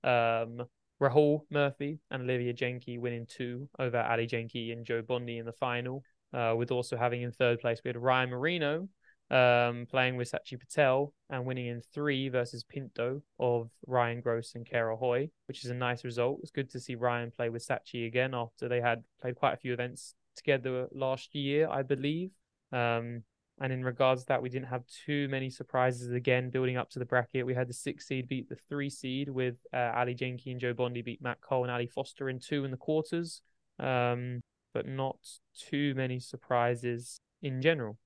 um 0.04 0.62
Rahul 1.04 1.40
Murphy 1.50 1.98
and 2.10 2.22
Olivia 2.22 2.54
Jenke 2.54 2.98
winning 2.98 3.26
two 3.28 3.68
over 3.78 4.00
Ali 4.00 4.26
Jenke 4.26 4.72
and 4.72 4.86
Joe 4.86 5.02
Bondi 5.02 5.38
in 5.38 5.44
the 5.44 5.52
final. 5.52 6.02
Uh, 6.32 6.54
with 6.56 6.70
also 6.70 6.96
having 6.96 7.22
in 7.22 7.30
third 7.30 7.60
place, 7.60 7.80
we 7.84 7.90
had 7.90 7.96
Ryan 7.96 8.30
Marino 8.30 8.88
um, 9.30 9.86
playing 9.90 10.16
with 10.16 10.32
Sachi 10.32 10.58
Patel 10.58 11.12
and 11.30 11.44
winning 11.44 11.66
in 11.66 11.82
three 11.92 12.28
versus 12.28 12.64
Pinto 12.64 13.22
of 13.38 13.70
Ryan 13.86 14.20
Gross 14.20 14.54
and 14.54 14.68
Kara 14.68 14.96
Hoy, 14.96 15.30
which 15.46 15.64
is 15.64 15.70
a 15.70 15.74
nice 15.74 16.04
result. 16.04 16.40
It's 16.42 16.50
good 16.50 16.70
to 16.70 16.80
see 16.80 16.94
Ryan 16.94 17.30
play 17.30 17.50
with 17.50 17.66
Sachi 17.66 18.06
again 18.06 18.34
after 18.34 18.68
they 18.68 18.80
had 18.80 19.04
played 19.20 19.36
quite 19.36 19.54
a 19.54 19.58
few 19.58 19.74
events 19.74 20.14
together 20.36 20.88
last 20.92 21.34
year, 21.34 21.68
I 21.68 21.82
believe. 21.82 22.30
Um, 22.72 23.22
and 23.64 23.72
in 23.72 23.82
regards 23.82 24.20
to 24.22 24.26
that, 24.28 24.42
we 24.42 24.50
didn't 24.50 24.68
have 24.68 24.82
too 25.06 25.26
many 25.30 25.48
surprises 25.48 26.12
again 26.12 26.50
building 26.50 26.76
up 26.76 26.90
to 26.90 26.98
the 26.98 27.06
bracket. 27.06 27.46
We 27.46 27.54
had 27.54 27.66
the 27.66 27.72
six 27.72 28.06
seed 28.06 28.28
beat 28.28 28.50
the 28.50 28.58
three 28.68 28.90
seed 28.90 29.30
with 29.30 29.54
uh, 29.72 29.90
Ali 29.94 30.14
Jenke 30.14 30.50
and 30.52 30.60
Joe 30.60 30.74
Bondi 30.74 31.00
beat 31.00 31.22
Matt 31.22 31.40
Cole 31.40 31.62
and 31.62 31.72
Ali 31.72 31.86
Foster 31.86 32.28
in 32.28 32.40
two 32.40 32.66
in 32.66 32.70
the 32.70 32.76
quarters. 32.76 33.40
Um, 33.78 34.42
but 34.74 34.86
not 34.86 35.16
too 35.58 35.94
many 35.94 36.20
surprises 36.20 37.20
in 37.40 37.62
general. 37.62 37.96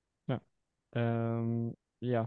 Um, 0.95 1.75
yeah, 2.01 2.27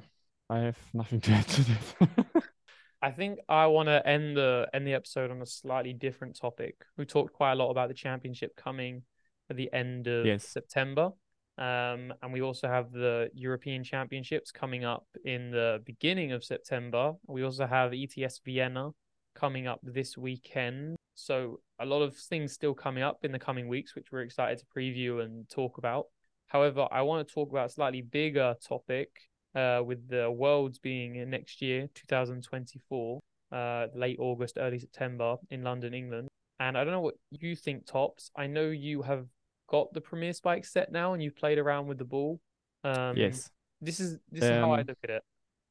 I 0.49 0.59
have 0.59 0.77
nothing 0.93 1.21
to 1.21 1.31
add 1.31 1.47
to 1.47 1.63
this. 1.63 1.95
I 3.01 3.11
think 3.11 3.39
I 3.47 3.67
want 3.67 3.87
to 3.87 4.05
end 4.05 4.35
the 4.35 4.67
end 4.73 4.85
the 4.85 4.93
episode 4.93 5.31
on 5.31 5.41
a 5.41 5.45
slightly 5.45 5.93
different 5.93 6.37
topic. 6.37 6.75
We 6.97 7.05
talked 7.05 7.33
quite 7.33 7.53
a 7.53 7.55
lot 7.55 7.71
about 7.71 7.87
the 7.87 7.95
championship 7.95 8.57
coming 8.57 9.03
at 9.49 9.55
the 9.55 9.71
end 9.73 10.07
of 10.07 10.25
Yes. 10.25 10.43
September, 10.43 11.11
um, 11.57 12.13
and 12.21 12.31
we 12.31 12.41
also 12.41 12.67
have 12.67 12.91
the 12.91 13.29
European 13.33 13.83
Championships 13.83 14.51
coming 14.51 14.85
up 14.85 15.05
in 15.25 15.51
the 15.51 15.81
beginning 15.85 16.31
of 16.31 16.43
September. 16.43 17.13
We 17.27 17.43
also 17.43 17.67
have 17.67 17.93
ETS 17.93 18.41
Vienna 18.43 18.91
coming 19.35 19.67
up 19.67 19.79
this 19.83 20.17
weekend. 20.17 20.95
So 21.15 21.59
a 21.79 21.85
lot 21.85 22.01
of 22.01 22.15
things 22.15 22.53
still 22.53 22.73
coming 22.73 23.03
up 23.03 23.19
in 23.23 23.31
the 23.31 23.39
coming 23.39 23.67
weeks, 23.67 23.95
which 23.95 24.07
we're 24.11 24.21
excited 24.21 24.59
to 24.59 24.65
preview 24.75 25.23
and 25.23 25.49
talk 25.49 25.77
about. 25.77 26.05
However, 26.47 26.87
I 26.91 27.01
want 27.03 27.27
to 27.27 27.33
talk 27.33 27.51
about 27.51 27.69
a 27.69 27.73
slightly 27.73 28.01
bigger 28.01 28.55
topic 28.67 29.09
uh, 29.55 29.81
with 29.85 30.07
the 30.09 30.31
Worlds 30.31 30.79
being 30.79 31.29
next 31.29 31.61
year, 31.61 31.87
2024, 31.93 33.19
uh, 33.51 33.87
late 33.95 34.17
August, 34.19 34.57
early 34.59 34.79
September 34.79 35.35
in 35.49 35.63
London, 35.63 35.93
England. 35.93 36.27
And 36.59 36.77
I 36.77 36.83
don't 36.83 36.93
know 36.93 37.01
what 37.01 37.15
you 37.31 37.55
think, 37.55 37.85
Tops. 37.85 38.31
I 38.35 38.47
know 38.47 38.69
you 38.69 39.01
have 39.01 39.25
got 39.71 39.93
the 39.93 40.01
Premier 40.01 40.33
Spike 40.33 40.65
set 40.65 40.91
now 40.91 41.13
and 41.13 41.23
you've 41.23 41.35
played 41.35 41.57
around 41.57 41.87
with 41.87 41.97
the 41.97 42.03
ball. 42.05 42.41
Um, 42.83 43.15
yes. 43.15 43.49
This 43.79 43.99
is 43.99 44.19
this 44.29 44.43
is 44.43 44.49
how 44.49 44.71
I 44.71 44.81
Um, 44.81 44.85
look 44.87 44.97
at 45.03 45.09
it, 45.09 45.23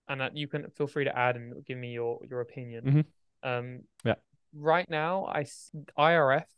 and 0.09 0.37
you 0.37 0.49
can 0.49 0.69
feel 0.71 0.87
free 0.87 1.05
to 1.05 1.17
add 1.17 1.37
and 1.37 1.65
give 1.65 1.79
me 1.79 1.93
your 1.93 2.19
your 2.29 2.41
opinion. 2.41 2.85
Mhm. 2.85 3.05
Um, 3.43 3.85
Yeah. 4.05 4.15
Right 4.53 4.89
now, 4.91 5.27
i 5.27 5.45
IRF, 5.97 6.49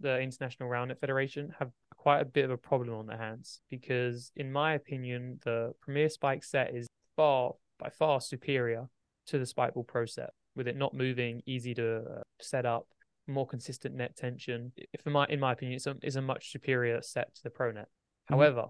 the 0.00 0.20
International 0.20 0.70
Roundnet 0.70 0.98
Federation, 0.98 1.50
have 1.58 1.70
quite 1.96 2.20
a 2.20 2.24
bit 2.24 2.44
of 2.44 2.50
a 2.50 2.56
problem 2.56 2.94
on 2.94 3.06
their 3.06 3.18
hands 3.18 3.60
because, 3.68 4.32
in 4.36 4.50
my 4.50 4.72
opinion, 4.74 5.38
the 5.44 5.74
Premier 5.80 6.08
Spike 6.08 6.44
set 6.44 6.74
is 6.74 6.86
far 7.16 7.54
by 7.78 7.90
far 7.90 8.20
superior 8.20 8.88
to 9.26 9.38
the 9.38 9.44
Spikeball 9.44 9.86
Pro 9.86 10.06
set, 10.06 10.30
with 10.56 10.66
it 10.66 10.76
not 10.76 10.94
moving, 10.94 11.42
easy 11.46 11.74
to 11.74 11.86
uh, 12.18 12.22
set 12.40 12.64
up, 12.64 12.86
more 13.26 13.46
consistent 13.46 13.94
net 13.94 14.16
tension. 14.16 14.72
If 14.92 15.06
in 15.06 15.12
my 15.12 15.26
in 15.28 15.40
my 15.40 15.52
opinion, 15.52 15.76
it's 15.76 15.86
a, 15.86 15.96
is 16.02 16.16
a 16.16 16.22
much 16.22 16.50
superior 16.50 17.00
set 17.02 17.34
to 17.36 17.42
the 17.42 17.50
Pro 17.50 17.70
Net. 17.70 17.84
Mm-hmm. 17.84 18.34
However, 18.34 18.66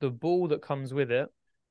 the 0.00 0.10
ball 0.10 0.48
that 0.48 0.62
comes 0.62 0.92
with 0.92 1.10
it, 1.10 1.28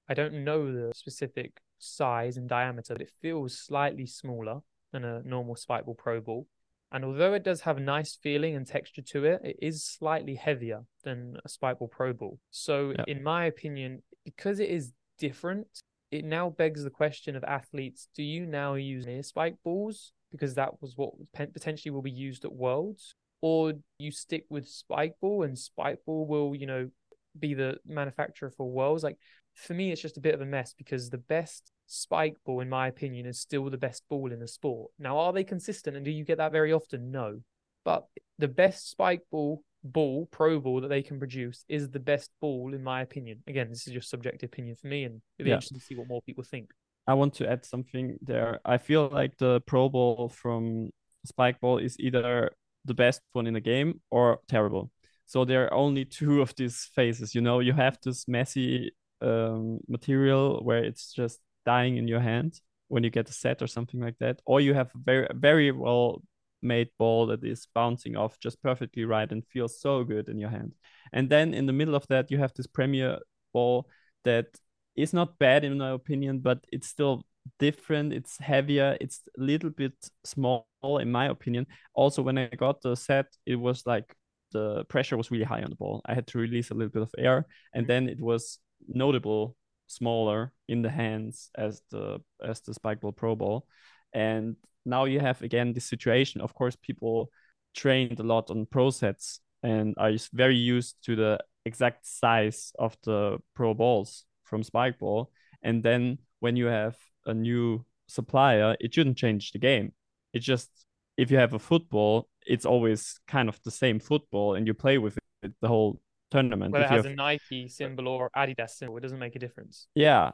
I 0.09 0.13
don't 0.13 0.43
know 0.43 0.71
the 0.71 0.91
specific 0.93 1.61
size 1.77 2.37
and 2.37 2.47
diameter, 2.47 2.93
but 2.93 3.01
it 3.01 3.11
feels 3.21 3.57
slightly 3.57 4.05
smaller 4.05 4.59
than 4.91 5.03
a 5.03 5.21
normal 5.23 5.55
Spikeball 5.55 5.97
Pro 5.97 6.21
ball. 6.21 6.47
And 6.91 7.03
although 7.03 7.33
it 7.33 7.43
does 7.43 7.61
have 7.61 7.77
a 7.77 7.81
nice 7.81 8.15
feeling 8.15 8.55
and 8.55 8.65
texture 8.65 9.01
to 9.01 9.25
it, 9.25 9.41
it 9.43 9.57
is 9.61 9.83
slightly 9.83 10.35
heavier 10.35 10.83
than 11.03 11.37
a 11.43 11.49
Spikeball 11.49 11.91
Pro 11.91 12.13
ball. 12.13 12.39
So, 12.51 12.91
Yeah. 12.91 13.03
in 13.07 13.23
my 13.23 13.45
opinion, 13.45 14.03
because 14.23 14.59
it 14.59 14.69
is 14.69 14.93
different, 15.17 15.67
it 16.11 16.23
now 16.23 16.49
begs 16.49 16.83
the 16.83 16.89
question 16.89 17.35
of 17.35 17.43
athletes 17.43 18.07
do 18.15 18.23
you 18.23 18.45
now 18.45 18.75
use 18.75 19.05
near 19.05 19.23
spike 19.23 19.55
balls 19.63 20.13
because 20.35 20.55
that 20.55 20.81
was 20.81 20.93
what 20.95 21.13
potentially 21.33 21.91
will 21.91 22.01
be 22.01 22.11
used 22.11 22.45
at 22.45 22.53
Worlds? 22.53 23.15
Or 23.41 23.73
you 23.99 24.11
stick 24.11 24.45
with 24.49 24.67
Spikeball 24.67 25.45
and 25.45 25.55
Spikeball 25.55 26.27
will, 26.27 26.55
you 26.55 26.65
know, 26.65 26.89
be 27.37 27.53
the 27.53 27.77
manufacturer 27.85 28.49
for 28.49 28.69
Worlds? 28.69 29.03
Like, 29.03 29.17
for 29.53 29.73
me, 29.73 29.91
it's 29.91 30.01
just 30.01 30.17
a 30.17 30.21
bit 30.21 30.33
of 30.33 30.41
a 30.41 30.45
mess 30.45 30.73
because 30.77 31.09
the 31.09 31.17
best 31.17 31.71
spike 31.87 32.35
ball, 32.45 32.61
in 32.61 32.69
my 32.69 32.87
opinion, 32.87 33.25
is 33.25 33.39
still 33.39 33.69
the 33.69 33.77
best 33.77 34.03
ball 34.09 34.31
in 34.31 34.39
the 34.39 34.47
sport. 34.47 34.91
Now, 34.99 35.17
are 35.17 35.33
they 35.33 35.43
consistent 35.43 35.95
and 35.95 36.03
do 36.03 36.11
you 36.11 36.25
get 36.25 36.39
that 36.39 36.51
very 36.51 36.73
often? 36.73 37.11
No. 37.11 37.41
But 37.83 38.05
the 38.39 38.47
best 38.47 38.89
spike 38.89 39.21
ball, 39.31 39.63
ball, 39.83 40.27
pro 40.31 40.59
ball 40.59 40.81
that 40.81 40.87
they 40.87 41.03
can 41.03 41.19
produce 41.19 41.63
is 41.69 41.89
the 41.89 41.99
best 41.99 42.31
ball, 42.41 42.73
in 42.73 42.83
my 42.83 43.01
opinion. 43.01 43.43
Again, 43.47 43.69
this 43.69 43.85
is 43.87 43.93
just 43.93 44.09
subjective 44.09 44.47
opinion 44.47 44.75
for 44.75 44.87
me, 44.87 45.03
and 45.03 45.21
it'll 45.37 45.45
be 45.45 45.49
Yeah. 45.51 45.55
interesting 45.55 45.79
to 45.79 45.85
see 45.85 45.95
what 45.95 46.07
more 46.07 46.21
people 46.23 46.43
think. 46.43 46.71
I 47.07 47.13
want 47.13 47.35
to 47.35 47.49
add 47.49 47.65
something 47.65 48.17
there. 48.21 48.59
I 48.65 48.77
feel 48.77 49.09
like 49.09 49.37
the 49.37 49.61
Pro 49.61 49.89
Ball 49.89 50.29
from 50.29 50.89
Spike 51.25 51.59
Ball 51.59 51.77
is 51.77 51.99
either 51.99 52.51
the 52.85 52.93
best 52.93 53.21
one 53.33 53.47
in 53.47 53.53
the 53.53 53.61
game 53.61 54.01
or 54.11 54.39
terrible. 54.47 54.91
So 55.25 55.45
there 55.45 55.65
are 55.65 55.73
only 55.73 56.05
two 56.05 56.41
of 56.41 56.55
these 56.55 56.89
phases. 56.95 57.33
You 57.33 57.41
know, 57.41 57.59
you 57.59 57.73
have 57.73 57.97
this 58.03 58.27
messy 58.27 58.93
um, 59.21 59.79
material 59.87 60.63
where 60.63 60.83
it's 60.83 61.13
just 61.13 61.39
dying 61.65 61.97
in 61.97 62.07
your 62.07 62.19
hand 62.19 62.59
when 62.87 63.03
you 63.03 63.09
get 63.09 63.29
a 63.29 63.33
set 63.33 63.61
or 63.61 63.67
something 63.67 63.99
like 63.99 64.17
that, 64.19 64.39
or 64.45 64.61
you 64.61 64.73
have 64.75 64.91
a 64.93 64.99
very 65.03 65.27
very 65.33 65.71
well 65.71 66.21
made 66.61 66.89
ball 66.97 67.27
that 67.27 67.43
is 67.43 67.67
bouncing 67.73 68.15
off 68.15 68.39
just 68.39 68.61
perfectly 68.61 69.05
right 69.05 69.31
and 69.31 69.45
feels 69.47 69.79
so 69.79 70.03
good 70.03 70.29
in 70.29 70.37
your 70.37 70.49
hand. 70.49 70.73
And 71.13 71.29
then 71.29 71.53
in 71.53 71.65
the 71.65 71.73
middle 71.73 71.95
of 71.95 72.07
that, 72.07 72.31
you 72.31 72.37
have 72.37 72.53
this 72.53 72.67
Premier 72.67 73.19
ball 73.53 73.87
that 74.23 74.47
is 74.95 75.13
not 75.13 75.37
bad 75.39 75.63
in 75.63 75.77
my 75.77 75.91
opinion, 75.91 76.39
but 76.39 76.59
it's 76.71 76.87
still 76.87 77.25
different. 77.59 78.13
It's 78.13 78.37
heavier. 78.37 78.97
It's 79.01 79.21
a 79.37 79.41
little 79.41 79.69
bit 79.69 79.93
small 80.23 80.67
in 80.99 81.11
my 81.11 81.27
opinion. 81.27 81.67
Also, 81.93 82.21
when 82.21 82.37
I 82.37 82.47
got 82.47 82.81
the 82.81 82.95
set, 82.95 83.27
it 83.45 83.55
was 83.55 83.85
like 83.85 84.15
the 84.51 84.85
pressure 84.85 85.17
was 85.17 85.31
really 85.31 85.45
high 85.45 85.61
on 85.61 85.69
the 85.69 85.75
ball. 85.75 86.01
I 86.05 86.13
had 86.13 86.27
to 86.27 86.37
release 86.37 86.71
a 86.71 86.73
little 86.73 86.91
bit 86.91 87.01
of 87.01 87.13
air, 87.17 87.45
and 87.73 87.83
mm-hmm. 87.83 87.87
then 87.87 88.09
it 88.09 88.21
was 88.21 88.59
notable 88.87 89.55
smaller 89.87 90.51
in 90.67 90.81
the 90.81 90.89
hands 90.89 91.49
as 91.55 91.81
the 91.91 92.19
as 92.43 92.61
the 92.61 92.73
spike 92.73 93.01
ball 93.01 93.11
pro 93.11 93.35
ball. 93.35 93.65
And 94.13 94.55
now 94.85 95.05
you 95.05 95.19
have 95.19 95.41
again 95.41 95.73
this 95.73 95.85
situation. 95.85 96.41
Of 96.41 96.53
course, 96.53 96.75
people 96.75 97.31
trained 97.75 98.19
a 98.19 98.23
lot 98.23 98.49
on 98.49 98.65
pro 98.65 98.89
sets 98.89 99.41
and 99.63 99.95
are 99.97 100.11
very 100.33 100.55
used 100.55 100.95
to 101.05 101.15
the 101.15 101.39
exact 101.65 102.05
size 102.05 102.71
of 102.77 102.95
the 103.03 103.39
pro 103.55 103.73
balls 103.73 104.25
from 104.45 104.63
spike 104.63 104.99
ball. 104.99 105.31
And 105.61 105.83
then 105.83 106.19
when 106.39 106.55
you 106.55 106.67
have 106.67 106.95
a 107.25 107.33
new 107.33 107.85
supplier, 108.07 108.75
it 108.79 108.93
shouldn't 108.93 109.17
change 109.17 109.51
the 109.51 109.59
game. 109.59 109.93
It 110.33 110.39
just 110.39 110.69
if 111.17 111.31
you 111.31 111.37
have 111.37 111.53
a 111.53 111.59
football, 111.59 112.27
it's 112.45 112.65
always 112.65 113.19
kind 113.27 113.49
of 113.49 113.59
the 113.63 113.71
same 113.71 113.99
football 113.99 114.55
and 114.55 114.67
you 114.67 114.73
play 114.73 114.97
with 114.97 115.17
it 115.43 115.53
the 115.61 115.67
whole 115.67 115.99
tournament. 116.31 116.71
Whether 116.73 116.85
it 116.85 116.89
has 116.91 117.05
have- 117.05 117.13
a 117.13 117.15
Nike 117.15 117.67
symbol 117.69 118.07
or 118.07 118.29
Adidas 118.35 118.71
symbol, 118.71 118.97
it 118.97 119.01
doesn't 119.01 119.19
make 119.19 119.35
a 119.35 119.39
difference. 119.39 119.87
yeah, 119.95 120.31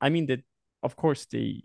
I 0.00 0.08
mean 0.10 0.26
that. 0.26 0.40
Of 0.82 0.96
course, 0.96 1.26
the 1.26 1.60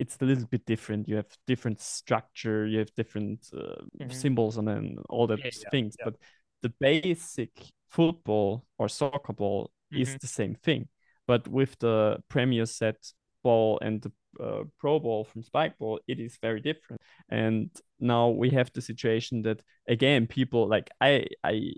it's 0.00 0.16
a 0.20 0.24
little 0.24 0.44
bit 0.46 0.66
different. 0.66 1.08
You 1.08 1.16
have 1.16 1.28
different 1.46 1.80
structure. 1.80 2.66
You 2.66 2.78
have 2.80 2.92
different 2.96 3.46
uh, 3.54 3.82
Mhm. 4.00 4.12
symbols 4.12 4.56
and 4.58 4.66
then 4.66 4.96
all 5.08 5.26
that 5.28 5.38
Yeah, 5.38 5.50
yeah, 5.62 5.70
things. 5.70 5.96
yeah. 5.98 6.04
But 6.06 6.16
the 6.62 6.70
basic 6.80 7.52
football 7.88 8.64
or 8.78 8.88
soccer 8.88 9.32
ball 9.32 9.70
is 9.92 10.08
Mhm. 10.10 10.20
the 10.20 10.26
same 10.26 10.54
thing. 10.56 10.88
But 11.26 11.48
with 11.48 11.78
the 11.78 12.18
Premier 12.28 12.66
set 12.66 12.96
ball 13.42 13.78
and 13.82 14.02
the 14.02 14.12
uh, 14.42 14.64
Pro 14.78 14.98
ball 15.00 15.24
from 15.24 15.42
Spike 15.42 15.78
Ball, 15.78 15.98
it 16.06 16.20
is 16.20 16.38
very 16.42 16.60
different. 16.60 17.00
And 17.28 17.70
now 17.98 18.28
we 18.28 18.50
have 18.50 18.70
the 18.72 18.82
situation 18.82 19.42
that 19.42 19.60
again, 19.88 20.26
people 20.26 20.68
like 20.68 20.90
I 21.00 21.26
I 21.42 21.72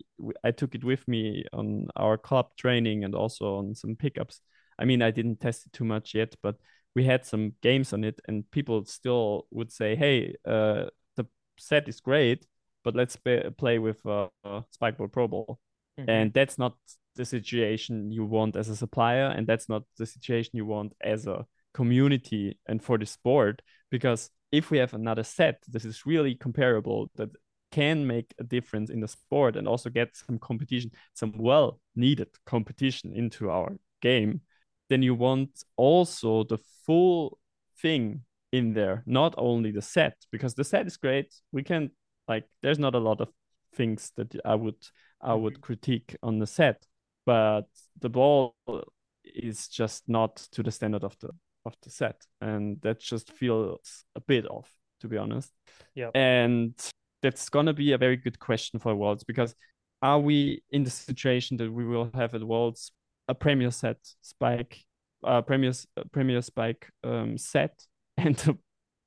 I 0.44 0.50
took 0.50 0.74
it 0.74 0.84
with 0.84 1.06
me 1.06 1.44
on 1.52 1.88
our 1.96 2.18
club 2.18 2.46
training 2.56 3.04
and 3.04 3.14
also 3.14 3.56
on 3.56 3.74
some 3.74 3.96
pickups. 3.96 4.40
I 4.78 4.84
mean, 4.84 5.02
I 5.02 5.10
didn't 5.10 5.40
test 5.40 5.66
it 5.66 5.72
too 5.72 5.84
much 5.84 6.14
yet, 6.14 6.34
but 6.42 6.56
we 6.94 7.04
had 7.04 7.24
some 7.24 7.52
games 7.62 7.92
on 7.92 8.04
it, 8.04 8.20
and 8.28 8.50
people 8.50 8.84
still 8.84 9.46
would 9.50 9.70
say, 9.70 9.94
"Hey, 9.96 10.34
uh, 10.44 10.86
the 11.16 11.26
set 11.58 11.88
is 11.88 12.00
great, 12.00 12.46
but 12.82 12.94
let's 12.94 13.16
be- 13.16 13.50
play 13.56 13.78
with 13.78 14.04
uh, 14.06 14.28
Spikeball 14.44 15.12
Pro 15.12 15.28
Ball," 15.28 15.58
Mhm. 15.98 16.08
and 16.08 16.32
that's 16.32 16.58
not 16.58 16.76
the 17.18 17.26
situation 17.26 18.10
you 18.10 18.24
want 18.24 18.56
as 18.56 18.70
a 18.70 18.76
supplier, 18.76 19.26
and 19.26 19.46
that's 19.46 19.68
not 19.68 19.82
the 19.98 20.06
situation 20.06 20.52
you 20.54 20.64
want 20.64 20.94
as 21.02 21.26
a 21.26 21.44
community 21.74 22.58
and 22.66 22.82
for 22.82 22.96
the 22.96 23.04
sport. 23.04 23.60
Because 23.90 24.30
if 24.50 24.70
we 24.70 24.78
have 24.78 24.94
another 24.94 25.24
set 25.24 25.62
that 25.68 25.84
is 25.84 26.06
really 26.06 26.34
comparable, 26.34 27.10
that 27.16 27.28
can 27.70 28.06
make 28.06 28.32
a 28.38 28.44
difference 28.44 28.88
in 28.88 29.00
the 29.00 29.08
sport 29.08 29.56
and 29.56 29.68
also 29.68 29.90
get 29.90 30.16
some 30.16 30.38
competition, 30.38 30.90
some 31.12 31.32
well 31.36 31.80
needed 31.94 32.28
competition 32.46 33.12
into 33.14 33.50
our 33.50 33.76
game, 34.00 34.40
then 34.88 35.02
you 35.02 35.14
want 35.14 35.50
also 35.76 36.44
the 36.44 36.58
full 36.86 37.38
thing 37.82 38.22
in 38.52 38.72
there, 38.72 39.02
not 39.06 39.34
only 39.36 39.70
the 39.70 39.82
set, 39.82 40.16
because 40.32 40.54
the 40.54 40.64
set 40.64 40.86
is 40.86 40.96
great. 40.96 41.34
We 41.52 41.62
can 41.62 41.90
like 42.26 42.44
there's 42.62 42.78
not 42.78 42.94
a 42.94 42.98
lot 43.00 43.20
of 43.20 43.28
things 43.74 44.12
that 44.16 44.34
I 44.44 44.54
would 44.54 44.82
I 45.20 45.34
would 45.34 45.54
mm-hmm. 45.54 45.62
critique 45.62 46.16
on 46.22 46.38
the 46.38 46.46
set, 46.46 46.86
but 47.28 47.66
the 48.00 48.08
ball 48.08 48.54
is 49.22 49.68
just 49.68 50.08
not 50.08 50.36
to 50.50 50.62
the 50.62 50.70
standard 50.70 51.04
of 51.04 51.14
the 51.20 51.28
of 51.66 51.74
the 51.82 51.90
set, 51.90 52.24
and 52.40 52.80
that 52.80 53.00
just 53.00 53.30
feels 53.32 54.04
a 54.16 54.20
bit 54.20 54.46
off, 54.46 54.72
to 55.00 55.08
be 55.08 55.18
honest. 55.18 55.52
yeah 55.94 56.08
And 56.14 56.72
that's 57.20 57.50
gonna 57.50 57.74
be 57.74 57.92
a 57.92 57.98
very 57.98 58.16
good 58.16 58.38
question 58.38 58.80
for 58.80 58.94
Worlds 58.94 59.24
because 59.24 59.54
are 60.00 60.18
we 60.18 60.62
in 60.70 60.84
the 60.84 60.90
situation 60.90 61.58
that 61.58 61.70
we 61.70 61.84
will 61.84 62.10
have 62.14 62.34
at 62.34 62.42
Worlds 62.42 62.92
a 63.28 63.34
Premier 63.34 63.70
set 63.72 63.98
spike, 64.22 64.82
uh, 65.22 65.42
Premier 65.42 65.72
uh, 65.98 66.04
Premier 66.10 66.40
spike 66.40 66.88
um 67.04 67.36
set 67.36 67.74
and 68.16 68.42
a, 68.48 68.56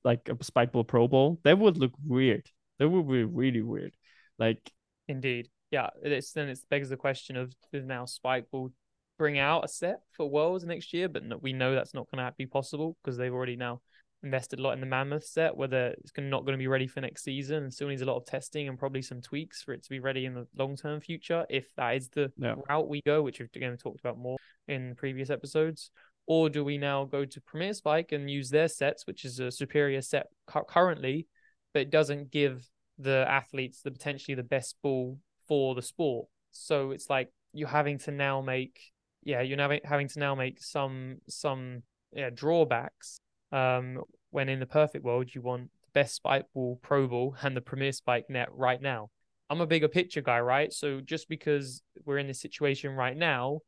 like 0.04 0.28
a 0.28 0.44
spike 0.44 0.70
ball 0.70 0.84
Pro 0.84 1.08
Ball? 1.08 1.40
That 1.42 1.58
would 1.58 1.76
look 1.76 1.94
weird. 2.06 2.46
That 2.78 2.88
would 2.88 3.08
be 3.08 3.24
really 3.24 3.62
weird. 3.62 3.96
Like 4.38 4.70
Indeed. 5.08 5.48
Yeah. 5.72 5.88
It's 6.02 6.32
then 6.32 6.48
it 6.48 6.60
begs 6.70 6.90
the 6.90 6.96
question 6.96 7.36
of 7.36 7.52
now 7.72 8.04
Spike 8.04 8.46
will 8.52 8.72
bring 9.18 9.38
out 9.38 9.64
a 9.64 9.68
set 9.68 10.00
for 10.12 10.28
Worlds 10.30 10.64
next 10.64 10.92
year, 10.92 11.08
but 11.08 11.24
no, 11.24 11.38
we 11.38 11.52
know 11.52 11.74
that's 11.74 11.94
not 11.94 12.08
going 12.10 12.24
to 12.24 12.32
be 12.38 12.46
possible 12.46 12.96
because 13.02 13.16
they've 13.16 13.32
already 13.32 13.56
now 13.56 13.80
invested 14.22 14.60
a 14.60 14.62
lot 14.62 14.72
in 14.74 14.80
the 14.80 14.86
Mammoth 14.86 15.24
set, 15.24 15.56
whether 15.56 15.94
it's 15.98 16.12
not 16.16 16.44
going 16.44 16.52
to 16.52 16.58
be 16.62 16.68
ready 16.68 16.86
for 16.86 17.00
next 17.00 17.24
season 17.24 17.64
and 17.64 17.74
still 17.74 17.88
needs 17.88 18.02
a 18.02 18.04
lot 18.04 18.16
of 18.16 18.24
testing 18.24 18.68
and 18.68 18.78
probably 18.78 19.02
some 19.02 19.20
tweaks 19.20 19.62
for 19.62 19.72
it 19.72 19.82
to 19.82 19.90
be 19.90 19.98
ready 19.98 20.26
in 20.26 20.34
the 20.34 20.46
long 20.56 20.76
term 20.76 21.00
future, 21.00 21.44
if 21.50 21.74
that 21.76 21.96
is 21.96 22.08
the 22.10 22.30
Yeah. 22.36 22.54
route 22.68 22.88
we 22.88 23.00
go, 23.04 23.22
which 23.22 23.40
we've 23.40 23.48
again 23.56 23.76
talked 23.76 24.00
about 24.00 24.18
more 24.18 24.38
in 24.68 24.94
previous 24.94 25.30
episodes. 25.30 25.90
Or 26.26 26.48
do 26.48 26.62
we 26.62 26.78
now 26.78 27.04
go 27.04 27.24
to 27.24 27.40
Premier 27.40 27.74
Spike 27.74 28.12
and 28.12 28.30
use 28.30 28.48
their 28.50 28.68
sets, 28.68 29.06
which 29.08 29.24
is 29.24 29.40
a 29.40 29.50
superior 29.50 30.02
set 30.02 30.28
cu- 30.46 30.64
currently, 30.68 31.26
but 31.74 31.82
it 31.82 31.90
doesn't 31.90 32.30
give 32.30 32.68
the 32.98 33.24
athletes 33.28 33.82
the 33.82 33.90
potentially 33.90 34.36
the 34.36 34.44
best 34.44 34.76
ball 34.82 35.18
for 35.52 35.74
the 35.74 35.82
sport? 35.82 36.28
So 36.52 36.92
it's 36.92 37.10
like 37.10 37.28
you're 37.52 37.68
having 37.68 37.98
to 37.98 38.10
now 38.10 38.40
make, 38.40 38.80
yeah, 39.22 39.42
you're 39.42 39.58
now 39.58 39.70
having 39.84 40.08
to 40.08 40.18
now 40.18 40.34
make 40.34 40.62
some 40.62 41.18
some 41.28 41.82
yeah 42.10 42.30
drawbacks 42.30 43.20
um, 43.52 44.00
when 44.30 44.48
in 44.48 44.60
the 44.60 44.66
perfect 44.66 45.04
world 45.04 45.34
you 45.34 45.42
want 45.42 45.64
the 45.82 45.90
best 45.92 46.14
spike 46.14 46.46
ball, 46.54 46.78
pro 46.80 47.06
ball, 47.06 47.36
and 47.42 47.54
the 47.54 47.60
premier 47.60 47.92
spike 47.92 48.30
net 48.30 48.48
right 48.50 48.80
now. 48.80 49.10
I'm 49.50 49.60
a 49.60 49.66
bigger 49.66 49.88
picture 49.88 50.22
guy, 50.22 50.40
right? 50.40 50.72
So 50.72 51.02
just 51.02 51.28
because 51.28 51.82
we're 52.06 52.16
in 52.16 52.28
this 52.28 52.40
situation 52.40 52.92
right 52.92 53.16
now, 53.16 53.60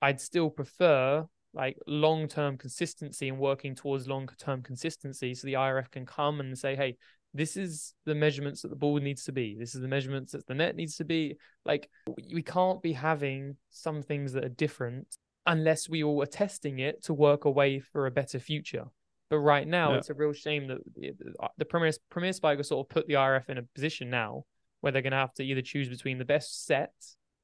I'd 0.00 0.20
still 0.20 0.48
prefer 0.48 1.26
like 1.54 1.76
long 1.88 2.28
term 2.28 2.56
consistency 2.56 3.28
and 3.28 3.38
working 3.38 3.74
towards 3.74 4.06
long 4.06 4.28
term 4.38 4.62
consistency 4.62 5.34
so 5.34 5.48
the 5.48 5.54
IRF 5.54 5.90
can 5.90 6.06
come 6.06 6.38
and 6.38 6.56
say, 6.56 6.76
hey, 6.76 6.96
this 7.34 7.56
is 7.56 7.94
the 8.04 8.14
measurements 8.14 8.62
that 8.62 8.68
the 8.68 8.76
ball 8.76 8.96
needs 8.98 9.24
to 9.24 9.32
be. 9.32 9.56
This 9.58 9.74
is 9.74 9.80
the 9.80 9.88
measurements 9.88 10.32
that 10.32 10.46
the 10.46 10.54
net 10.54 10.76
needs 10.76 10.96
to 10.96 11.04
be. 11.04 11.36
Like 11.64 11.88
we- 12.30 12.42
can't 12.42 12.82
be 12.82 12.92
having 12.92 13.56
some 13.70 14.02
things 14.02 14.32
that 14.34 14.44
are 14.44 14.48
different 14.50 15.06
unless 15.46 15.88
we 15.88 16.04
all 16.04 16.22
are 16.22 16.26
testing 16.26 16.78
it 16.80 17.02
to 17.04 17.14
work 17.14 17.44
away 17.46 17.80
for 17.80 18.06
a 18.06 18.10
better 18.10 18.38
future. 18.38 18.84
But 19.30 19.38
right 19.38 19.66
now, 19.66 19.92
Yeah. 19.92 19.98
it's 19.98 20.10
a 20.10 20.14
real 20.14 20.32
shame 20.34 20.68
that 20.68 20.78
the, 20.94 21.12
the 21.18 21.32
uh, 21.40 21.64
Premier 21.68 21.90
Premier 22.10 22.32
Spike 22.32 22.58
has 22.58 22.68
sort 22.68 22.84
of 22.86 22.90
put 22.90 23.06
the 23.06 23.14
IRF 23.14 23.48
in 23.48 23.58
a 23.58 23.62
position 23.62 24.10
now 24.10 24.44
where 24.82 24.92
they're 24.92 25.00
going 25.02 25.12
to 25.12 25.16
have 25.16 25.32
to 25.34 25.44
either 25.44 25.62
choose 25.62 25.88
between 25.88 26.18
the 26.18 26.24
best 26.24 26.66
set 26.66 26.92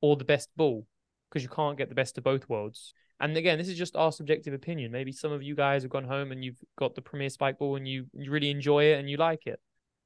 or 0.03 0.17
the 0.17 0.25
best 0.25 0.51
ball 0.57 0.87
because 1.31 1.43
you 1.43 1.49
can't 1.49 1.79
get 1.79 1.89
the 1.89 1.95
best 1.95 2.19
of 2.19 2.25
both 2.25 2.49
worlds. 2.49 2.93
And 3.21 3.37
again, 3.37 3.59
this 3.59 3.69
is 3.69 3.77
just 3.79 3.97
our 3.97 4.13
subjective 4.13 4.55
opinion. 4.55 4.93
Maybe 4.93 5.13
some 5.13 5.33
of 5.33 5.43
you 5.43 5.55
guys 5.57 5.83
have 5.83 5.91
gone 5.91 6.05
home 6.05 6.31
and 6.31 6.45
you've 6.45 6.61
got 6.79 6.95
the 6.95 7.03
Premier 7.03 7.31
Spike 7.31 7.59
ball 7.59 7.77
and 7.77 7.89
you, 7.89 8.07
you 8.13 8.31
really 8.31 8.51
enjoy 8.51 8.85
it 8.85 8.99
and 9.01 9.09
you 9.11 9.17
like 9.17 9.47
it. 9.47 9.59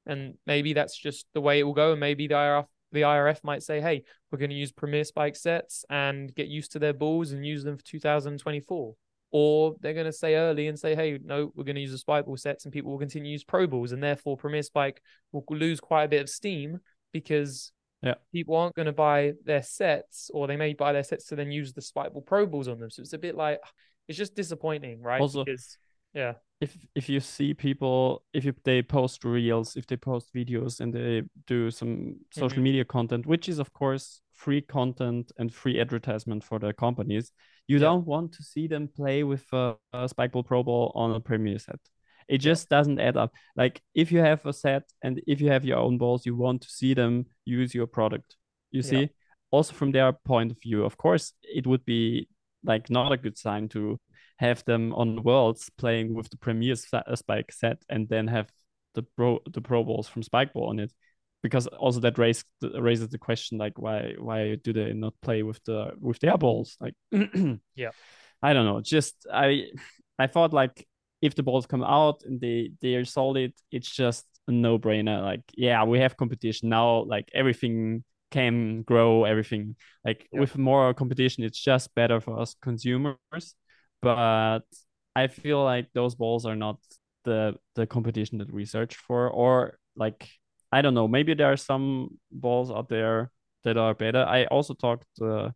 And 0.05 0.35
maybe 0.45 0.73
that's 0.73 0.97
just 0.97 1.25
the 1.33 1.41
way 1.41 1.59
it 1.59 1.63
will 1.63 1.73
go. 1.73 1.91
And 1.91 1.99
maybe 1.99 2.27
the 2.27 2.35
IRF 2.35 2.65
the 2.91 3.01
IRF 3.01 3.43
might 3.43 3.63
say, 3.63 3.81
hey, 3.81 4.03
we're 4.31 4.37
going 4.37 4.51
to 4.51 4.55
use 4.55 4.71
Premier 4.71 5.03
Spike 5.03 5.35
sets 5.35 5.83
and 5.89 6.33
get 6.35 6.47
used 6.47 6.73
to 6.73 6.79
their 6.79 6.93
balls 6.93 7.31
and 7.31 7.43
use 7.43 7.63
them 7.63 7.75
for 7.75 7.83
2024. 7.85 8.95
Or 9.31 9.75
they're 9.81 9.95
going 9.95 10.05
to 10.05 10.13
say 10.13 10.35
early 10.35 10.67
and 10.67 10.77
say, 10.77 10.93
hey, 10.93 11.17
no, 11.23 11.51
we're 11.55 11.63
going 11.63 11.75
to 11.75 11.81
use 11.81 11.91
the 11.91 11.97
Spike 11.97 12.25
ball 12.27 12.37
sets 12.37 12.65
and 12.65 12.71
people 12.71 12.91
will 12.91 12.99
continue 12.99 13.29
to 13.29 13.31
use 13.31 13.43
Pro 13.43 13.65
balls. 13.65 13.91
And 13.93 14.03
therefore, 14.03 14.37
Premier 14.37 14.61
Spike 14.61 15.01
will 15.31 15.43
lose 15.49 15.79
quite 15.79 16.03
a 16.03 16.07
bit 16.07 16.21
of 16.21 16.29
steam 16.29 16.79
because 17.11 17.71
Yeah. 18.03 18.15
people 18.31 18.55
aren't 18.55 18.75
going 18.75 18.85
to 18.85 18.91
buy 18.93 19.33
their 19.43 19.63
sets 19.63 20.29
or 20.31 20.45
they 20.45 20.57
may 20.57 20.73
buy 20.73 20.93
their 20.93 21.03
sets 21.03 21.25
to 21.27 21.35
then 21.35 21.51
use 21.51 21.73
the 21.73 21.81
Spike 21.81 22.13
ball 22.13 22.21
Pro 22.21 22.45
balls 22.45 22.67
on 22.67 22.79
them. 22.79 22.91
So 22.91 23.01
it's 23.01 23.13
a 23.13 23.17
bit 23.17 23.33
like, 23.35 23.59
it's 24.07 24.19
just 24.19 24.35
disappointing, 24.35 25.01
right? 25.01 25.19
Also- 25.19 25.43
because, 25.45 25.79
yeah. 26.13 26.33
if 26.61 26.77
if 26.95 27.09
you 27.09 27.19
see 27.19 27.53
people 27.53 28.23
if 28.33 28.45
you, 28.45 28.53
they 28.63 28.81
post 28.81 29.23
reels 29.23 29.75
if 29.75 29.85
they 29.87 29.97
post 29.97 30.33
videos 30.33 30.79
and 30.79 30.93
they 30.93 31.23
do 31.47 31.71
some 31.71 32.15
social 32.31 32.59
Mhm. 32.59 32.63
media 32.63 32.85
content 32.85 33.25
which 33.25 33.49
is 33.49 33.59
of 33.59 33.73
course 33.73 34.21
free 34.33 34.61
content 34.61 35.31
and 35.37 35.53
free 35.53 35.79
advertisement 35.79 36.43
for 36.43 36.59
the 36.59 36.73
companies 36.73 37.31
you 37.67 37.77
Yeah. 37.77 37.87
don't 37.87 38.05
want 38.05 38.31
to 38.33 38.43
see 38.43 38.67
them 38.67 38.87
play 38.87 39.23
with 39.23 39.45
a, 39.53 39.75
a 39.93 40.07
spikeball 40.07 40.45
pro 40.45 40.63
ball 40.63 40.91
on 40.95 41.11
a 41.15 41.19
premier 41.19 41.59
set 41.59 41.79
it 42.27 42.37
just 42.37 42.69
doesn't 42.69 42.99
add 42.99 43.17
up 43.17 43.31
like 43.55 43.81
if 43.93 44.11
you 44.11 44.19
have 44.19 44.45
a 44.45 44.53
set 44.53 44.83
and 45.01 45.21
if 45.27 45.41
you 45.41 45.49
have 45.49 45.65
your 45.65 45.77
own 45.79 45.97
balls 45.97 46.25
you 46.25 46.35
want 46.35 46.61
to 46.61 46.69
see 46.69 46.93
them 46.93 47.25
use 47.45 47.73
your 47.75 47.87
product 47.87 48.35
you 48.71 48.81
Yeah. 48.81 48.89
see 48.89 49.09
also 49.51 49.73
from 49.73 49.91
their 49.91 50.13
point 50.13 50.51
of 50.51 50.57
view 50.61 50.85
of 50.85 50.95
course 50.97 51.33
it 51.43 51.67
would 51.67 51.83
be 51.85 52.27
like 52.63 52.89
not 52.89 53.11
a 53.11 53.17
good 53.17 53.37
sign 53.37 53.67
to 53.69 53.99
have 54.37 54.63
them 54.65 54.93
on 54.93 55.23
worlds 55.23 55.69
playing 55.77 56.13
with 56.13 56.29
the 56.29 56.37
premier 56.37 56.75
uh, 56.93 57.15
spike 57.15 57.51
set 57.51 57.77
and 57.89 58.09
then 58.09 58.27
have 58.27 58.49
the 58.95 59.03
pro 59.15 59.39
the 59.51 59.61
pro 59.61 59.83
balls 59.83 60.07
from 60.07 60.23
spikeball 60.23 60.69
on 60.69 60.79
it. 60.79 60.91
Because 61.41 61.67
also 61.67 61.99
that 61.99 62.17
raise, 62.17 62.45
raises 62.61 63.09
the 63.09 63.17
question 63.17 63.57
like 63.57 63.77
why 63.77 64.13
why 64.17 64.55
do 64.63 64.71
they 64.71 64.93
not 64.93 65.13
play 65.21 65.43
with 65.43 65.61
the 65.65 65.91
with 65.99 66.19
their 66.19 66.37
balls? 66.37 66.77
Like 66.79 66.95
Yeah. 67.75 67.89
i 68.41 68.53
don't 68.53 68.65
know. 68.65 68.81
Just 68.81 69.27
i 69.31 69.65
i 70.19 70.27
thought 70.27 70.53
like 70.53 70.87
if 71.21 71.35
the 71.35 71.43
balls 71.43 71.65
come 71.65 71.83
out 71.83 72.23
and 72.25 72.39
they 72.39 72.71
they 72.81 72.95
are 72.95 73.05
solid 73.05 73.53
it's 73.71 73.89
just 73.89 74.25
a 74.47 74.51
no-brainer. 74.51 75.21
Like 75.21 75.41
yeah 75.55 75.83
we 75.83 75.99
have 75.99 76.17
competition. 76.17 76.69
Now 76.69 77.03
like 77.03 77.29
everything 77.33 78.03
can 78.31 78.81
grow 78.83 79.25
everything. 79.25 79.75
Like 80.05 80.27
Yeah. 80.31 80.39
with 80.41 80.57
more 80.57 80.93
competition 80.93 81.43
it's 81.43 81.59
just 81.59 81.93
better 81.93 82.19
for 82.21 82.39
us 82.39 82.55
consumers 82.61 83.55
but 84.03 84.63
I 85.15 85.27
feel 85.27 85.63
like 85.63 85.87
those 85.93 86.15
balls 86.15 86.45
are 86.45 86.55
not 86.55 86.77
the 87.23 87.55
the 87.75 87.87
competition 87.87 88.37
that 88.39 88.51
we 88.51 88.65
search 88.65 88.95
for, 88.95 89.29
or 89.29 89.77
like 89.95 90.29
I 90.71 90.81
don't 90.81 90.93
know, 90.93 91.07
maybe 91.07 91.33
there 91.33 91.51
are 91.51 91.57
some 91.57 92.19
balls 92.31 92.71
out 92.71 92.89
there 92.89 93.31
that 93.63 93.77
are 93.77 93.93
better. 93.93 94.25
I 94.25 94.45
also 94.45 94.73
talked 94.73 95.07
uh, 95.21 95.51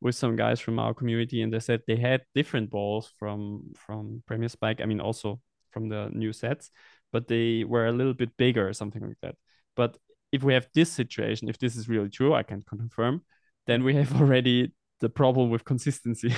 with 0.00 0.14
some 0.14 0.36
guys 0.36 0.60
from 0.60 0.78
our 0.78 0.94
community, 0.94 1.42
and 1.42 1.52
they 1.52 1.60
said 1.60 1.82
they 1.86 1.96
had 1.96 2.22
different 2.34 2.70
balls 2.70 3.12
from 3.18 3.72
from 3.76 4.22
Premier 4.26 4.48
Spike. 4.48 4.80
I 4.80 4.86
mean, 4.86 5.00
also 5.00 5.40
from 5.70 5.88
the 5.88 6.10
new 6.12 6.32
sets, 6.32 6.70
but 7.12 7.28
they 7.28 7.64
were 7.64 7.86
a 7.86 7.92
little 7.92 8.14
bit 8.14 8.36
bigger 8.36 8.68
or 8.68 8.72
something 8.72 9.02
like 9.02 9.18
that. 9.22 9.36
But 9.76 9.96
if 10.32 10.42
we 10.42 10.54
have 10.54 10.68
this 10.74 10.90
situation, 10.90 11.48
if 11.48 11.58
this 11.58 11.76
is 11.76 11.88
really 11.88 12.08
true, 12.08 12.34
I 12.34 12.42
can 12.42 12.62
confirm, 12.62 13.22
then 13.66 13.84
we 13.84 13.94
have 13.94 14.14
already 14.20 14.72
the 15.00 15.08
problem 15.08 15.50
with 15.50 15.64
consistency. 15.64 16.34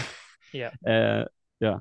Yeah. 0.52 0.70
uh, 0.86 1.24
yeah. 1.62 1.78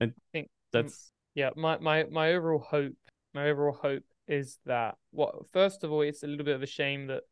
And 0.00 0.12
I 0.16 0.22
think- 0.32 0.46
mm, 0.48 0.50
that's 0.72 1.12
yeah 1.34 1.50
my 1.56 1.78
my 1.78 2.04
my 2.10 2.32
overall 2.32 2.58
hope 2.58 2.92
my 3.34 3.48
overall 3.48 3.72
hope 3.80 4.02
is 4.26 4.58
that 4.66 4.96
what 5.12 5.48
first 5.52 5.84
of 5.84 5.92
all 5.92 6.02
it's 6.02 6.22
a 6.22 6.26
little 6.26 6.44
bit 6.44 6.54
of 6.56 6.62
a 6.62 6.66
shame 6.66 7.06
that 7.06 7.22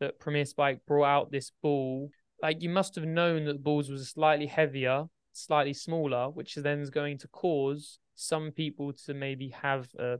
that 0.00 0.18
premier 0.20 0.44
spike 0.44 0.80
brought 0.86 1.04
out 1.06 1.30
this 1.32 1.50
ball 1.62 2.10
like 2.42 2.62
you 2.62 2.68
must 2.68 2.94
have 2.94 3.04
known 3.04 3.44
that 3.44 3.54
the 3.54 3.58
balls 3.58 3.90
was 3.90 4.08
slightly 4.08 4.46
heavier 4.46 5.04
slightly 5.32 5.72
smaller 5.74 6.30
which 6.30 6.56
is 6.56 6.62
then 6.62 6.78
is 6.80 6.90
going 6.90 7.18
to 7.18 7.28
cause 7.28 7.98
some 8.14 8.50
people 8.52 8.92
to 8.92 9.12
maybe 9.14 9.48
have 9.48 9.88
a, 9.98 10.18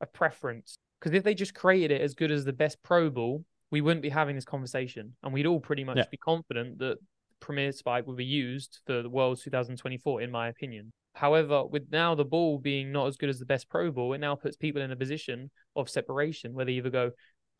a 0.00 0.06
preference 0.06 0.76
because 1.00 1.14
if 1.14 1.22
they 1.24 1.34
just 1.34 1.54
created 1.54 1.90
it 1.90 2.00
as 2.02 2.14
good 2.14 2.30
as 2.30 2.44
the 2.44 2.52
best 2.52 2.82
pro 2.82 3.08
ball 3.10 3.44
we 3.70 3.80
wouldn't 3.80 4.02
be 4.02 4.10
having 4.10 4.34
this 4.34 4.44
conversation 4.44 5.14
and 5.22 5.32
we'd 5.32 5.46
all 5.46 5.60
pretty 5.60 5.84
much 5.84 5.96
Yeah. 5.96 6.04
be 6.10 6.16
confident 6.18 6.78
that 6.78 6.98
premier 7.44 7.70
spike 7.72 8.06
will 8.06 8.14
be 8.14 8.24
used 8.24 8.80
for 8.86 9.02
the 9.02 9.10
world 9.10 9.38
2024 9.42 10.22
in 10.22 10.30
my 10.30 10.48
opinion. 10.48 10.92
However, 11.14 11.64
with 11.64 11.84
now 11.92 12.14
the 12.14 12.24
ball 12.24 12.58
being 12.58 12.90
not 12.90 13.06
as 13.06 13.16
good 13.16 13.28
as 13.28 13.38
the 13.38 13.44
best 13.44 13.68
pro 13.68 13.90
ball, 13.92 14.14
it 14.14 14.18
now 14.18 14.34
puts 14.34 14.56
people 14.56 14.80
in 14.80 14.90
a 14.90 14.96
position 14.96 15.50
of 15.76 15.90
separation 15.90 16.54
where 16.54 16.64
they 16.64 16.72
either 16.72 16.90
go 16.90 17.10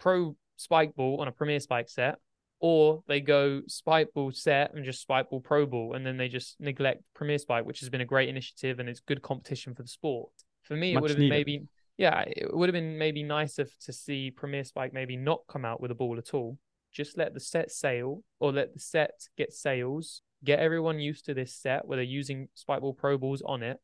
pro 0.00 0.34
spike 0.56 0.94
ball 0.96 1.20
on 1.20 1.28
a 1.28 1.32
premier 1.32 1.60
spike 1.60 1.88
set 1.88 2.16
or 2.60 3.02
they 3.06 3.20
go 3.20 3.60
spike 3.68 4.08
ball 4.14 4.32
set 4.32 4.72
and 4.72 4.84
just 4.84 5.02
spike 5.02 5.28
ball 5.28 5.40
pro 5.40 5.66
ball 5.66 5.94
and 5.94 6.06
then 6.06 6.16
they 6.16 6.28
just 6.28 6.56
neglect 6.58 7.02
premier 7.14 7.38
spike 7.38 7.66
which 7.66 7.80
has 7.80 7.90
been 7.90 8.00
a 8.00 8.06
great 8.06 8.28
initiative 8.28 8.78
and 8.78 8.88
it's 8.88 9.00
good 9.00 9.20
competition 9.20 9.74
for 9.74 9.82
the 9.82 9.88
sport. 9.88 10.30
For 10.62 10.74
me 10.74 10.94
it 10.94 11.00
would 11.00 11.10
have 11.10 11.18
been 11.18 11.28
maybe 11.28 11.62
yeah 11.98 12.24
it 12.26 12.48
would 12.56 12.68
have 12.68 12.74
been 12.74 12.96
maybe 12.96 13.22
nicer 13.22 13.66
to 13.82 13.92
see 13.92 14.30
premier 14.30 14.64
spike 14.64 14.94
maybe 14.94 15.16
not 15.16 15.40
come 15.46 15.64
out 15.64 15.80
with 15.80 15.90
a 15.90 15.94
ball 15.94 16.16
at 16.16 16.32
all 16.32 16.56
just 16.94 17.18
let 17.18 17.34
the 17.34 17.40
set 17.40 17.70
sail 17.70 18.22
or 18.40 18.52
let 18.52 18.72
the 18.72 18.80
set 18.80 19.28
get 19.36 19.52
sales 19.52 20.22
get 20.44 20.58
everyone 20.58 21.00
used 21.00 21.24
to 21.24 21.34
this 21.34 21.54
set 21.54 21.86
where 21.86 21.96
they're 21.96 22.04
using 22.04 22.48
Spikeball 22.56 22.96
pro 22.96 23.18
balls 23.18 23.42
on 23.44 23.62
it 23.62 23.78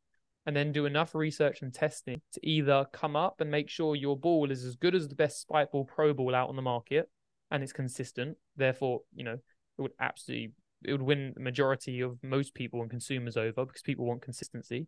and 0.47 0.55
then 0.55 0.73
do 0.73 0.87
enough 0.87 1.15
research 1.15 1.63
and 1.63 1.73
testing 1.73 2.21
to 2.33 2.47
either 2.47 2.87
come 2.93 3.17
up 3.17 3.41
and 3.41 3.51
make 3.51 3.69
sure 3.69 3.97
your 3.97 4.17
ball 4.17 4.51
is 4.51 4.65
as 4.65 4.77
good 4.77 4.95
as 4.95 5.09
the 5.09 5.15
best 5.15 5.47
Spikeball 5.49 5.87
pro 5.87 6.13
ball 6.13 6.35
out 6.35 6.49
on 6.49 6.57
the 6.57 6.63
market 6.63 7.09
and 7.51 7.63
it's 7.63 7.73
consistent. 7.73 8.37
Therefore, 8.57 9.01
you 9.15 9.25
know, 9.25 9.39
it 9.79 9.83
would 9.83 9.93
absolutely 10.01 10.53
it 10.85 10.93
would 10.93 11.03
win 11.03 11.33
the 11.35 11.41
majority 11.41 12.01
of 12.01 12.19
most 12.23 12.55
people 12.55 12.81
and 12.81 12.91
consumers 12.91 13.37
over 13.37 13.67
because 13.67 13.83
people 13.83 14.07
want 14.07 14.23
consistency. 14.23 14.87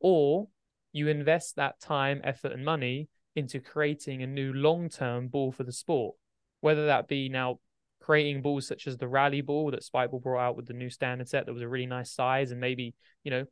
Or 0.00 0.48
you 0.92 1.08
invest 1.08 1.56
that 1.56 1.80
time, 1.80 2.20
effort, 2.22 2.52
and 2.52 2.64
money 2.64 3.08
into 3.34 3.60
creating 3.60 4.22
a 4.22 4.26
new 4.26 4.52
long 4.52 4.88
term 4.88 5.28
ball 5.28 5.50
for 5.50 5.64
the 5.64 5.72
sport. 5.72 6.14
Whether 6.62 6.86
that 6.86 7.06
be 7.06 7.28
now 7.28 7.58
creating 8.00 8.42
balls 8.42 8.66
such 8.66 8.86
as 8.86 8.96
the 8.96 9.06
rally 9.06 9.42
ball 9.42 9.70
that 9.70 9.84
Spikeball 9.84 10.22
brought 10.22 10.40
out 10.40 10.56
with 10.56 10.66
the 10.66 10.72
new 10.72 10.90
standard 10.90 11.28
set 11.28 11.46
that 11.46 11.52
was 11.52 11.62
a 11.62 11.68
really 11.68 11.86
nice 11.86 12.10
size, 12.10 12.50
and 12.50 12.60
maybe, 12.60 12.94
you 13.24 13.30
know, 13.30 13.44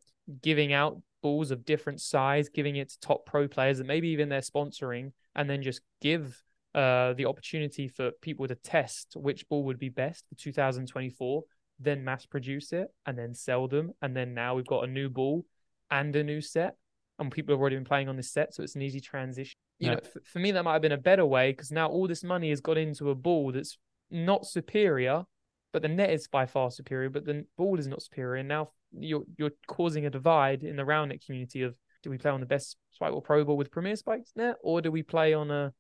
giving 0.42 0.72
out 0.72 1.00
balls 1.22 1.50
of 1.50 1.64
different 1.64 2.00
size, 2.00 2.48
giving 2.48 2.76
it 2.76 2.88
to 2.90 3.00
top 3.00 3.26
pro 3.26 3.46
players 3.46 3.78
that 3.78 3.86
maybe 3.86 4.08
even 4.08 4.28
they're 4.28 4.40
sponsoring, 4.40 5.12
and 5.34 5.50
then 5.50 5.62
just 5.62 5.80
give 6.00 6.42
uh, 6.74 7.12
the 7.14 7.26
opportunity 7.26 7.88
for 7.88 8.10
people 8.22 8.46
to 8.46 8.54
test 8.54 9.14
which 9.16 9.48
ball 9.48 9.64
would 9.64 9.78
be 9.78 9.88
best 9.88 10.24
for 10.28 10.34
2024, 10.36 11.42
then 11.78 12.04
mass 12.04 12.26
produce 12.26 12.72
it 12.72 12.88
and 13.06 13.18
then 13.18 13.34
sell 13.34 13.66
them. 13.66 13.90
And 14.02 14.16
then 14.16 14.34
now 14.34 14.54
we've 14.54 14.66
got 14.66 14.84
a 14.84 14.86
new 14.86 15.08
ball 15.08 15.44
and 15.90 16.14
a 16.14 16.22
new 16.22 16.40
set, 16.40 16.76
and 17.18 17.30
people 17.30 17.54
have 17.54 17.60
already 17.60 17.76
been 17.76 17.84
playing 17.84 18.08
on 18.08 18.16
this 18.16 18.32
set, 18.32 18.54
so 18.54 18.62
it's 18.62 18.76
an 18.76 18.82
easy 18.82 19.00
transition. 19.00 19.59
You 19.80 19.90
know, 19.92 20.00
for, 20.12 20.20
for 20.24 20.38
me, 20.38 20.52
that 20.52 20.62
might 20.62 20.74
have 20.74 20.82
been 20.82 20.92
a 20.92 20.98
better 20.98 21.24
way 21.24 21.52
because 21.52 21.72
now 21.72 21.88
all 21.88 22.06
this 22.06 22.22
money 22.22 22.50
has 22.50 22.60
got 22.60 22.78
into 22.78 23.10
a 23.10 23.14
ball 23.14 23.50
that's 23.50 23.78
not 24.10 24.46
superior, 24.46 25.24
but 25.72 25.82
the 25.82 25.88
net 25.88 26.10
is 26.10 26.28
by 26.28 26.46
far 26.46 26.70
superior, 26.70 27.08
but 27.08 27.24
the 27.24 27.46
ball 27.56 27.78
is 27.78 27.86
not 27.86 28.02
superior. 28.02 28.36
And 28.36 28.48
now 28.48 28.70
you're 28.92 29.24
you're 29.38 29.52
causing 29.66 30.06
a 30.06 30.10
divide 30.10 30.62
in 30.62 30.76
the 30.76 30.84
round 30.84 31.10
net 31.10 31.24
community 31.24 31.62
of 31.62 31.76
do 32.02 32.10
we 32.10 32.18
play 32.18 32.30
on 32.30 32.40
the 32.40 32.46
best 32.46 32.76
spike 32.90 33.12
Spikeball 33.12 33.24
Pro 33.24 33.44
Ball 33.44 33.56
with 33.56 33.70
Premier 33.70 33.96
Spikes 33.96 34.32
net, 34.36 34.56
or 34.62 34.80
do 34.80 34.90
we 34.90 35.02
play 35.02 35.34
on 35.34 35.50
a 35.50 35.72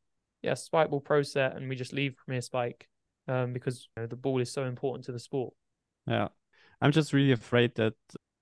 yeah 0.42 0.54
spike 0.54 0.88
Spikeball 0.90 1.04
Pro 1.04 1.22
set 1.22 1.56
and 1.56 1.68
we 1.68 1.76
just 1.76 1.92
leave 1.92 2.16
Premier 2.16 2.40
Spike 2.40 2.88
um, 3.28 3.52
because 3.52 3.88
you 3.96 4.02
know, 4.02 4.06
the 4.06 4.16
ball 4.16 4.40
is 4.40 4.52
so 4.52 4.64
important 4.64 5.04
to 5.06 5.12
the 5.12 5.18
sport. 5.18 5.54
Yeah, 6.06 6.28
I'm 6.80 6.92
just 6.92 7.12
really 7.12 7.32
afraid 7.32 7.74
that 7.76 7.94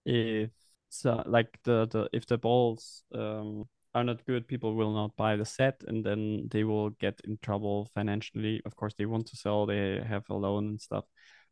if 0.04 0.50
so, 0.88 1.22
like 1.26 1.59
the 1.64 1.86
the 1.86 2.09
if 2.12 2.26
the 2.26 2.38
balls 2.38 3.02
um 3.14 3.64
are 3.95 4.05
not 4.05 4.24
good, 4.26 4.47
people 4.47 4.74
will 4.74 4.93
not 4.93 5.16
buy 5.16 5.36
the 5.36 5.45
set, 5.45 5.82
and 5.86 6.05
then 6.05 6.49
they 6.51 6.64
will 6.64 6.91
get 6.91 7.20
in 7.24 7.39
trouble 7.43 7.89
financially. 7.95 8.61
Of 8.64 8.76
course, 8.76 8.95
they 8.97 9.07
want 9.07 9.26
to 9.28 9.36
sell, 9.36 9.66
they 9.66 10.01
have 10.07 10.24
a 10.30 10.34
loan 10.34 10.68
and 10.68 10.80
stuff. 10.80 11.05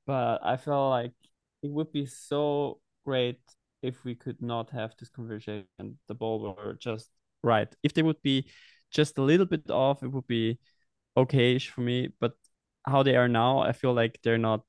But 0.07 0.45
I 0.45 0.57
feel 0.57 0.91
like 0.91 1.13
it 1.63 1.71
would 1.71 1.93
be 1.93 2.07
so 2.07 2.81
great 3.05 3.41
if 3.83 4.05
we 4.05 4.15
could 4.15 4.41
not 4.43 4.71
have 4.71 4.95
this 4.99 5.09
conversation 5.09 5.67
the 6.09 6.15
ball 6.15 6.41
were 6.41 6.75
just 6.75 7.11
right. 7.43 7.75
If 7.83 7.95
they 7.95 8.03
would 8.03 8.23
be 8.23 8.49
just 8.91 9.19
a 9.19 9.23
little 9.23 9.47
bit 9.47 9.71
off, 9.71 10.03
it 10.03 10.09
would 10.09 10.27
be 10.27 10.59
okay-ish 11.17 11.71
for 11.71 11.81
me. 11.81 12.09
But 12.21 12.33
how 12.87 13.03
they 13.03 13.17
are 13.17 13.29
now, 13.29 13.61
I 13.61 13.73
feel 13.73 13.95
like 13.95 14.19
they're 14.23 14.39
not 14.39 14.63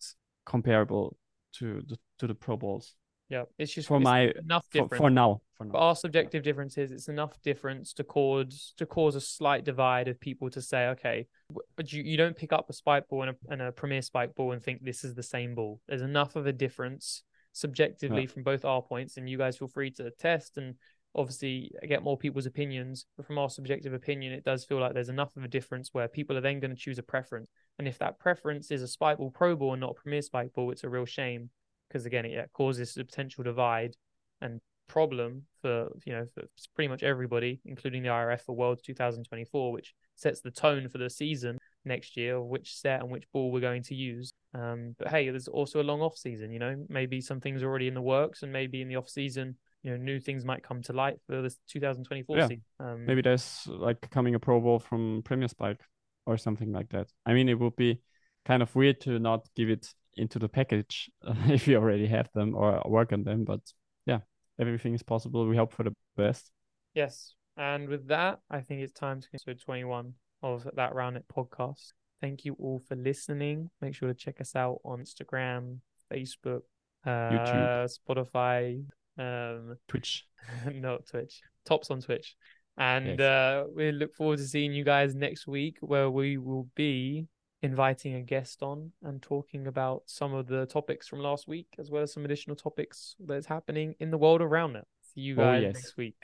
comparable 0.45 1.17
to 1.53 1.81
the 1.87 1.97
to 2.19 2.27
the 2.27 2.35
Pro 2.35 2.57
Balls. 2.57 2.95
Yeah, 3.29 3.43
it's 3.57 3.73
just 3.73 3.89
for 3.89 3.97
it's 3.97 4.03
my 4.03 4.31
enough 4.41 4.65
difference 4.71 4.91
for, 4.91 4.97
for, 4.97 5.09
now. 5.09 5.41
For 5.57 5.65
now, 5.65 5.71
for 5.71 5.77
our 5.77 5.95
subjective 5.95 6.43
differences, 6.43 6.91
it's 6.91 7.09
enough 7.09 7.41
difference 7.41 7.93
to 7.93 8.03
cause 8.03 8.73
to 8.77 8.85
cause 8.85 9.15
a 9.15 9.21
slight 9.21 9.65
divide 9.65 10.07
of 10.07 10.19
people 10.19 10.49
to 10.51 10.61
say, 10.61 10.87
okay, 10.87 11.27
but 11.75 11.91
you, 11.91 12.03
you 12.03 12.15
don't 12.15 12.37
pick 12.37 12.53
up 12.53 12.69
a 12.69 12.73
spike 12.73 13.07
ball 13.09 13.23
and 13.23 13.31
a, 13.31 13.51
and 13.51 13.61
a 13.61 13.71
premier 13.71 14.01
spike 14.01 14.33
ball 14.35 14.53
and 14.53 14.63
think 14.63 14.83
this 14.83 15.03
is 15.03 15.13
the 15.13 15.23
same 15.23 15.55
ball. 15.55 15.81
There's 15.87 16.01
enough 16.01 16.35
of 16.35 16.47
a 16.47 16.53
difference 16.53 17.23
subjectively 17.51 18.21
yeah. 18.21 18.27
from 18.27 18.43
both 18.43 18.63
our 18.63 18.81
points, 18.81 19.17
and 19.17 19.29
you 19.29 19.37
guys 19.37 19.57
feel 19.57 19.67
free 19.67 19.91
to 19.91 20.09
test 20.11 20.57
and 20.57 20.75
obviously 21.13 21.71
get 21.85 22.03
more 22.03 22.17
people's 22.17 22.45
opinions. 22.45 23.05
But 23.17 23.25
from 23.25 23.37
our 23.39 23.49
subjective 23.49 23.93
opinion, 23.93 24.31
it 24.31 24.45
does 24.45 24.63
feel 24.63 24.79
like 24.79 24.93
there's 24.93 25.09
enough 25.09 25.35
of 25.35 25.43
a 25.43 25.49
difference 25.49 25.89
where 25.91 26.07
people 26.07 26.37
are 26.37 26.41
then 26.41 26.61
going 26.61 26.71
to 26.71 26.81
choose 26.81 26.99
a 26.99 27.03
preference. 27.03 27.49
And 27.77 27.89
if 27.89 27.97
that 27.97 28.19
preference 28.19 28.71
is 28.71 28.83
a 28.83 28.87
spike 28.87 29.17
ball 29.17 29.31
pro 29.31 29.55
ball 29.57 29.73
and 29.73 29.81
not 29.81 29.91
a 29.91 30.01
premier 30.01 30.21
spike 30.21 30.53
ball, 30.53 30.71
it's 30.71 30.85
a 30.85 30.89
real 30.89 31.05
shame 31.05 31.49
because 31.97 32.05
again, 32.05 32.25
it 32.25 32.31
yeah, 32.31 32.45
causes 32.53 32.95
a 32.97 33.03
potential 33.03 33.43
divide 33.43 33.95
and 34.39 34.61
problem 34.87 35.43
for 35.61 35.89
you 36.05 36.13
know 36.13 36.27
for 36.33 36.43
pretty 36.75 36.87
much 36.87 37.01
everybody, 37.01 37.59
including 37.65 38.03
the 38.03 38.09
IRF 38.09 38.41
for 38.41 38.55
World 38.55 38.79
2024, 38.83 39.71
which 39.71 39.95
sets 40.15 40.41
the 40.41 40.51
tone 40.51 40.87
for 40.89 40.99
the 40.99 41.09
season 41.09 41.57
next 41.85 42.15
year, 42.17 42.39
which 42.39 42.75
set 42.75 43.01
and 43.01 43.09
which 43.09 43.23
ball 43.33 43.51
we're 43.51 43.59
going 43.59 43.81
to 43.83 43.95
use. 43.95 44.31
Um, 44.53 44.95
but 44.99 45.07
hey, 45.07 45.29
there's 45.29 45.47
also 45.47 45.81
a 45.81 45.83
long 45.83 46.01
off 46.01 46.17
season. 46.17 46.51
You 46.51 46.59
know, 46.59 46.85
maybe 46.87 47.19
some 47.19 47.39
things 47.39 47.63
are 47.63 47.67
already 47.67 47.87
in 47.87 47.95
the 47.95 48.01
works, 48.01 48.43
and 48.43 48.53
maybe 48.53 48.81
in 48.81 48.89
the 48.89 48.97
off 48.97 49.09
season, 49.09 49.55
you 49.81 49.89
know, 49.89 49.97
new 49.97 50.19
things 50.19 50.45
might 50.45 50.63
come 50.63 50.83
to 50.83 50.93
light 50.93 51.17
for 51.25 51.41
this 51.41 51.57
2024 51.69 52.37
yeah. 52.37 52.47
season. 52.47 52.63
Um, 52.79 53.05
maybe 53.07 53.23
there's 53.23 53.67
like 53.67 54.07
coming 54.11 54.35
a 54.35 54.39
Pro 54.39 54.59
Ball 54.59 54.77
from 54.77 55.23
Premier 55.25 55.47
Spike 55.47 55.81
or 56.27 56.37
something 56.37 56.71
like 56.71 56.89
that. 56.89 57.07
I 57.25 57.33
mean, 57.33 57.49
it 57.49 57.57
would 57.59 57.75
be 57.75 58.01
kind 58.45 58.61
of 58.61 58.75
weird 58.75 59.01
to 59.01 59.17
not 59.17 59.47
give 59.55 59.69
it 59.69 59.93
into 60.17 60.39
the 60.39 60.49
package 60.49 61.09
if 61.47 61.67
you 61.67 61.75
already 61.75 62.07
have 62.07 62.29
them 62.33 62.55
or 62.55 62.81
work 62.85 63.13
on 63.13 63.23
them. 63.23 63.43
But 63.43 63.61
yeah, 64.05 64.19
everything 64.59 64.93
is 64.93 65.03
possible. 65.03 65.47
We 65.47 65.57
hope 65.57 65.73
for 65.73 65.83
the 65.83 65.93
best. 66.15 66.51
Yes. 66.93 67.33
And 67.57 67.89
with 67.89 68.07
that, 68.09 68.39
I 68.49 68.61
think 68.61 68.81
it's 68.81 68.93
time 68.93 69.21
to 69.21 69.27
episode 69.33 69.59
21 69.63 70.13
of 70.43 70.67
that 70.75 70.93
Roundnet 70.93 71.23
podcast. 71.35 71.93
Thank 72.21 72.45
you 72.45 72.55
all 72.59 72.81
for 72.87 72.95
listening. 72.95 73.69
Make 73.81 73.95
sure 73.95 74.07
to 74.07 74.13
check 74.13 74.41
us 74.41 74.55
out 74.55 74.79
on 74.83 74.99
Instagram, 74.99 75.79
Facebook, 76.11 76.61
uh, 77.05 77.09
YouTube, 77.09 77.97
Spotify, 77.99 78.83
um, 79.17 79.77
Twitch. 79.87 80.25
not 80.73 81.07
Twitch. 81.07 81.41
Tops 81.65 81.91
on 81.91 82.01
Twitch. 82.01 82.35
And 82.77 83.19
yes. 83.19 83.19
uh, 83.19 83.63
we 83.75 83.91
look 83.91 84.13
forward 84.15 84.37
to 84.37 84.47
seeing 84.47 84.71
you 84.71 84.83
guys 84.83 85.15
next 85.15 85.47
week 85.47 85.77
where 85.81 86.09
we 86.09 86.37
will 86.37 86.69
be 86.75 87.25
inviting 87.61 88.15
a 88.15 88.21
guest 88.21 88.61
on 88.61 88.91
and 89.03 89.21
talking 89.21 89.67
about 89.67 90.03
some 90.05 90.33
of 90.33 90.47
the 90.47 90.65
topics 90.65 91.07
from 91.07 91.19
last 91.19 91.47
week, 91.47 91.67
as 91.79 91.89
well 91.89 92.03
as 92.03 92.13
some 92.13 92.25
additional 92.25 92.55
topics 92.55 93.15
that's 93.19 93.47
happening 93.47 93.95
in 93.99 94.11
the 94.11 94.17
world 94.17 94.41
around 94.41 94.75
it. 94.75 94.85
See 95.13 95.21
you 95.21 95.33
oh, 95.35 95.37
guys 95.37 95.63
oh, 95.63 95.67
yes. 95.67 95.73
next 95.75 95.97
week. 95.97 96.15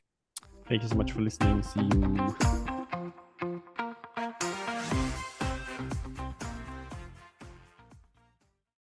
Thank 0.67 0.83
you 0.83 0.89
so 0.89 0.95
much 0.95 1.11
for 1.11 1.21
listening. 1.21 1.61
See 1.63 1.81
you. 1.81 2.72